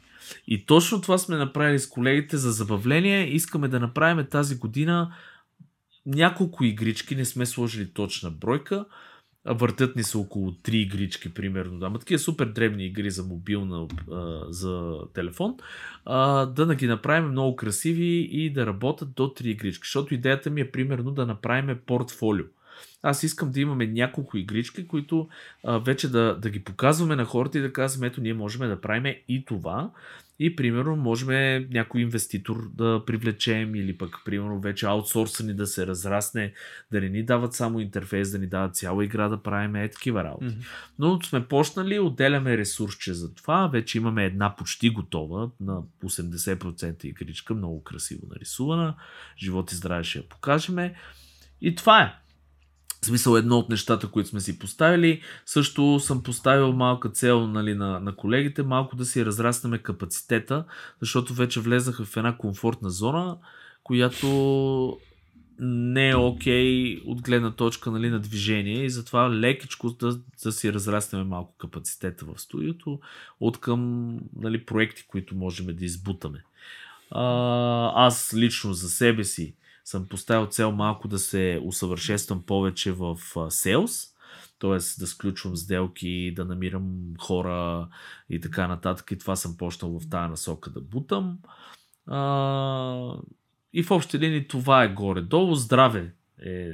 и 0.47 0.67
точно 0.67 1.01
това 1.01 1.19
сме 1.19 1.37
направили 1.37 1.79
с 1.79 1.89
колегите 1.89 2.37
за 2.37 2.53
забавление. 2.53 3.35
Искаме 3.35 3.69
да 3.69 3.81
направим 3.81 4.27
тази 4.31 4.59
година 4.59 5.15
няколко 6.07 6.65
игрички, 6.65 7.17
не 7.17 7.25
сме 7.25 7.47
сложили 7.47 7.93
точна 7.93 8.31
бройка. 8.31 8.85
Въртят 9.45 9.97
ни 9.97 10.03
се 10.03 10.17
около 10.17 10.51
3 10.51 10.71
игрички, 10.71 11.35
примерно. 11.35 11.79
Да, 11.79 11.99
такива 11.99 12.19
супер 12.19 12.47
древни 12.47 12.87
игри 12.87 13.11
за 13.11 13.23
мобилна, 13.23 13.87
за 14.49 14.99
телефон. 15.15 15.57
да 16.07 16.47
да 16.67 16.75
ги 16.75 16.87
направим 16.87 17.31
много 17.31 17.57
красиви 17.57 18.29
и 18.33 18.53
да 18.53 18.67
работят 18.67 19.13
до 19.15 19.23
3 19.23 19.45
игрички. 19.45 19.81
Защото 19.85 20.15
идеята 20.15 20.51
ми 20.51 20.61
е 20.61 20.71
примерно 20.71 21.11
да 21.11 21.27
направим 21.27 21.79
портфолио. 21.87 22.45
Аз 23.03 23.23
искам 23.23 23.51
да 23.51 23.61
имаме 23.61 23.87
няколко 23.87 24.37
игрички, 24.37 24.89
които 24.89 25.29
а, 25.65 25.79
вече 25.79 26.09
да, 26.09 26.39
да 26.43 26.51
ги 26.51 26.65
показваме 26.65 27.17
на 27.17 27.25
хората 27.25 27.59
и 27.59 27.63
да 27.63 27.73
казваме, 27.73 28.07
ето 28.07 28.21
ние 28.21 28.35
можем 28.35 28.69
да 28.69 28.81
правим 28.81 29.15
и 29.29 29.45
това. 29.45 29.91
И 30.39 30.57
примерно 30.57 30.97
можем 30.97 31.29
някой 31.71 32.01
инвеститор 32.01 32.71
да 32.75 33.03
привлечем 33.07 33.75
или 33.75 33.99
пък 33.99 34.17
примерно 34.25 34.61
вече 34.61 34.87
аутсорсани 34.87 35.55
да 35.55 35.67
се 35.67 35.87
разрасне, 35.87 36.53
да 36.93 37.01
не 37.01 37.09
ни 37.09 37.23
дават 37.23 37.55
само 37.55 37.81
интерфейс, 37.81 38.31
да 38.31 38.39
ни 38.39 38.47
дават 38.47 38.77
цяла 38.77 39.05
игра 39.05 39.29
да 39.29 39.43
правим 39.43 39.77
е 39.77 39.89
такива 39.89 40.25
работи. 40.25 40.47
Mm-hmm. 40.47 40.93
Но 40.99 41.21
сме 41.23 41.49
почнали, 41.49 41.99
отделяме 41.99 42.59
ресурсче 42.59 43.15
за 43.15 43.35
това, 43.35 43.67
вече 43.67 43.99
имаме 43.99 44.25
една 44.25 44.57
почти 44.57 44.91
готова 44.91 45.51
на 45.61 45.83
80% 46.05 47.05
игричка, 47.05 47.55
много 47.55 47.83
красиво 47.83 48.23
нарисувана, 48.31 48.95
живот 49.39 49.73
и 49.73 49.75
здраве 49.75 50.05
ще 50.05 50.19
я 50.19 50.29
покажем. 50.29 50.91
И 51.61 51.75
това 51.75 52.03
е. 52.03 52.22
В 53.03 53.07
смисъл 53.07 53.37
едно 53.37 53.59
от 53.59 53.69
нещата, 53.69 54.09
които 54.09 54.29
сме 54.29 54.41
си 54.41 54.59
поставили. 54.59 55.23
Също 55.47 56.01
съм 56.01 56.23
поставил 56.23 56.73
малка 56.73 57.09
цел 57.09 57.47
нали, 57.47 57.75
на, 57.75 58.01
на 58.01 58.17
колегите, 58.17 58.63
малко 58.63 58.97
да 58.97 59.05
си 59.05 59.27
разраснаме 59.27 59.79
капацитета, 59.79 60.65
защото 61.01 61.35
вече 61.35 61.61
влезаха 61.61 62.05
в 62.05 62.17
една 62.17 62.37
комфортна 62.37 62.91
зона, 62.91 63.37
която 63.85 64.99
не 65.59 66.09
е 66.09 66.17
окей 66.17 66.65
okay 66.65 67.03
от 67.07 67.23
гледна 67.23 67.51
точка 67.51 67.91
нали, 67.91 68.11
на 68.11 68.21
движение 68.21 68.85
и 68.85 68.91
затова 68.91 69.31
лекичко 69.31 69.91
да, 69.91 70.21
да 70.45 70.53
си 70.53 70.73
разраснем 70.73 71.29
малко 71.29 71.55
капацитета 71.59 72.25
в 72.25 72.41
студиото 72.41 73.01
от 73.41 73.61
към 73.61 74.13
нали, 74.37 74.65
проекти, 74.65 75.05
които 75.09 75.35
можем 75.35 75.67
да 75.67 75.85
избутаме. 75.85 76.45
А, 77.11 78.07
аз 78.07 78.35
лично 78.35 78.73
за 78.73 78.89
себе 78.89 79.25
си 79.25 79.55
съм 79.85 80.07
поставил 80.09 80.47
цел 80.47 80.73
малко 80.73 81.09
да 81.09 81.19
се 81.19 81.61
усъвършенствам 81.65 82.43
повече 82.43 82.93
в 82.93 83.17
Sales, 83.35 84.09
т.е. 84.59 85.01
да 85.01 85.07
сключвам 85.07 85.57
сделки, 85.57 86.33
да 86.37 86.45
намирам 86.45 87.15
хора 87.21 87.89
и 88.31 88.41
така 88.41 88.69
нататък. 88.69 89.11
И 89.11 89.19
това 89.19 89.37
съм 89.37 89.57
почнал 89.57 90.01
в 90.01 90.09
тази 90.09 90.31
насока 90.31 90.71
да 90.71 90.81
бутам. 90.81 91.39
А, 92.07 93.17
и 93.73 93.83
в 93.83 93.91
общи 93.91 94.19
линии 94.19 94.49
това 94.49 94.85
е 94.85 94.93
горе-долу. 94.93 95.55
Здраве 95.55 96.15
е 96.39 96.73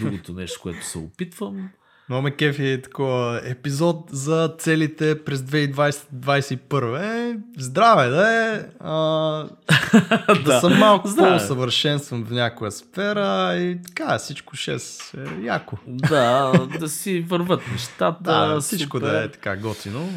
другото 0.00 0.32
нещо, 0.32 0.60
което 0.62 0.86
се 0.86 0.98
опитвам. 0.98 1.70
Много 2.12 2.22
ме 2.22 2.30
кефи 2.30 2.80
такова 2.84 3.40
епизод 3.44 4.04
за 4.10 4.54
целите 4.58 5.24
през 5.24 5.40
2020-2021. 5.40 7.02
Е, 7.02 7.36
здраве, 7.58 8.08
да 8.08 8.54
е. 8.54 8.64
А, 8.80 8.94
да, 10.44 10.60
съм 10.60 10.78
малко 10.78 11.08
по-усъвършенствам 11.16 12.24
в 12.24 12.30
някоя 12.30 12.72
сфера 12.72 13.56
и 13.56 13.78
така, 13.86 14.18
всичко 14.18 14.56
6 14.56 15.42
е 15.42 15.44
яко. 15.44 15.76
Да, 15.86 16.52
да 16.80 16.88
си 16.88 17.20
върват 17.20 17.62
нещата. 17.72 18.22
Да, 18.22 18.60
всичко 18.60 18.96
супер. 18.96 19.10
да 19.10 19.22
е 19.24 19.28
така 19.28 19.56
готино. 19.56 20.08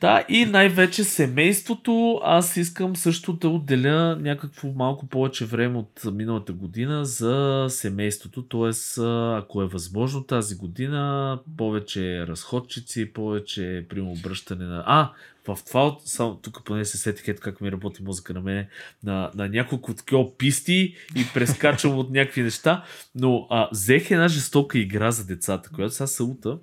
Да, 0.00 0.24
и 0.28 0.44
най-вече 0.44 1.04
семейството. 1.04 2.20
Аз 2.24 2.56
искам 2.56 2.96
също 2.96 3.32
да 3.32 3.48
отделя 3.48 4.16
някакво 4.20 4.68
малко 4.68 5.06
повече 5.06 5.46
време 5.46 5.78
от 5.78 6.04
миналата 6.12 6.52
година 6.52 7.04
за 7.04 7.66
семейството. 7.68 8.42
Тоест, 8.42 8.98
ако 9.34 9.62
е 9.62 9.66
възможно 9.66 10.24
тази 10.24 10.56
година, 10.56 11.38
повече 11.56 12.26
разходчици, 12.26 13.12
повече 13.12 13.86
обръщане 14.00 14.64
на... 14.64 14.84
А, 14.86 15.12
в 15.46 15.58
това, 15.66 15.96
само 16.04 16.36
тук 16.36 16.64
поне 16.64 16.84
се 16.84 16.98
сетих 16.98 17.28
ето 17.28 17.42
как 17.42 17.60
ми 17.60 17.72
работи 17.72 18.02
музика 18.02 18.34
на 18.34 18.40
мене, 18.40 18.68
на, 19.04 19.30
на 19.34 19.48
няколко 19.48 19.94
такива 19.94 20.36
писти 20.36 20.94
и 21.16 21.26
прескачам 21.34 21.98
от 21.98 22.10
някакви 22.10 22.42
неща, 22.42 22.84
но 23.14 23.46
а, 23.50 23.68
взех 23.72 24.10
една 24.10 24.28
жестока 24.28 24.78
игра 24.78 25.10
за 25.10 25.26
децата, 25.26 25.70
която 25.74 25.94
сега 25.94 26.06
Саута 26.06 26.58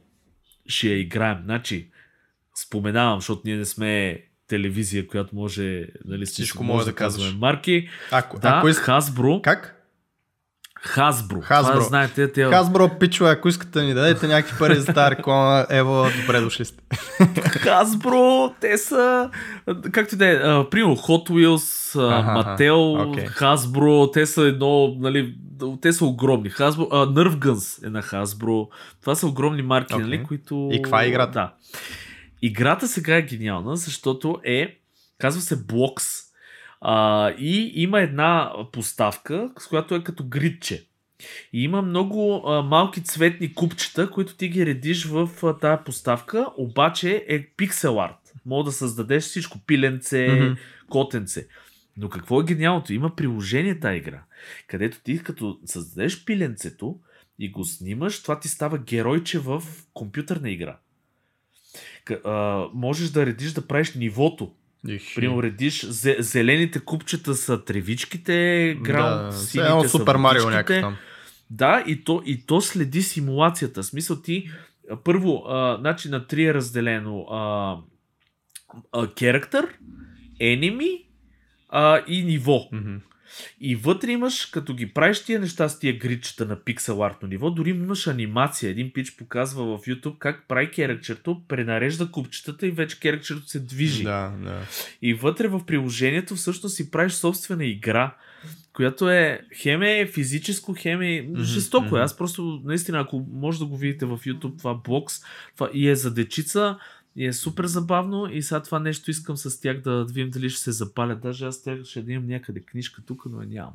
ще 0.68 0.88
я 0.88 1.00
играем. 1.00 1.38
Значи, 1.44 1.90
споменавам, 2.58 3.20
защото 3.20 3.42
ние 3.46 3.56
не 3.56 3.66
сме 3.66 4.22
телевизия, 4.48 5.08
която 5.08 5.36
може, 5.36 5.86
нали, 6.06 6.26
всичко 6.26 6.64
може 6.64 6.86
да 6.86 6.96
казваме 6.96 7.38
марки. 7.38 7.90
Ако, 8.12 8.40
да, 8.40 8.50
ако 8.50 8.68
из... 8.68 8.78
Хасбро. 8.78 9.42
Как? 9.42 9.74
Хасбро. 10.82 11.42
Това, 11.42 11.82
знаете, 11.82 12.32
те... 12.32 12.44
Хасбро, 12.44 13.00
пичове, 13.00 13.30
ако 13.30 13.48
искате 13.48 13.72
да 13.72 13.84
ни 13.86 13.94
дадете 13.94 14.28
някакви 14.28 14.60
пари 14.60 14.76
за 14.76 14.94
тази 14.94 15.16
реклама, 15.16 15.66
ево, 15.70 16.06
добре 16.22 16.42
дошли 16.42 16.66
сте. 16.66 16.84
Хасбро, 17.50 18.54
те 18.62 18.78
са, 18.78 19.30
както 19.92 20.16
да 20.16 20.28
е, 20.28 20.40
примерно 20.70 20.96
Hot 20.96 21.30
Wheels, 21.30 22.00
Мател. 22.34 22.78
Hasbro, 23.40 24.14
те 24.14 24.26
са 24.26 24.42
едно, 24.42 24.96
нали, 25.00 25.36
те 25.82 25.94
са 25.94 26.06
огромни. 26.06 26.52
Hasbro, 26.52 26.90
uh, 26.90 27.14
Nerf 27.14 27.38
Guns 27.38 27.88
е 27.88 27.90
на 27.90 28.04
Hasbro. 28.04 28.68
Това 29.02 29.16
са 29.16 29.28
огромни 29.28 29.62
марки, 29.62 29.94
okay. 29.94 30.02
нали, 30.02 30.24
които... 30.24 30.70
И 30.72 30.82
каква 30.82 31.04
е 31.04 31.08
играта? 31.08 31.32
Да. 31.32 31.54
Играта 32.42 32.88
сега 32.88 33.16
е 33.16 33.22
гениална, 33.22 33.76
защото 33.76 34.42
е, 34.44 34.78
казва 35.18 35.42
се 35.42 35.64
Блокс. 35.64 36.28
А, 36.82 37.30
и 37.30 37.72
има 37.76 38.02
една 38.02 38.54
поставка, 38.72 39.52
с 39.60 39.68
която 39.68 39.96
е 39.96 40.04
като 40.04 40.24
гридче. 40.28 40.88
И 41.54 41.64
има 41.64 41.82
много 41.82 42.44
а, 42.46 42.62
малки 42.62 43.04
цветни 43.04 43.54
купчета, 43.54 44.12
които 44.12 44.36
ти 44.36 44.50
ги 44.50 44.66
редиш 44.66 45.06
в 45.06 45.30
а, 45.44 45.58
тази 45.58 45.84
поставка, 45.86 46.48
обаче 46.58 47.26
е 47.28 47.48
пиксел 47.48 48.02
арт. 48.02 48.34
Мога 48.46 48.64
да 48.64 48.72
създадеш 48.72 49.24
всичко, 49.24 49.60
пиленце, 49.60 50.16
mm-hmm. 50.16 50.58
котенце. 50.90 51.48
Но 51.98 52.10
какво 52.10 52.42
е 52.42 52.44
гениалното? 52.44 52.94
Има 52.94 53.16
приложение 53.16 53.80
тази 53.80 53.98
игра, 53.98 54.24
където 54.68 54.98
ти 55.04 55.24
като 55.24 55.60
създадеш 55.66 56.26
пиленцето 56.26 57.00
и 57.40 57.52
го 57.52 57.66
снимаш, 57.66 58.22
това 58.22 58.40
ти 58.40 58.48
става 58.48 58.78
геройче 58.78 59.40
в 59.40 59.64
компютърна 59.94 60.50
игра 60.50 60.78
а, 62.26 62.66
можеш 62.74 63.10
да 63.10 63.26
редиш 63.26 63.52
да 63.52 63.68
правиш 63.68 63.94
нивото. 63.94 64.52
Примерно 65.16 65.44
редиш, 65.44 65.86
зелените 66.20 66.80
купчета 66.80 67.36
са 67.36 67.66
тревичките, 67.66 68.78
граунд, 68.82 69.32
да, 69.32 69.38
сините 69.38 69.86
е 69.86 69.90
Супер 69.90 70.16
Марио 70.16 70.50
някакъв. 70.50 70.94
Да, 71.50 71.84
и 71.88 72.04
то, 72.04 72.24
и 72.26 72.46
то 72.46 72.62
следи 72.62 73.02
симулацията. 73.02 73.84
В 73.84 73.86
смисъл 73.86 74.22
ти, 74.22 74.50
първо, 75.04 75.44
а, 75.48 75.78
значи 75.80 76.10
на 76.10 76.28
три 76.28 76.46
е 76.46 76.54
разделено 76.54 77.20
а, 77.20 77.78
а, 78.92 79.08
character, 79.08 79.68
enemy 80.42 81.04
а, 81.70 82.02
и 82.08 82.24
ниво. 82.24 82.70
Mm-hmm. 82.74 83.00
И 83.62 83.76
вътре 83.76 84.12
имаш, 84.12 84.46
като 84.46 84.74
ги 84.74 84.94
правиш 84.94 85.24
тия 85.24 85.40
неща 85.40 85.70
с 85.70 85.80
тия 85.80 85.98
гридчета 85.98 86.46
на 86.46 86.64
пиксел 86.64 87.04
артно 87.04 87.28
ниво, 87.28 87.52
дори 87.52 87.70
имаш 87.70 88.08
анимация. 88.08 88.70
Един 88.70 88.94
пич 88.94 89.16
показва 89.16 89.78
в 89.78 89.82
YouTube 89.82 90.18
как 90.18 90.48
прави 90.48 90.72
керекчерто, 90.72 91.42
пренарежда 91.48 92.12
купчетата 92.12 92.68
и 92.68 92.72
вече 92.72 93.00
керекчерто 93.00 93.48
се 93.48 93.60
движи. 93.60 94.04
Да, 94.04 94.34
да. 94.44 94.62
И 95.02 95.14
вътре 95.14 95.48
в 95.48 95.66
приложението 95.66 96.36
всъщност 96.36 96.76
си 96.76 96.92
правиш 96.92 97.14
собствена 97.14 97.66
игра, 97.66 98.16
която 98.74 99.10
е 99.10 99.42
хем 99.56 99.82
е 99.82 100.10
физическо, 100.14 100.76
хем 100.78 101.02
е 101.02 101.28
жестоко. 101.40 101.88
Mm-hmm. 101.88 102.04
Аз 102.04 102.18
просто, 102.18 102.62
наистина, 102.66 103.00
ако 103.00 103.26
може 103.32 103.60
да 103.60 103.66
го 103.66 103.78
видите 103.78 104.06
в 104.06 104.18
YouTube, 104.18 104.58
това 104.58 104.74
бокс, 104.74 105.14
това 105.56 105.70
и 105.74 105.90
е 105.90 105.96
за 105.96 106.14
дечица, 106.14 106.78
и 107.18 107.26
е 107.26 107.34
супер 107.34 107.66
забавно 107.66 108.28
и 108.32 108.42
сега 108.42 108.64
това 108.64 108.80
нещо 108.80 109.12
искам 109.12 109.38
с 109.38 109.62
тях 109.62 109.82
да 109.82 110.06
видим 110.06 110.30
дали 110.30 110.50
ще 110.50 110.62
се 110.62 110.72
запалят. 110.72 111.22
Даже 111.22 111.46
аз 111.46 111.64
тях 111.64 111.84
ще 111.84 112.02
да 112.02 112.12
имам 112.12 112.28
някъде 112.28 112.60
книжка 112.60 113.02
тук, 113.08 113.24
но 113.26 113.42
я 113.42 113.48
нямам. 113.48 113.74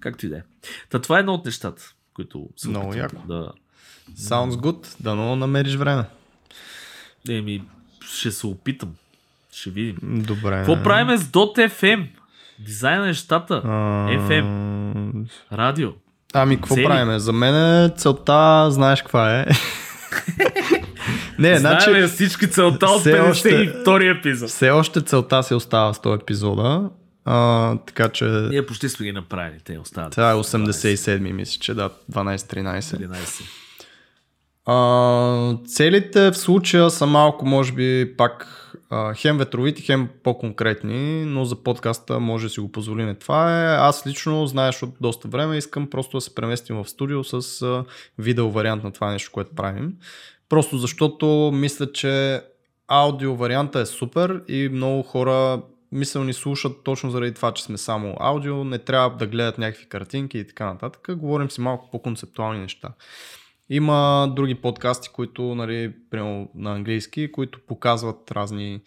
Както 0.00 0.26
и 0.26 0.28
да 0.28 0.36
е. 0.36 0.42
Та 0.90 0.98
това 0.98 1.16
е 1.16 1.20
едно 1.20 1.34
от 1.34 1.44
нещата, 1.44 1.82
които 2.14 2.48
се 2.56 2.68
Много 2.68 2.94
яко. 2.94 3.22
да... 3.28 3.52
Sounds 4.18 4.50
good. 4.50 4.96
Да 5.00 5.14
но 5.14 5.36
намериш 5.36 5.74
време. 5.74 6.04
Еми, 7.28 7.64
ще 8.00 8.30
се 8.30 8.46
опитам. 8.46 8.94
Ще 9.52 9.70
видим. 9.70 9.96
Добре. 10.02 10.56
Какво 10.56 10.82
правим 10.82 11.18
с 11.18 11.30
.fm? 11.30 12.08
Дизайн 12.58 13.00
на 13.00 13.06
нещата. 13.06 13.54
Uh... 13.54 14.28
FM. 14.28 15.26
Радио. 15.52 15.92
Ами, 16.34 16.56
какво 16.56 16.74
правим? 16.74 17.18
За 17.18 17.32
мен 17.32 17.90
целта, 17.96 18.70
знаеш 18.70 19.02
каква 19.02 19.40
е. 19.40 19.46
Не, 21.38 21.58
Знаем 21.58 21.80
значи, 21.80 22.06
всички 22.06 22.50
целта 22.50 22.86
от 22.86 23.04
52 23.04 24.18
епизод. 24.18 24.48
Все 24.48 24.70
още 24.70 25.00
целта 25.00 25.42
се 25.42 25.54
остава 25.54 25.94
с 25.94 26.00
този 26.00 26.20
епизода. 26.22 26.90
А, 27.24 27.76
така 27.76 28.08
че... 28.08 28.24
Ние 28.24 28.66
почти 28.66 28.88
сме 28.88 29.06
ги 29.06 29.12
направили, 29.12 29.60
те 29.64 29.78
остават. 29.78 30.10
Това 30.10 30.30
е 30.30 30.34
87-ми, 30.34 31.32
мисля, 31.32 31.60
че 31.60 31.74
да, 31.74 31.90
12-13. 32.12 33.42
А, 34.66 35.56
целите 35.66 36.30
в 36.30 36.36
случая 36.36 36.90
са 36.90 37.06
малко, 37.06 37.46
може 37.46 37.72
би, 37.72 38.14
пак 38.16 38.60
а, 38.90 39.14
хем 39.14 39.38
ветровити, 39.38 39.82
хем 39.82 40.08
по-конкретни, 40.22 41.24
но 41.24 41.44
за 41.44 41.56
подкаста 41.62 42.20
може 42.20 42.46
да 42.46 42.50
си 42.50 42.60
го 42.60 42.72
позволим. 42.72 43.16
Това 43.20 43.62
е, 43.62 43.76
аз 43.76 44.06
лично, 44.06 44.46
знаеш 44.46 44.82
от 44.82 44.94
доста 45.00 45.28
време, 45.28 45.56
искам 45.56 45.90
просто 45.90 46.16
да 46.16 46.20
се 46.20 46.34
преместим 46.34 46.76
в 46.76 46.88
студио 46.88 47.24
с 47.24 47.62
а, 47.62 47.84
видео 48.18 48.50
вариант 48.50 48.84
на 48.84 48.92
това 48.92 49.10
нещо, 49.10 49.30
което 49.32 49.54
правим. 49.54 49.92
Просто 50.54 50.78
защото 50.78 51.50
мисля, 51.54 51.92
че 51.92 52.42
аудио 52.88 53.36
варианта 53.36 53.80
е 53.80 53.86
супер 53.86 54.42
и 54.48 54.68
много 54.72 55.02
хора 55.02 55.62
мисля 55.92 56.24
ни 56.24 56.32
слушат 56.32 56.84
точно 56.84 57.10
заради 57.10 57.34
това, 57.34 57.52
че 57.52 57.64
сме 57.64 57.78
само 57.78 58.16
аудио, 58.20 58.64
не 58.64 58.78
трябва 58.78 59.16
да 59.16 59.26
гледат 59.26 59.58
някакви 59.58 59.88
картинки 59.88 60.38
и 60.38 60.46
така 60.46 60.66
нататък. 60.66 61.08
Говорим 61.16 61.50
си 61.50 61.60
малко 61.60 61.90
по-концептуални 61.90 62.60
неща. 62.60 62.88
Има 63.70 64.28
други 64.36 64.54
подкасти, 64.54 65.08
които, 65.08 65.54
нали, 65.54 65.94
прямо 66.10 66.48
на 66.54 66.74
английски, 66.74 67.32
които 67.32 67.60
показват 67.66 68.30
разни 68.30 68.80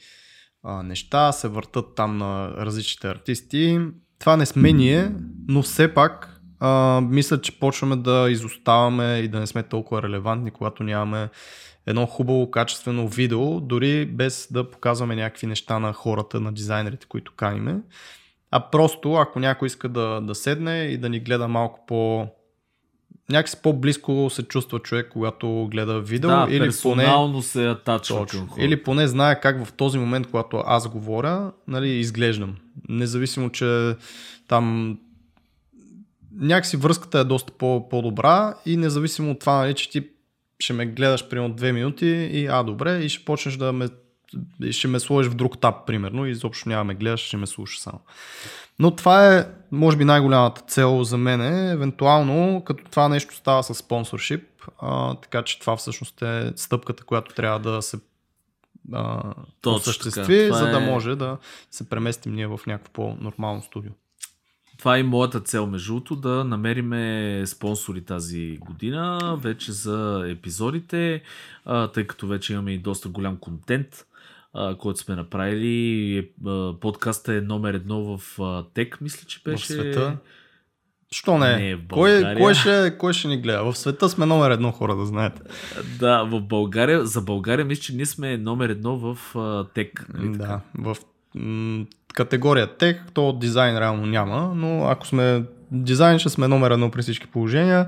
а, 0.64 0.84
неща, 0.84 1.32
се 1.32 1.48
въртат 1.48 1.96
там 1.96 2.18
на 2.18 2.50
различните 2.50 3.08
артисти. 3.08 3.80
Това 4.20 4.38
не 4.38 4.46
сме 4.46 4.72
ние, 4.72 5.12
но 5.48 5.62
все 5.62 5.94
пак 5.94 6.37
а, 6.60 7.02
мисля, 7.02 7.42
че 7.42 7.60
почваме 7.60 7.96
да 7.96 8.28
изоставаме 8.30 9.18
и 9.18 9.28
да 9.28 9.40
не 9.40 9.48
сме 9.48 9.64
толкова 9.64 10.04
релевантни, 10.04 10.52
когато 10.52 10.84
нямаме 10.84 11.30
едно 11.86 12.06
хубаво, 12.06 12.52
качествено 12.52 13.08
видео, 13.08 13.60
дори 13.60 14.06
без 14.06 14.48
да 14.52 14.72
показваме 14.72 15.16
някакви 15.16 15.48
неща 15.48 15.80
на 15.80 15.94
хората, 15.94 16.40
на 16.40 16.52
дизайнерите, 16.52 17.08
които 17.08 17.32
каниме. 17.36 17.80
А 18.52 18.60
просто, 18.60 19.14
ако 19.14 19.40
някой 19.40 19.66
иска 19.66 19.90
да, 19.90 20.22
да 20.22 20.36
седне 20.36 20.78
и 20.80 20.98
да 20.98 21.10
ни 21.10 21.20
гледа 21.20 21.48
малко 21.48 21.86
по 21.88 22.28
някакси 23.30 23.58
по-близко 23.64 24.30
се 24.30 24.44
чувства 24.44 24.80
човек, 24.80 25.10
когато 25.12 25.68
гледа 25.72 26.00
видео. 26.00 26.30
Да, 26.30 26.48
или 26.50 26.70
поне, 26.84 27.42
се 27.42 27.68
атачва 27.68 28.26
към 28.26 28.50
Или 28.58 28.84
поне 28.84 29.08
знае 29.08 29.40
как 29.40 29.66
в 29.66 29.74
този 29.74 30.00
момент, 30.00 30.28
когато 30.28 30.64
аз 30.66 30.88
говоря, 30.88 31.52
нали, 31.68 31.90
изглеждам. 31.90 32.56
Независимо, 32.90 33.50
че 33.50 33.96
там 34.48 34.98
някакси 36.38 36.78
връзката 36.78 37.20
е 37.20 37.24
доста 37.24 37.54
по- 37.54 37.90
по-добра 37.90 38.54
и 38.66 38.78
независимо 38.78 39.32
от 39.32 39.40
това, 39.40 39.58
нали, 39.58 39.74
че 39.74 39.90
ти 39.90 40.10
ще 40.60 40.74
ме 40.74 40.86
гледаш 40.86 41.28
примерно 41.28 41.56
две 41.56 41.72
минути 41.72 42.08
и 42.08 42.48
а, 42.48 42.64
добре, 42.64 43.00
и 43.00 43.10
ще 43.10 43.26
почнеш 43.26 43.56
да 43.56 43.74
ме 43.74 43.88
ще 44.72 44.88
ме 44.88 45.00
сложиш 45.00 45.32
в 45.32 45.36
друг 45.36 45.60
таб, 45.62 45.76
примерно, 45.88 46.26
и 46.26 46.32
изобщо 46.32 46.70
няма 46.70 46.84
ме 46.84 46.96
гледаш, 46.96 47.20
ще 47.20 47.38
ме 47.38 47.48
слушаш 47.48 47.80
само. 47.80 48.00
Но 48.80 48.96
това 48.96 49.36
е, 49.36 49.48
може 49.72 49.98
би, 49.98 50.06
най-голямата 50.06 50.62
цел 50.62 51.04
за 51.04 51.18
мен, 51.18 51.42
е, 51.42 51.72
евентуално, 51.72 52.64
като 52.66 52.84
това 52.84 53.10
нещо 53.10 53.36
става 53.36 53.64
с 53.64 53.74
спонсоршип, 53.74 54.44
а, 54.82 55.16
така 55.16 55.44
че 55.44 55.60
това 55.60 55.78
всъщност 55.78 56.22
е 56.22 56.54
стъпката, 56.56 57.04
която 57.04 57.36
трябва 57.36 57.60
да 57.60 57.82
се 57.82 57.98
а, 58.94 59.34
осъществи, 59.66 60.50
за 60.52 60.66
да 60.66 60.78
е... 60.78 60.86
може 60.86 61.16
да 61.16 61.38
се 61.72 61.90
преместим 61.90 62.34
ние 62.34 62.48
в 62.48 62.60
някакво 62.68 62.94
по-нормално 62.94 63.62
студио. 63.62 63.92
Това 64.78 64.98
е 64.98 65.00
и 65.00 65.04
моята 65.04 65.40
цел, 65.40 65.68
между 65.68 65.94
другото, 65.94 66.16
да 66.16 66.44
намериме 66.44 67.44
спонсори 67.46 68.02
тази 68.02 68.58
година, 68.58 69.38
вече 69.42 69.72
за 69.72 70.26
епизодите, 70.30 71.22
тъй 71.94 72.08
като 72.08 72.28
вече 72.28 72.54
имаме 72.54 72.72
и 72.72 72.78
доста 72.78 73.10
голям 73.10 73.38
контент, 73.38 73.88
който 74.80 75.00
сме 75.00 75.16
направили. 75.16 76.30
А, 76.46 76.74
подкаста 76.80 77.34
е 77.34 77.42
номер 77.42 77.74
едно 77.74 78.18
в 78.18 78.40
Тек, 78.74 79.02
мисля, 79.02 79.28
че 79.28 79.42
беше. 79.46 79.64
В 79.64 79.68
света. 79.68 80.18
Що 81.12 81.38
не? 81.38 81.58
Не, 81.58 81.74
кой, 81.74 82.12
България. 82.12 82.44
кой, 82.44 82.54
ще, 82.54 82.98
кой 82.98 83.14
ще 83.14 83.28
ни 83.28 83.42
гледа? 83.42 83.64
В 83.64 83.78
света 83.78 84.10
сме 84.10 84.26
номер 84.26 84.52
едно 84.52 84.72
хора, 84.72 84.96
да 84.96 85.06
знаете. 85.06 85.42
Да, 86.00 86.24
в 86.24 86.42
България, 86.42 87.06
за 87.06 87.22
България 87.22 87.66
мисля, 87.66 87.82
че 87.82 87.96
ние 87.96 88.06
сме 88.06 88.38
номер 88.38 88.70
едно 88.70 88.98
в 88.98 89.18
Тек. 89.74 90.06
нали? 90.14 90.38
Да, 90.38 90.62
в 90.78 90.98
категория 92.18 92.68
тех, 92.68 92.98
то 93.14 93.34
дизайн 93.34 93.78
реално 93.78 94.06
няма, 94.06 94.52
но 94.56 94.88
ако 94.90 95.08
сме 95.08 95.44
дизайн, 95.72 96.20
ще 96.20 96.30
сме 96.30 96.48
номер 96.48 96.72
едно 96.72 96.92
при 96.92 97.02
всички 97.02 97.28
положения. 97.28 97.88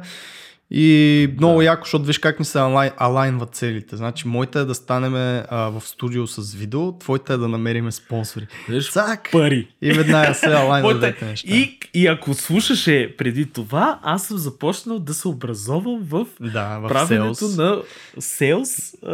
И 0.71 1.29
много 1.37 1.57
Да. 1.57 1.63
яко, 1.63 1.81
защото 1.83 2.05
виж 2.05 2.17
как 2.17 2.39
ни 2.39 2.45
се 2.45 2.59
алай, 2.59 2.91
алайнват 2.97 3.49
целите. 3.51 3.95
Значи, 3.95 4.27
моите 4.27 4.59
е 4.59 4.63
да 4.63 4.75
станем 4.75 5.13
а, 5.49 5.69
в 5.69 5.81
студио 5.81 6.27
с 6.27 6.53
видео, 6.53 6.91
твоите 6.91 7.33
е 7.33 7.37
да 7.37 7.47
намерим 7.47 7.91
спонсори. 7.91 8.47
Виж, 8.69 8.91
Цак! 8.91 9.29
пари. 9.31 9.67
И 9.81 9.91
веднага 9.91 10.33
се 10.33 10.45
алайнват 10.47 10.83
Моята- 10.83 10.99
двете 10.99 11.25
неща. 11.25 11.47
И, 11.49 11.79
и 11.93 12.07
ако 12.07 12.33
слушаше 12.33 13.15
преди 13.17 13.45
това, 13.45 13.99
аз 14.03 14.27
съм 14.27 14.37
започнал 14.37 14.99
да 14.99 15.13
се 15.13 15.27
образовам 15.27 15.99
в 16.01 16.25
да, 16.41 16.79
в 16.79 16.87
правенето 16.87 17.35
sales. 17.35 17.57
на 17.57 17.81
селс, 18.19 18.93
а, 19.03 19.09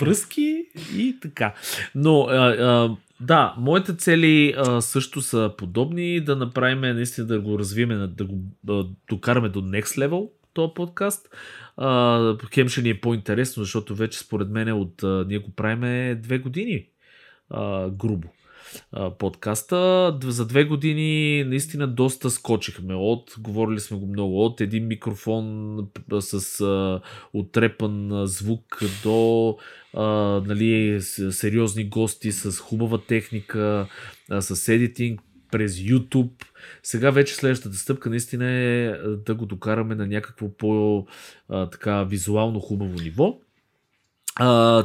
връзки 0.00 0.64
и 0.94 1.16
така. 1.22 1.54
Но 1.94 2.20
а, 2.20 2.34
а, 2.48 2.90
да, 3.20 3.54
моите 3.58 3.96
цели 3.96 4.54
а, 4.56 4.80
също 4.80 5.22
са 5.22 5.50
подобни, 5.58 6.20
да 6.20 6.36
направим 6.36 6.80
наистина 6.80 7.26
да 7.26 7.40
го 7.40 7.58
развием, 7.58 8.10
да 8.16 8.24
го 8.24 8.34
да 8.64 8.86
докараме 9.08 9.48
до 9.48 9.60
next 9.60 9.82
level 10.08 10.28
този 10.54 10.74
подкаст. 10.74 11.28
А, 11.76 12.36
хем 12.54 12.68
ще 12.68 12.82
ни 12.82 12.90
е 12.90 13.00
по-интересно, 13.00 13.62
защото 13.62 13.94
вече 13.94 14.18
според 14.18 14.50
мен 14.50 14.72
от 14.72 15.02
а, 15.02 15.24
ние 15.28 15.38
го 15.38 15.50
правиме 15.50 16.14
две 16.14 16.38
години. 16.38 16.86
А, 17.50 17.90
грубо 17.90 18.28
подкаста. 19.18 20.18
За 20.24 20.46
две 20.46 20.64
години 20.64 21.44
наистина 21.44 21.86
доста 21.86 22.30
скочихме 22.30 22.94
от, 22.94 23.34
говорили 23.38 23.80
сме 23.80 23.98
го 23.98 24.06
много, 24.06 24.44
от 24.44 24.60
един 24.60 24.86
микрофон 24.86 25.88
с 26.20 26.60
а, 26.60 27.00
отрепан 27.32 28.26
звук 28.26 28.82
до 29.02 29.56
а, 29.94 30.04
нали, 30.46 31.00
сериозни 31.30 31.84
гости 31.84 32.32
с 32.32 32.58
хубава 32.58 32.98
техника, 32.98 33.86
а, 34.30 34.42
с 34.42 34.68
едитинг 34.68 35.20
през 35.54 35.76
YouTube. 35.76 36.44
Сега 36.82 37.10
вече 37.10 37.34
следващата 37.34 37.76
стъпка 37.76 38.10
наистина 38.10 38.50
е 38.50 38.92
да 39.26 39.34
го 39.34 39.46
докараме 39.46 39.94
на 39.94 40.06
някакво 40.06 40.48
по 40.48 41.06
а, 41.48 41.70
така 41.70 42.04
визуално 42.04 42.60
хубаво 42.60 43.00
ниво. 43.00 43.38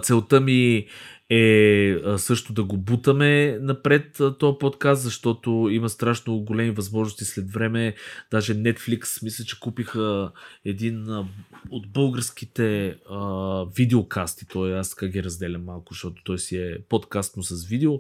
Целта 0.01 0.41
ми 0.41 0.85
е 1.29 1.95
също 2.17 2.53
да 2.53 2.63
го 2.63 2.77
бутаме 2.77 3.57
напред 3.61 4.21
този 4.39 4.57
подкаст, 4.59 5.01
защото 5.01 5.69
има 5.71 5.89
страшно 5.89 6.39
големи 6.39 6.71
възможности 6.71 7.25
след 7.25 7.51
време. 7.51 7.95
Даже 8.31 8.55
Netflix, 8.55 9.23
мисля, 9.23 9.43
че 9.43 9.59
купиха 9.59 10.31
един 10.65 11.25
от 11.69 11.91
българските 11.91 12.95
а, 13.09 13.65
видеокасти, 13.75 14.45
той 14.47 14.79
аз 14.79 14.89
така 14.89 15.07
ги 15.07 15.23
разделям 15.23 15.63
малко, 15.63 15.93
защото 15.93 16.23
той 16.23 16.39
си 16.39 16.57
е 16.57 16.77
подкаст, 16.89 17.37
но 17.37 17.43
с 17.43 17.65
видео, 17.65 17.93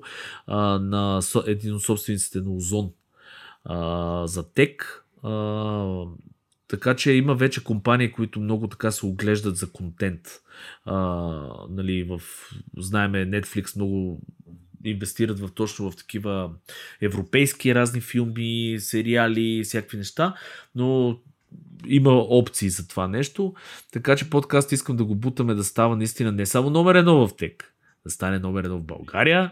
а, 0.47 0.79
на 0.79 1.21
един 1.47 1.75
от 1.75 1.81
собствениците 1.81 2.39
на 2.39 2.51
Озон 2.51 2.91
а, 3.65 4.27
за 4.27 4.53
тек. 4.53 5.05
Така 6.69 6.95
че 6.95 7.11
има 7.11 7.35
вече 7.35 7.63
компании, 7.63 8.11
които 8.11 8.39
много 8.39 8.67
така 8.67 8.91
се 8.91 9.05
оглеждат 9.05 9.57
за 9.57 9.71
контент. 9.71 10.21
А, 10.85 10.95
нали, 11.69 12.03
в, 12.03 12.21
знаеме, 12.77 13.17
Netflix 13.17 13.75
много 13.75 14.21
инвестират 14.83 15.39
в 15.39 15.49
точно 15.55 15.91
в 15.91 15.95
такива 15.95 16.51
европейски 17.01 17.75
разни 17.75 18.01
филми, 18.01 18.75
сериали, 18.79 19.63
всякакви 19.63 19.97
неща, 19.97 20.35
но 20.75 21.19
има 21.87 22.11
опции 22.11 22.69
за 22.69 22.87
това 22.87 23.07
нещо. 23.07 23.53
Така 23.91 24.15
че 24.15 24.29
подкаст 24.29 24.71
искам 24.71 24.95
да 24.95 25.05
го 25.05 25.15
бутаме 25.15 25.53
да 25.53 25.63
става 25.63 25.95
наистина 25.95 26.31
не 26.31 26.45
само 26.45 26.69
номер 26.69 26.95
едно 26.95 27.27
в 27.27 27.35
тек, 27.35 27.73
да 28.05 28.11
стане 28.11 28.39
номер 28.39 28.63
едно 28.63 28.77
в 28.77 28.85
България, 28.85 29.51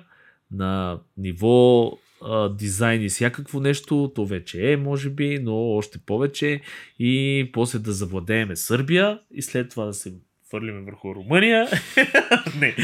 на 0.52 1.00
ниво 1.18 1.92
а, 2.22 2.50
дизайн 2.50 3.02
и 3.04 3.10
всякакво 3.10 3.60
нещо, 3.60 4.12
то 4.16 4.26
вече 4.26 4.72
е, 4.72 4.78
може 4.78 5.10
би, 5.10 5.40
но 5.44 5.56
още 5.56 5.98
повече 6.06 6.62
и 7.00 7.50
после 7.54 7.80
да 7.80 7.92
завладееме 7.92 8.56
Сърбия 8.56 9.20
и 9.34 9.42
след 9.42 9.70
това 9.70 9.86
да 9.86 9.94
се 9.94 10.14
фърлиме 10.52 10.82
върху 10.82 11.16
Румъния. 11.16 11.68
не, 12.60 12.76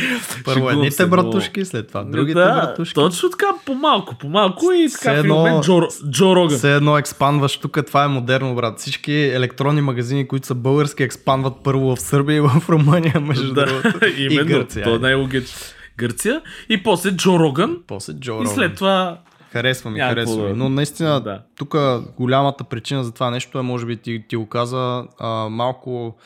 Първо 0.45 0.69
едните 0.69 1.05
братушки, 1.05 1.65
след 1.65 1.87
това 1.87 2.03
другите 2.03 2.39
да, 2.39 2.53
братушки. 2.53 2.93
Точно 2.93 3.29
така, 3.29 3.47
по-малко, 3.65 4.15
по-малко 4.19 4.71
и 4.71 4.89
така 4.91 5.11
едно- 5.11 5.61
Джо, 5.63 5.81
Джо 6.11 6.35
Роган. 6.35 6.57
Все 6.57 6.75
едно 6.75 6.97
експанваш 6.97 7.57
тук, 7.57 7.79
това 7.87 8.03
е 8.03 8.07
модерно, 8.07 8.55
брат. 8.55 8.79
Всички 8.79 9.13
електронни 9.13 9.81
магазини, 9.81 10.27
които 10.27 10.47
са 10.47 10.55
български, 10.55 11.03
експанват 11.03 11.53
първо 11.63 11.95
в 11.95 11.99
Сърбия 11.99 12.37
и 12.37 12.41
в 12.41 12.69
Румъния, 12.69 13.19
между 13.19 13.53
да, 13.53 13.65
другото. 13.65 14.05
именно, 14.17 14.41
и 14.41 14.53
Гърция. 14.53 14.83
то 14.83 14.95
е 14.95 14.99
най-логично. 14.99 15.59
Гърция 15.97 16.41
и 16.69 16.83
после 16.83 17.11
Джо 17.11 17.39
Роган 17.39 17.77
После 17.87 18.13
Джо 18.13 18.31
и 18.31 18.35
Роган. 18.35 18.53
след 18.55 18.75
това 18.75 19.19
Харесва 19.51 19.91
ми, 19.91 19.99
харесва 19.99 20.43
ми. 20.49 20.53
Но 20.53 20.69
наистина, 20.69 21.21
Да. 21.21 21.41
тук 21.55 21.75
голямата 22.17 22.63
причина 22.63 23.03
за 23.03 23.11
това 23.11 23.29
нещо 23.29 23.59
е, 23.59 23.61
може 23.61 23.85
би 23.85 23.97
ти, 23.97 24.23
ти 24.29 24.35
го 24.35 24.49
каза, 24.49 25.05
а, 25.19 25.27
малко 25.49 26.17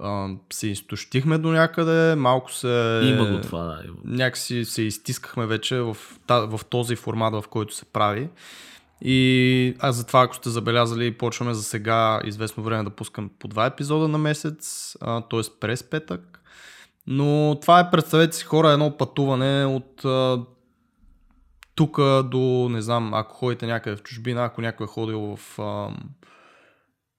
а, 0.00 0.28
се 0.52 0.68
изтощихме 0.68 1.38
до 1.38 1.48
някъде, 1.48 2.14
малко 2.14 2.52
се... 2.52 3.00
има 3.04 3.30
го 3.30 3.40
това. 3.40 3.64
Да. 3.64 3.82
Някакси 4.04 4.64
се 4.64 4.82
изтискахме 4.82 5.46
вече 5.46 5.76
в, 5.80 5.96
в 6.28 6.60
този 6.70 6.96
формат, 6.96 7.34
в 7.34 7.44
който 7.50 7.74
се 7.74 7.84
прави. 7.84 8.28
И 9.02 9.74
аз 9.78 9.96
затова, 9.96 10.22
ако 10.22 10.34
сте 10.36 10.50
забелязали, 10.50 11.18
почваме 11.18 11.54
за 11.54 11.62
сега 11.62 12.20
известно 12.24 12.62
време 12.62 12.84
да 12.84 12.90
пускам 12.90 13.30
по 13.38 13.48
два 13.48 13.66
епизода 13.66 14.08
на 14.08 14.18
месец, 14.18 14.96
т.е. 15.30 15.40
през 15.60 15.82
петък. 15.90 16.35
Но 17.06 17.58
това 17.60 17.80
е, 17.80 17.90
представете 17.90 18.36
си 18.36 18.44
хора, 18.44 18.70
едно 18.70 18.96
пътуване 18.96 19.64
от 19.64 20.04
тук 21.74 21.96
до, 22.24 22.68
не 22.70 22.82
знам, 22.82 23.14
ако 23.14 23.34
ходите 23.36 23.66
някъде 23.66 23.96
в 23.96 24.02
чужбина, 24.02 24.44
ако 24.44 24.60
някой 24.60 24.84
е 24.84 24.88
ходил 24.88 25.36
в 25.36 25.58
а, 25.58 25.88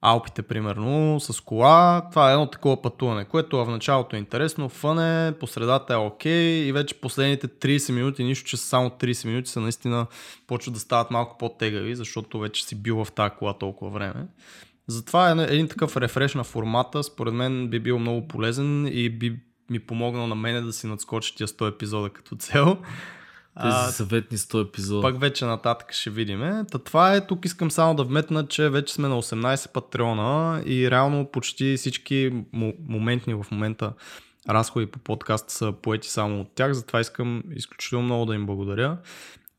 Алпите, 0.01 0.41
примерно, 0.41 1.19
с 1.19 1.41
кола, 1.41 2.09
това 2.09 2.29
е 2.29 2.33
едно 2.33 2.49
такова 2.49 2.81
пътуване, 2.81 3.25
което 3.25 3.65
в 3.65 3.71
началото 3.71 4.15
е 4.15 4.19
интересно, 4.19 4.69
фън 4.69 4.99
е, 4.99 5.31
по 5.39 5.47
средата 5.47 5.93
е 5.93 5.97
окей 5.97 6.67
и 6.67 6.71
вече 6.71 7.01
последните 7.01 7.47
30 7.47 7.93
минути, 7.93 8.23
нищо, 8.23 8.49
че 8.49 8.57
са 8.57 8.67
само 8.67 8.89
30 8.89 9.27
минути, 9.27 9.51
са 9.51 9.59
наистина 9.59 10.07
почват 10.47 10.73
да 10.73 10.79
стават 10.79 11.11
малко 11.11 11.37
по-тегави, 11.37 11.95
защото 11.95 12.39
вече 12.39 12.65
си 12.65 12.75
бил 12.75 13.05
в 13.05 13.11
тази 13.11 13.35
кола 13.39 13.57
толкова 13.57 13.91
време. 13.91 14.27
Затова 14.87 15.29
е 15.29 15.53
един 15.53 15.67
такъв 15.67 15.97
рефреш 15.97 16.33
на 16.33 16.43
формата, 16.43 17.03
според 17.03 17.33
мен 17.33 17.67
би 17.67 17.79
бил 17.79 17.99
много 17.99 18.27
полезен 18.27 18.87
и 18.91 19.09
би 19.09 19.39
ми 19.69 19.79
помогнал 19.79 20.27
на 20.27 20.35
мене 20.35 20.61
да 20.61 20.73
си 20.73 20.87
надскоча 20.87 21.35
тия 21.35 21.47
100 21.47 21.69
епизода 21.69 22.09
като 22.09 22.35
цел. 22.35 22.77
Тези 23.61 23.95
съветни 23.95 24.37
100 24.37 24.67
епизода. 24.67 25.01
пак 25.01 25.19
вече 25.19 25.45
нататък 25.45 25.93
ще 25.93 26.09
видим. 26.09 26.65
Та 26.71 26.77
това 26.77 27.13
е, 27.13 27.27
тук 27.27 27.45
искам 27.45 27.71
само 27.71 27.95
да 27.95 28.03
вметна, 28.03 28.47
че 28.47 28.69
вече 28.69 28.93
сме 28.93 29.07
на 29.07 29.21
18 29.21 29.71
патреона 29.71 30.63
и 30.65 30.91
реално 30.91 31.31
почти 31.31 31.77
всички 31.77 32.43
моментни 32.87 33.33
в 33.33 33.45
момента 33.51 33.93
разходи 34.49 34.85
по 34.85 34.99
подкаста 34.99 35.53
са 35.53 35.73
поети 35.81 36.09
само 36.09 36.41
от 36.41 36.55
тях, 36.55 36.73
затова 36.73 36.99
искам 37.01 37.43
изключително 37.55 38.05
много 38.05 38.25
да 38.25 38.35
им 38.35 38.45
благодаря. 38.45 38.97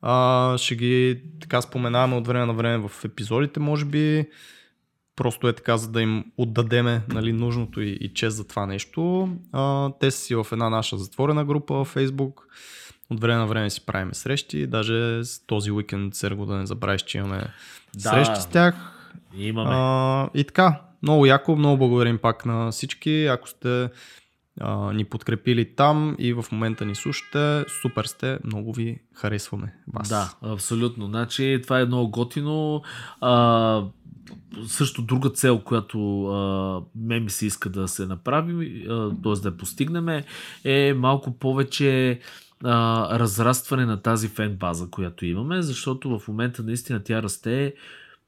А, 0.01 0.57
ще 0.57 0.75
ги 0.75 1.21
така 1.41 1.61
споменаваме 1.61 2.15
от 2.15 2.27
време 2.27 2.45
на 2.45 2.53
време 2.53 2.87
в 2.87 3.05
епизодите, 3.05 3.59
може 3.59 3.85
би. 3.85 4.29
Просто 5.19 5.47
е 5.47 5.53
така, 5.53 5.77
за 5.77 5.91
да 5.91 6.01
им 6.01 6.25
отдадеме 6.37 7.01
нали, 7.07 7.33
нужното 7.33 7.81
и, 7.81 7.89
и 7.89 8.13
чест 8.13 8.37
за 8.37 8.47
това 8.47 8.65
нещо. 8.65 9.29
А, 9.51 9.91
те 9.99 10.11
са 10.11 10.19
си 10.19 10.35
в 10.35 10.47
една 10.51 10.69
наша 10.69 10.97
затворена 10.97 11.45
група 11.45 11.73
във 11.73 11.95
Facebook. 11.95 12.33
От 13.09 13.19
време 13.19 13.37
на 13.37 13.47
време 13.47 13.69
си 13.69 13.85
правиме 13.85 14.13
срещи. 14.13 14.67
Даже 14.67 15.23
с 15.23 15.45
този 15.47 15.71
уикенд, 15.71 16.15
Серго, 16.15 16.45
да 16.45 16.55
не 16.55 16.65
забравиш, 16.65 17.01
че 17.01 17.17
имаме 17.17 17.47
Да. 17.95 18.09
срещи 18.09 18.41
с 18.41 18.45
тях. 18.45 18.75
Имаме. 19.37 19.69
А, 19.73 20.29
и 20.33 20.43
така, 20.43 20.81
много 21.03 21.25
яко, 21.25 21.55
много 21.55 21.77
благодарим 21.77 22.17
пак 22.17 22.45
на 22.45 22.71
всички. 22.71 23.25
Ако 23.25 23.49
сте 23.49 23.89
а, 24.61 24.93
ни 24.93 25.05
подкрепили 25.05 25.75
там 25.75 26.15
и 26.19 26.33
в 26.33 26.45
момента 26.51 26.85
ни 26.85 26.95
слушате, 26.95 27.65
супер 27.81 28.05
сте, 28.05 28.39
много 28.43 28.73
ви 28.73 28.99
харесваме 29.15 29.75
вас. 29.93 30.09
Да, 30.09 30.33
абсолютно. 30.41 31.05
Значи, 31.05 31.59
това 31.63 31.79
е 31.79 31.85
много 31.85 32.11
готино. 32.11 32.81
А, 33.21 33.83
също 34.67 35.01
друга 35.01 35.29
цел, 35.29 35.59
която 35.59 36.25
а, 36.25 36.81
ме 36.95 37.19
ми 37.19 37.29
се 37.29 37.45
иска 37.45 37.69
да 37.69 37.87
се 37.87 38.05
направи, 38.05 38.85
т.е. 39.23 39.33
да 39.41 39.49
я 39.49 39.57
постигнем, 39.57 40.23
е 40.63 40.93
малко 40.93 41.31
повече 41.31 42.19
а, 42.63 43.19
разрастване 43.19 43.85
на 43.85 44.01
тази 44.01 44.27
фен 44.27 44.55
база, 44.55 44.87
която 44.91 45.25
имаме, 45.25 45.61
защото 45.61 46.19
в 46.19 46.27
момента 46.27 46.63
наистина 46.63 47.03
тя 47.03 47.23
расте 47.23 47.73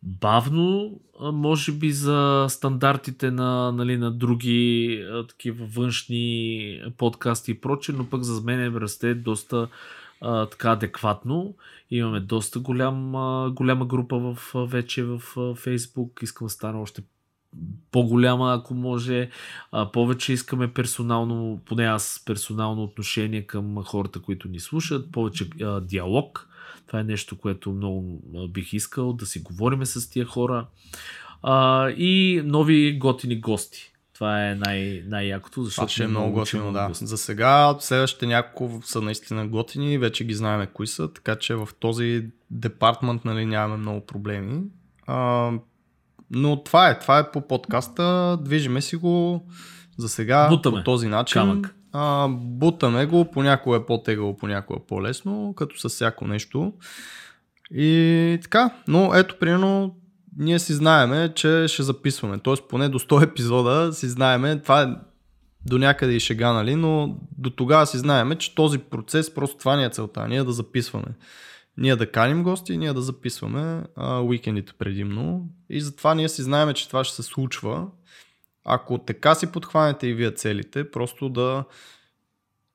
бавно, 0.03 0.99
може 1.21 1.71
би 1.71 1.91
за 1.91 2.45
стандартите 2.49 3.31
на, 3.31 3.71
нали, 3.71 3.97
на 3.97 4.11
други 4.11 5.05
такива 5.29 5.65
външни 5.65 6.81
подкасти 6.97 7.51
и 7.51 7.61
проче, 7.61 7.91
но 7.91 8.05
пък 8.05 8.23
за 8.23 8.41
мен 8.41 8.75
расте 8.75 9.13
доста 9.13 9.67
а, 10.21 10.45
така 10.45 10.71
адекватно. 10.71 11.55
Имаме 11.91 12.19
доста 12.19 12.59
голям, 12.59 13.15
а, 13.15 13.51
голяма 13.51 13.85
група 13.85 14.19
в, 14.19 14.53
вече 14.67 15.03
в 15.03 15.21
Фейсбук. 15.55 16.19
Искам 16.23 16.47
да 16.47 16.51
стана 16.51 16.81
още 16.81 17.03
по-голяма, 17.91 18.53
ако 18.53 18.73
може. 18.73 19.29
А, 19.71 19.91
повече 19.91 20.33
искаме 20.33 20.73
персонално, 20.73 21.59
поне 21.65 21.83
аз 21.83 22.23
персонално 22.25 22.83
отношение 22.83 23.41
към 23.41 23.83
хората, 23.83 24.21
които 24.21 24.47
ни 24.47 24.59
слушат, 24.59 25.11
повече 25.11 25.49
а, 25.61 25.81
диалог. 25.81 26.47
Това 26.87 26.99
е 26.99 27.03
нещо, 27.03 27.37
което 27.37 27.71
много 27.71 28.21
а, 28.35 28.47
бих 28.47 28.73
искал 28.73 29.13
да 29.13 29.25
си 29.25 29.39
говориме 29.39 29.85
с 29.85 30.09
тия 30.09 30.25
хора. 30.25 30.67
А, 31.43 31.89
и 31.89 32.41
нови 32.45 32.97
готини 32.97 33.39
гости. 33.39 33.90
Това 34.21 34.49
е 34.49 34.55
най- 34.55 35.03
най-якото, 35.07 35.63
защото 35.63 35.85
Това 35.85 35.93
ще 35.93 36.03
е 36.03 36.07
много 36.07 36.31
готино, 36.31 36.73
да. 36.73 36.89
За 36.91 37.17
сега 37.17 37.75
следващите 37.79 38.27
няколко 38.27 38.81
са 38.83 39.01
наистина 39.01 39.47
готини, 39.47 39.97
вече 39.97 40.23
ги 40.23 40.33
знаем 40.33 40.67
кои 40.73 40.87
са, 40.87 41.13
така 41.13 41.35
че 41.35 41.55
в 41.55 41.69
този 41.79 42.25
департмент 42.51 43.25
нали, 43.25 43.45
нямаме 43.45 43.77
много 43.77 44.05
проблеми. 44.05 44.61
А, 45.07 45.51
но 46.31 46.63
това 46.63 46.89
е, 46.89 46.99
това 46.99 47.19
е 47.19 47.31
по 47.31 47.47
подкаста, 47.47 48.37
движиме 48.41 48.81
си 48.81 48.95
го 48.95 49.45
за 49.97 50.09
сега 50.09 50.47
Бутаме. 50.49 50.77
по 50.77 50.83
този 50.83 51.07
начин. 51.07 51.41
Камък. 51.41 51.75
А, 51.93 52.27
бутаме 52.31 53.05
го, 53.05 53.31
понякога 53.31 53.77
е 53.77 53.85
по-тегаво, 53.85 54.37
понякога 54.37 54.79
е 54.83 54.87
по-лесно, 54.87 55.53
като 55.57 55.79
с 55.79 55.89
всяко 55.89 56.27
нещо. 56.27 56.73
И 57.71 58.39
така, 58.41 58.69
но 58.87 59.15
ето 59.15 59.35
примерно 59.39 59.95
ние 60.37 60.59
си 60.59 60.73
знаеме, 60.73 61.33
че 61.35 61.65
ще 61.67 61.83
записваме. 61.83 62.37
Тоест 62.37 62.63
поне 62.69 62.89
до 62.89 62.99
100 62.99 63.23
епизода 63.29 63.93
си 63.93 64.09
знаеме, 64.09 64.61
това 64.61 64.81
е 64.81 64.87
до 65.65 65.77
някъде 65.77 66.13
и 66.13 66.19
шега, 66.19 66.53
нали, 66.53 66.75
но 66.75 67.17
до 67.37 67.49
тогава 67.49 67.85
си 67.87 67.97
знаеме, 67.97 68.35
че 68.35 68.55
този 68.55 68.77
процес, 68.79 69.33
просто 69.33 69.57
това 69.57 69.75
ни 69.75 69.85
е 69.85 69.89
целта, 69.89 70.27
ние 70.27 70.43
да 70.43 70.51
записваме. 70.51 71.15
Ние 71.77 71.95
да 71.95 72.11
каним 72.11 72.43
гости, 72.43 72.77
ние 72.77 72.93
да 72.93 73.01
записваме 73.01 73.83
а, 73.95 74.19
уикендите 74.19 74.73
предимно. 74.73 75.49
И 75.69 75.81
затова 75.81 76.15
ние 76.15 76.29
си 76.29 76.41
знаеме, 76.41 76.73
че 76.73 76.87
това 76.87 77.03
ще 77.03 77.15
се 77.15 77.23
случва. 77.23 77.87
Ако 78.65 78.97
така 78.97 79.35
си 79.35 79.51
подхванете 79.51 80.07
и 80.07 80.13
вие 80.13 80.31
целите, 80.31 80.91
просто 80.91 81.29
да, 81.29 81.63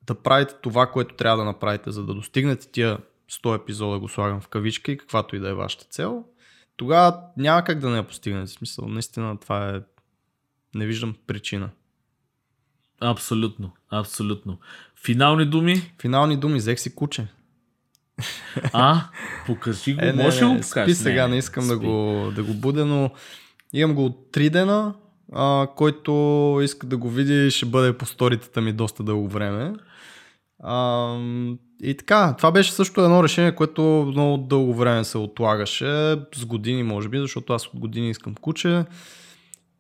да 0.07 0.14
правите 0.14 0.54
това, 0.62 0.86
което 0.86 1.14
трябва 1.14 1.36
да 1.36 1.44
направите, 1.44 1.90
за 1.90 2.04
да 2.04 2.14
достигнете 2.14 2.68
тия 2.68 2.98
100 3.30 3.62
епизода, 3.62 3.98
го 3.98 4.09
слагам 4.09 4.40
в 4.40 4.48
кавичка 4.48 4.92
и 4.92 4.98
каквато 4.98 5.36
и 5.36 5.38
да 5.38 5.48
е 5.48 5.54
вашата 5.54 5.84
цел, 5.84 6.24
тогава 6.77 7.20
няма 7.37 7.64
как 7.64 7.79
да 7.79 7.91
не 7.91 7.97
я 7.97 8.03
постигнете. 8.03 8.47
В 8.47 8.51
смисъл, 8.51 8.89
наистина 8.89 9.37
това 9.39 9.68
е... 9.68 9.81
Не 10.74 10.87
виждам 10.87 11.14
причина. 11.27 11.70
Абсолютно, 13.01 13.72
абсолютно. 13.91 14.59
Финални 15.05 15.47
думи? 15.47 15.93
Финални 16.01 16.37
думи, 16.37 16.59
взех 16.59 16.81
си 16.81 16.95
куче. 16.95 17.27
А, 18.72 19.09
покажи 19.47 19.95
го. 19.95 20.01
Е, 20.05 20.12
не, 20.12 20.22
Може 20.22 20.45
ли 20.45 20.49
го 20.49 20.62
спи 20.62 20.68
покажеш? 20.68 20.97
сега, 20.97 21.29
не, 21.29 21.39
искам 21.39 21.68
да 21.68 21.79
го, 21.79 22.33
да 22.35 22.45
го 22.45 22.55
будя, 22.55 22.85
но 22.85 23.11
имам 23.72 23.95
го 23.95 24.05
от 24.05 24.29
3 24.33 24.51
дена, 24.51 24.95
а, 25.33 25.68
който 25.77 26.61
иска 26.62 26.87
да 26.87 26.97
го 26.97 27.11
види 27.11 27.51
ще 27.51 27.66
бъде 27.66 27.99
по 27.99 28.07
сторитата 28.07 28.61
ми 28.61 28.72
доста 28.72 29.03
дълго 29.03 29.29
време. 29.29 29.74
И 31.82 31.96
така, 31.98 32.34
това 32.36 32.52
беше 32.52 32.72
също 32.72 33.00
едно 33.00 33.24
решение, 33.24 33.54
което 33.54 33.82
много 33.82 34.36
дълго 34.36 34.74
време 34.74 35.04
се 35.04 35.18
отлагаше, 35.18 36.16
с 36.34 36.44
години 36.46 36.82
може 36.82 37.09
би, 37.09 37.18
защото 37.18 37.52
аз 37.52 37.66
от 37.66 37.80
години 37.80 38.11
искам 38.11 38.34
куче. 38.34 38.84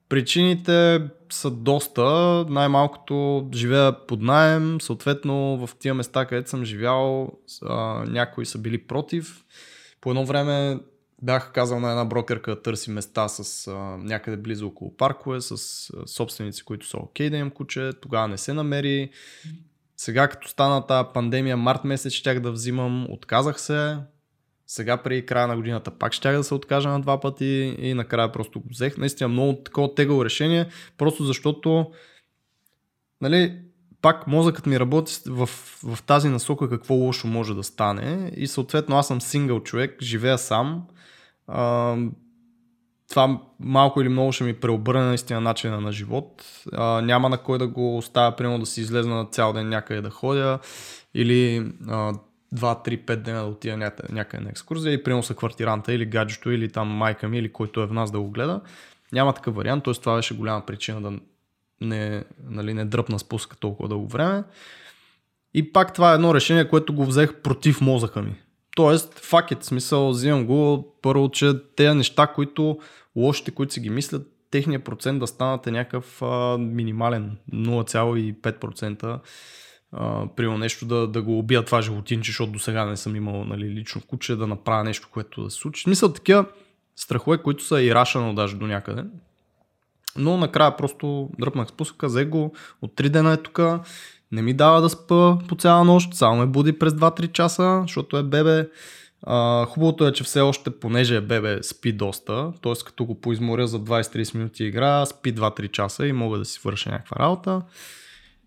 Причините 0.08 1.08
са 1.32 1.50
доста. 1.50 2.04
Най-малкото 2.48 3.48
живея 3.54 4.06
под 4.06 4.22
найем, 4.22 4.80
съответно 4.80 5.66
в 5.66 5.76
тия 5.78 5.94
места, 5.94 6.26
където 6.26 6.50
съм 6.50 6.64
живял, 6.64 7.32
някои 8.06 8.46
са 8.46 8.58
били 8.58 8.78
против. 8.78 9.44
По 10.00 10.10
едно 10.10 10.24
време 10.24 10.80
бях 11.22 11.52
казал 11.52 11.80
на 11.80 11.90
една 11.90 12.04
брокерка 12.04 12.50
да 12.50 12.62
търси 12.62 12.90
места 12.90 13.28
с 13.28 13.66
а, 13.66 13.72
някъде 13.96 14.36
близо 14.36 14.66
около 14.66 14.96
паркове, 14.96 15.40
с 15.40 15.50
а, 15.52 15.56
собственици, 16.06 16.64
които 16.64 16.86
са 16.86 16.96
окей 16.96 17.26
okay 17.26 17.30
да 17.30 17.36
имам 17.36 17.50
куче. 17.50 17.90
Тогава 18.00 18.28
не 18.28 18.38
се 18.38 18.52
намери. 18.52 19.10
Сега 19.96 20.28
като 20.28 20.48
стана 20.48 20.86
тази 20.86 21.08
пандемия, 21.14 21.56
март 21.56 21.84
месец 21.84 22.12
щях 22.12 22.40
да 22.40 22.52
взимам, 22.52 23.06
отказах 23.10 23.60
се. 23.60 23.96
Сега 24.66 24.96
преди 24.96 25.26
края 25.26 25.46
на 25.46 25.56
годината 25.56 25.90
пак 25.90 26.12
щях 26.12 26.36
да 26.36 26.44
се 26.44 26.54
откажа 26.54 26.88
на 26.88 27.00
два 27.00 27.20
пъти 27.20 27.76
и 27.78 27.94
накрая 27.94 28.32
просто 28.32 28.60
го 28.60 28.68
взех. 28.68 28.96
Наистина 28.96 29.28
много 29.28 29.62
такова 29.64 29.94
тегаво 29.94 30.24
решение, 30.24 30.66
просто 30.98 31.24
защото 31.24 31.92
нали, 33.20 33.58
пак 34.02 34.26
мозъкът 34.26 34.66
ми 34.66 34.80
работи 34.80 35.18
в, 35.26 35.46
в 35.84 36.02
тази 36.02 36.28
насока 36.28 36.68
какво 36.68 36.94
лошо 36.94 37.26
може 37.26 37.54
да 37.54 37.62
стане 37.62 38.32
и 38.36 38.46
съответно 38.46 38.96
аз 38.96 39.06
съм 39.06 39.20
сингъл 39.20 39.60
човек, 39.60 40.02
живея 40.02 40.38
сам. 40.38 40.86
А, 41.46 41.96
това 43.08 43.40
малко 43.60 44.00
или 44.00 44.08
много 44.08 44.32
ще 44.32 44.44
ми 44.44 44.54
преобърне 44.54 45.04
наистина 45.04 45.40
начина 45.40 45.80
на 45.80 45.92
живот. 45.92 46.44
А, 46.72 47.00
няма 47.00 47.28
на 47.28 47.38
кой 47.38 47.58
да 47.58 47.66
го 47.66 47.96
оставя, 47.96 48.36
примерно 48.36 48.58
да 48.58 48.66
си 48.66 48.80
излезна 48.80 49.16
на 49.16 49.24
цял 49.24 49.52
ден 49.52 49.68
някъде 49.68 50.00
да 50.00 50.10
ходя 50.10 50.58
или 51.14 51.72
а, 51.88 52.12
2-3-5 52.54 53.16
дена 53.16 53.40
да 53.40 53.46
отида 53.46 53.76
някъде, 53.76 54.14
някъде 54.14 54.44
на 54.44 54.50
екскурзия 54.50 54.92
и 54.92 55.02
примерно 55.02 55.22
са 55.22 55.34
квартиранта 55.34 55.92
или 55.92 56.06
гаджето 56.06 56.50
или 56.50 56.68
там 56.68 56.88
майка 56.88 57.28
ми 57.28 57.38
или 57.38 57.52
който 57.52 57.80
е 57.80 57.86
в 57.86 57.92
нас 57.92 58.10
да 58.10 58.20
го 58.20 58.30
гледа. 58.30 58.60
Няма 59.12 59.32
такъв 59.32 59.54
вариант, 59.54 59.84
т.е. 59.84 59.94
това 59.94 60.16
беше 60.16 60.36
голяма 60.36 60.66
причина 60.66 61.02
да 61.02 61.12
не, 61.80 62.24
нали, 62.44 62.74
не 62.74 62.84
дръпна 62.84 63.18
спуска 63.18 63.56
толкова 63.56 63.88
дълго 63.88 64.08
време. 64.08 64.44
И 65.54 65.72
пак 65.72 65.94
това 65.94 66.12
е 66.12 66.14
едно 66.14 66.34
решение, 66.34 66.68
което 66.68 66.94
го 66.94 67.06
взех 67.06 67.34
против 67.34 67.80
мозъка 67.80 68.22
ми. 68.22 68.34
Тоест, 68.76 69.18
факет, 69.18 69.64
смисъл, 69.64 70.08
взимам 70.08 70.46
го 70.46 70.92
първо, 71.02 71.30
че 71.30 71.52
тези 71.76 71.96
неща, 71.96 72.26
които 72.26 72.78
лошите, 73.16 73.50
които 73.50 73.72
си 73.72 73.80
ги 73.80 73.90
мислят, 73.90 74.26
техният 74.50 74.84
процент 74.84 75.20
да 75.20 75.26
станат 75.26 75.66
е 75.66 75.70
някакъв 75.70 76.22
а, 76.22 76.58
минимален, 76.58 77.36
0,5%. 77.52 79.20
Uh, 79.94 80.34
примерно 80.34 80.58
нещо 80.58 80.86
да, 80.86 81.08
да 81.08 81.22
го 81.22 81.38
убия 81.38 81.64
това 81.64 81.82
животинче, 81.82 82.30
защото 82.30 82.52
до 82.52 82.58
сега 82.58 82.84
не 82.84 82.96
съм 82.96 83.16
имал 83.16 83.44
нали, 83.44 83.70
лично 83.70 84.00
куче, 84.06 84.36
да 84.36 84.46
направя 84.46 84.84
нещо, 84.84 85.08
което 85.12 85.44
да 85.44 85.50
се 85.50 85.58
случи. 85.58 85.82
Смисъл 85.82 86.12
такива 86.12 86.46
страхове, 86.96 87.38
които 87.38 87.64
са 87.64 87.82
и 87.82 87.94
рашано 87.94 88.34
даже 88.34 88.56
до 88.56 88.66
някъде. 88.66 89.04
Но 90.16 90.36
накрая 90.36 90.76
просто 90.76 91.30
дръпнах 91.40 91.68
спусъка, 91.68 92.06
взех 92.06 92.28
го, 92.28 92.54
от 92.82 92.92
3 92.92 93.08
дена 93.08 93.32
е 93.32 93.36
тук, 93.36 93.60
не 94.32 94.42
ми 94.42 94.54
дава 94.54 94.80
да 94.80 94.88
спа 94.88 95.38
по 95.48 95.54
цяла 95.58 95.84
нощ, 95.84 96.14
само 96.14 96.36
ме 96.36 96.46
буди 96.46 96.78
през 96.78 96.92
2-3 96.92 97.32
часа, 97.32 97.78
защото 97.82 98.16
е 98.16 98.22
бебе. 98.22 98.68
Uh, 99.26 99.66
хубавото 99.66 100.06
е, 100.06 100.12
че 100.12 100.24
все 100.24 100.40
още, 100.40 100.70
понеже 100.70 101.16
е 101.16 101.20
бебе, 101.20 101.62
спи 101.62 101.92
доста, 101.92 102.52
т.е. 102.62 102.72
като 102.86 103.04
го 103.04 103.20
поизморя 103.20 103.66
за 103.66 103.80
20-30 103.80 104.34
минути 104.34 104.64
игра, 104.64 105.06
спи 105.06 105.34
2-3 105.34 105.70
часа 105.70 106.06
и 106.06 106.12
мога 106.12 106.38
да 106.38 106.44
си 106.44 106.60
върша 106.64 106.90
някаква 106.90 107.16
работа. 107.24 107.62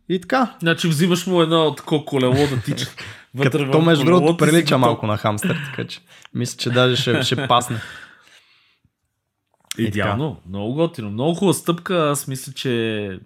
И 0.09 0.21
така. 0.21 0.55
Значи 0.59 0.88
взимаш 0.88 1.27
му 1.27 1.41
едно 1.41 1.75
такова 1.75 2.05
колело 2.05 2.34
да 2.34 2.61
тича. 2.65 2.88
Като 3.41 3.71
то 3.71 3.82
между 3.82 4.05
другото 4.05 4.38
прилича 4.38 4.77
малко 4.77 5.07
на 5.07 5.17
хамстер, 5.17 5.57
така 5.65 5.88
че 5.88 5.99
мисля, 6.34 6.57
че 6.57 6.69
даже 6.69 6.95
ще, 6.95 7.23
ще 7.23 7.47
пасне. 7.47 7.82
Идеално, 9.77 10.41
много 10.49 10.73
готино. 10.73 11.09
Много 11.09 11.36
хубава 11.36 11.53
стъпка. 11.53 12.09
Аз 12.11 12.27
мисля, 12.27 12.53
че 12.53 13.19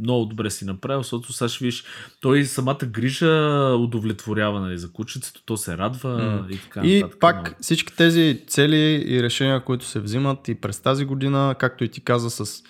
много 0.00 0.24
добре 0.24 0.50
си 0.50 0.64
направил, 0.64 1.02
защото 1.02 1.32
сега 1.32 1.48
ще 1.48 1.64
виж, 1.64 1.84
той 2.20 2.44
самата 2.44 2.78
грижа 2.86 3.30
удовлетворява 3.78 4.60
нали, 4.60 4.78
за 4.78 4.92
кучицето, 4.92 5.42
то 5.44 5.56
се 5.56 5.76
радва 5.78 6.08
mm. 6.08 6.54
и 6.54 6.58
така. 6.58 6.80
И 6.86 7.00
нататък, 7.00 7.20
пак 7.20 7.36
много. 7.36 7.56
всички 7.60 7.96
тези 7.96 8.42
цели 8.46 9.04
и 9.06 9.22
решения, 9.22 9.64
които 9.64 9.84
се 9.84 10.00
взимат 10.00 10.48
и 10.48 10.54
през 10.54 10.80
тази 10.80 11.04
година, 11.04 11.54
както 11.58 11.84
и 11.84 11.88
ти 11.88 12.00
каза 12.00 12.30
с 12.30 12.62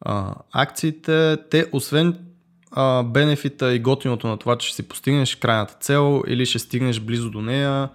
а, 0.00 0.34
акциите, 0.52 1.36
те 1.50 1.66
освен 1.72 2.18
а, 2.70 3.02
бенефита 3.02 3.74
и 3.74 3.78
готиното 3.78 4.28
на 4.28 4.36
това, 4.36 4.58
че 4.58 4.68
ще 4.68 4.76
си 4.76 4.88
постигнеш 4.88 5.34
крайната 5.34 5.74
цел 5.80 6.22
или 6.26 6.46
ще 6.46 6.58
стигнеш 6.58 7.00
близо 7.00 7.30
до 7.30 7.42
нея, 7.42 7.88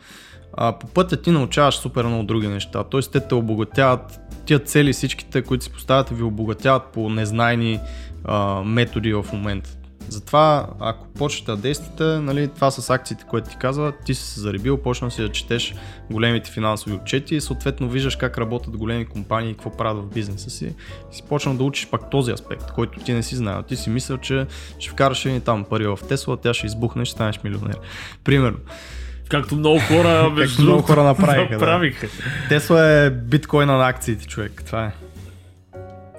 а, 0.54 0.80
по 0.80 0.88
пътя 0.88 1.22
ти 1.22 1.32
научаваш 1.32 1.76
супер 1.76 2.06
много 2.06 2.24
други 2.24 2.48
неща. 2.48 2.84
Тоест 2.84 3.12
те 3.12 3.28
те 3.28 3.36
обогатяват, 3.36 4.20
тия 4.46 4.60
цели 4.60 4.94
всичките, 4.94 5.42
които 5.42 5.64
си 5.64 5.72
поставяте, 5.72 6.16
ви 6.16 6.24
обогатяват 6.24 6.84
по 6.94 7.10
незнайни 7.10 7.80
а, 8.26 8.64
методи 8.64 9.14
в 9.14 9.26
момента. 9.34 9.70
Затова, 10.10 10.68
ако 10.80 11.08
почнете 11.08 11.52
да 11.52 11.58
действате, 11.58 12.04
нали, 12.04 12.48
това 12.48 12.72
с 12.72 12.90
акциите, 12.90 13.26
което 13.30 13.50
ти 13.50 13.58
казва, 13.58 13.94
ти 14.06 14.16
си 14.16 14.24
се 14.24 14.40
заребил, 14.40 14.78
почна 14.78 15.12
си 15.12 15.22
да 15.22 15.30
четеш 15.30 15.76
големите 16.12 16.52
финансови 16.52 16.96
отчети 16.96 17.36
и 17.36 17.42
съответно 17.42 17.90
виждаш 17.90 18.16
как 18.16 18.38
работят 18.38 18.78
големи 18.78 19.06
компании 19.06 19.52
и 19.52 19.54
какво 19.54 19.78
правят 19.78 20.04
в 20.04 20.14
бизнеса 20.14 20.50
си. 20.50 20.66
И 21.12 21.16
си 21.16 21.24
почна 21.30 21.56
да 21.56 21.64
учиш 21.64 21.90
пак 21.90 22.10
този 22.10 22.32
аспект, 22.32 22.72
който 22.72 23.00
ти 23.00 23.14
не 23.14 23.24
си 23.24 23.36
знаел. 23.36 23.64
Ти 23.64 23.76
си 23.76 23.90
мислил, 23.90 24.18
че 24.18 24.46
ще 24.80 24.92
вкараш 24.92 25.26
едни 25.26 25.42
там 25.42 25.64
пари 25.64 25.88
в 25.88 26.00
Тесла, 26.10 26.38
тя 26.38 26.54
ще 26.54 26.68
избухне, 26.68 27.06
ще 27.06 27.12
станеш 27.12 27.40
милионер. 27.44 27.78
Примерно. 28.24 28.58
Както 29.30 29.56
много 29.56 29.80
хора, 29.80 30.30
между 30.36 30.62
много 30.62 30.82
хора 30.82 31.04
направиха, 31.04 31.50
да. 31.50 31.54
направиха. 31.54 32.08
Тесла 32.50 32.86
е 32.86 33.10
биткоина 33.10 33.78
на 33.78 33.88
акциите, 33.88 34.28
човек. 34.28 34.64
Това 34.66 34.86
е. 34.86 34.92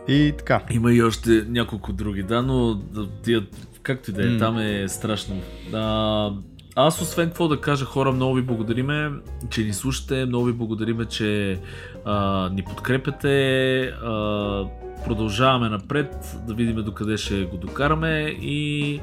И 0.08 0.34
така. 0.38 0.62
Има 0.70 0.92
и 0.92 1.02
още 1.02 1.44
няколко 1.48 1.92
други, 1.92 2.22
да, 2.22 2.42
но 2.42 2.80
тия, 3.22 3.46
както 3.82 4.10
и 4.10 4.14
да 4.14 4.26
е, 4.26 4.30
М. 4.30 4.38
там 4.38 4.58
е 4.58 4.88
страшно. 4.88 5.40
А, 5.72 6.30
аз 6.76 7.00
освен 7.00 7.26
какво 7.28 7.48
да 7.48 7.60
кажа, 7.60 7.84
хора, 7.84 8.12
много 8.12 8.34
ви 8.34 8.42
благодариме, 8.42 9.10
че 9.50 9.62
ни 9.62 9.72
слушате, 9.72 10.26
много 10.26 10.44
ви 10.44 10.52
благодариме, 10.52 11.04
че 11.04 11.58
а, 12.04 12.48
ни 12.48 12.62
подкрепяте, 12.62 13.80
а, 13.82 14.64
продължаваме 15.04 15.68
напред, 15.68 16.36
да 16.46 16.54
видим 16.54 16.84
докъде 16.84 17.16
ще 17.16 17.44
го 17.44 17.56
докараме 17.56 18.20
и 18.40 19.00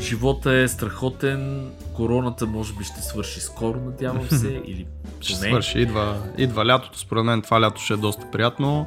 живота 0.00 0.52
е 0.52 0.68
страхотен, 0.68 1.70
короната 1.94 2.46
може 2.46 2.74
би 2.74 2.84
ще 2.84 3.02
свърши 3.02 3.40
скоро, 3.40 3.80
надявам 3.80 4.28
се, 4.30 4.60
или 4.66 4.86
Ще 5.20 5.34
поне. 5.38 5.50
свърши. 5.50 5.78
Идва, 5.78 6.16
идва 6.38 6.66
лятото. 6.66 6.98
Според 6.98 7.24
мен 7.24 7.42
това 7.42 7.60
лято 7.60 7.80
ще 7.80 7.92
е 7.92 7.96
доста 7.96 8.30
приятно. 8.30 8.86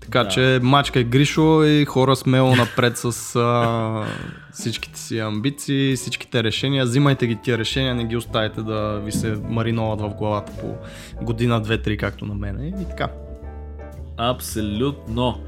Така 0.00 0.22
Да. 0.22 0.28
че 0.28 0.60
мачкай 0.62 1.04
Гришо 1.04 1.62
и 1.64 1.84
хора 1.84 2.16
смело 2.16 2.56
напред 2.56 2.96
с 2.96 3.36
а, 3.36 4.04
всичките 4.52 5.00
си 5.00 5.18
амбиции, 5.18 5.96
всичките 5.96 6.44
решения. 6.44 6.84
Взимайте 6.84 7.26
ги 7.26 7.36
тия 7.36 7.58
решения, 7.58 7.94
не 7.94 8.04
ги 8.04 8.16
оставяйте 8.16 8.62
да 8.62 9.00
ви 9.04 9.12
се 9.12 9.36
мариноват 9.48 10.00
в 10.00 10.14
главата 10.18 10.52
по 10.60 10.74
година, 11.24 11.60
две, 11.60 11.82
три, 11.82 11.96
както 11.96 12.26
на 12.26 12.34
мен. 12.34 12.66
И 12.80 12.86
така. 12.88 13.08
Абсолютно. 14.16 15.40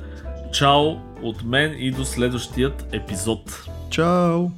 Чао 0.52 0.86
от 1.22 1.44
мен 1.44 1.74
и 1.78 1.90
до 1.90 2.04
следващият 2.04 2.86
епизод. 2.92 3.64
Чао! 3.90 4.48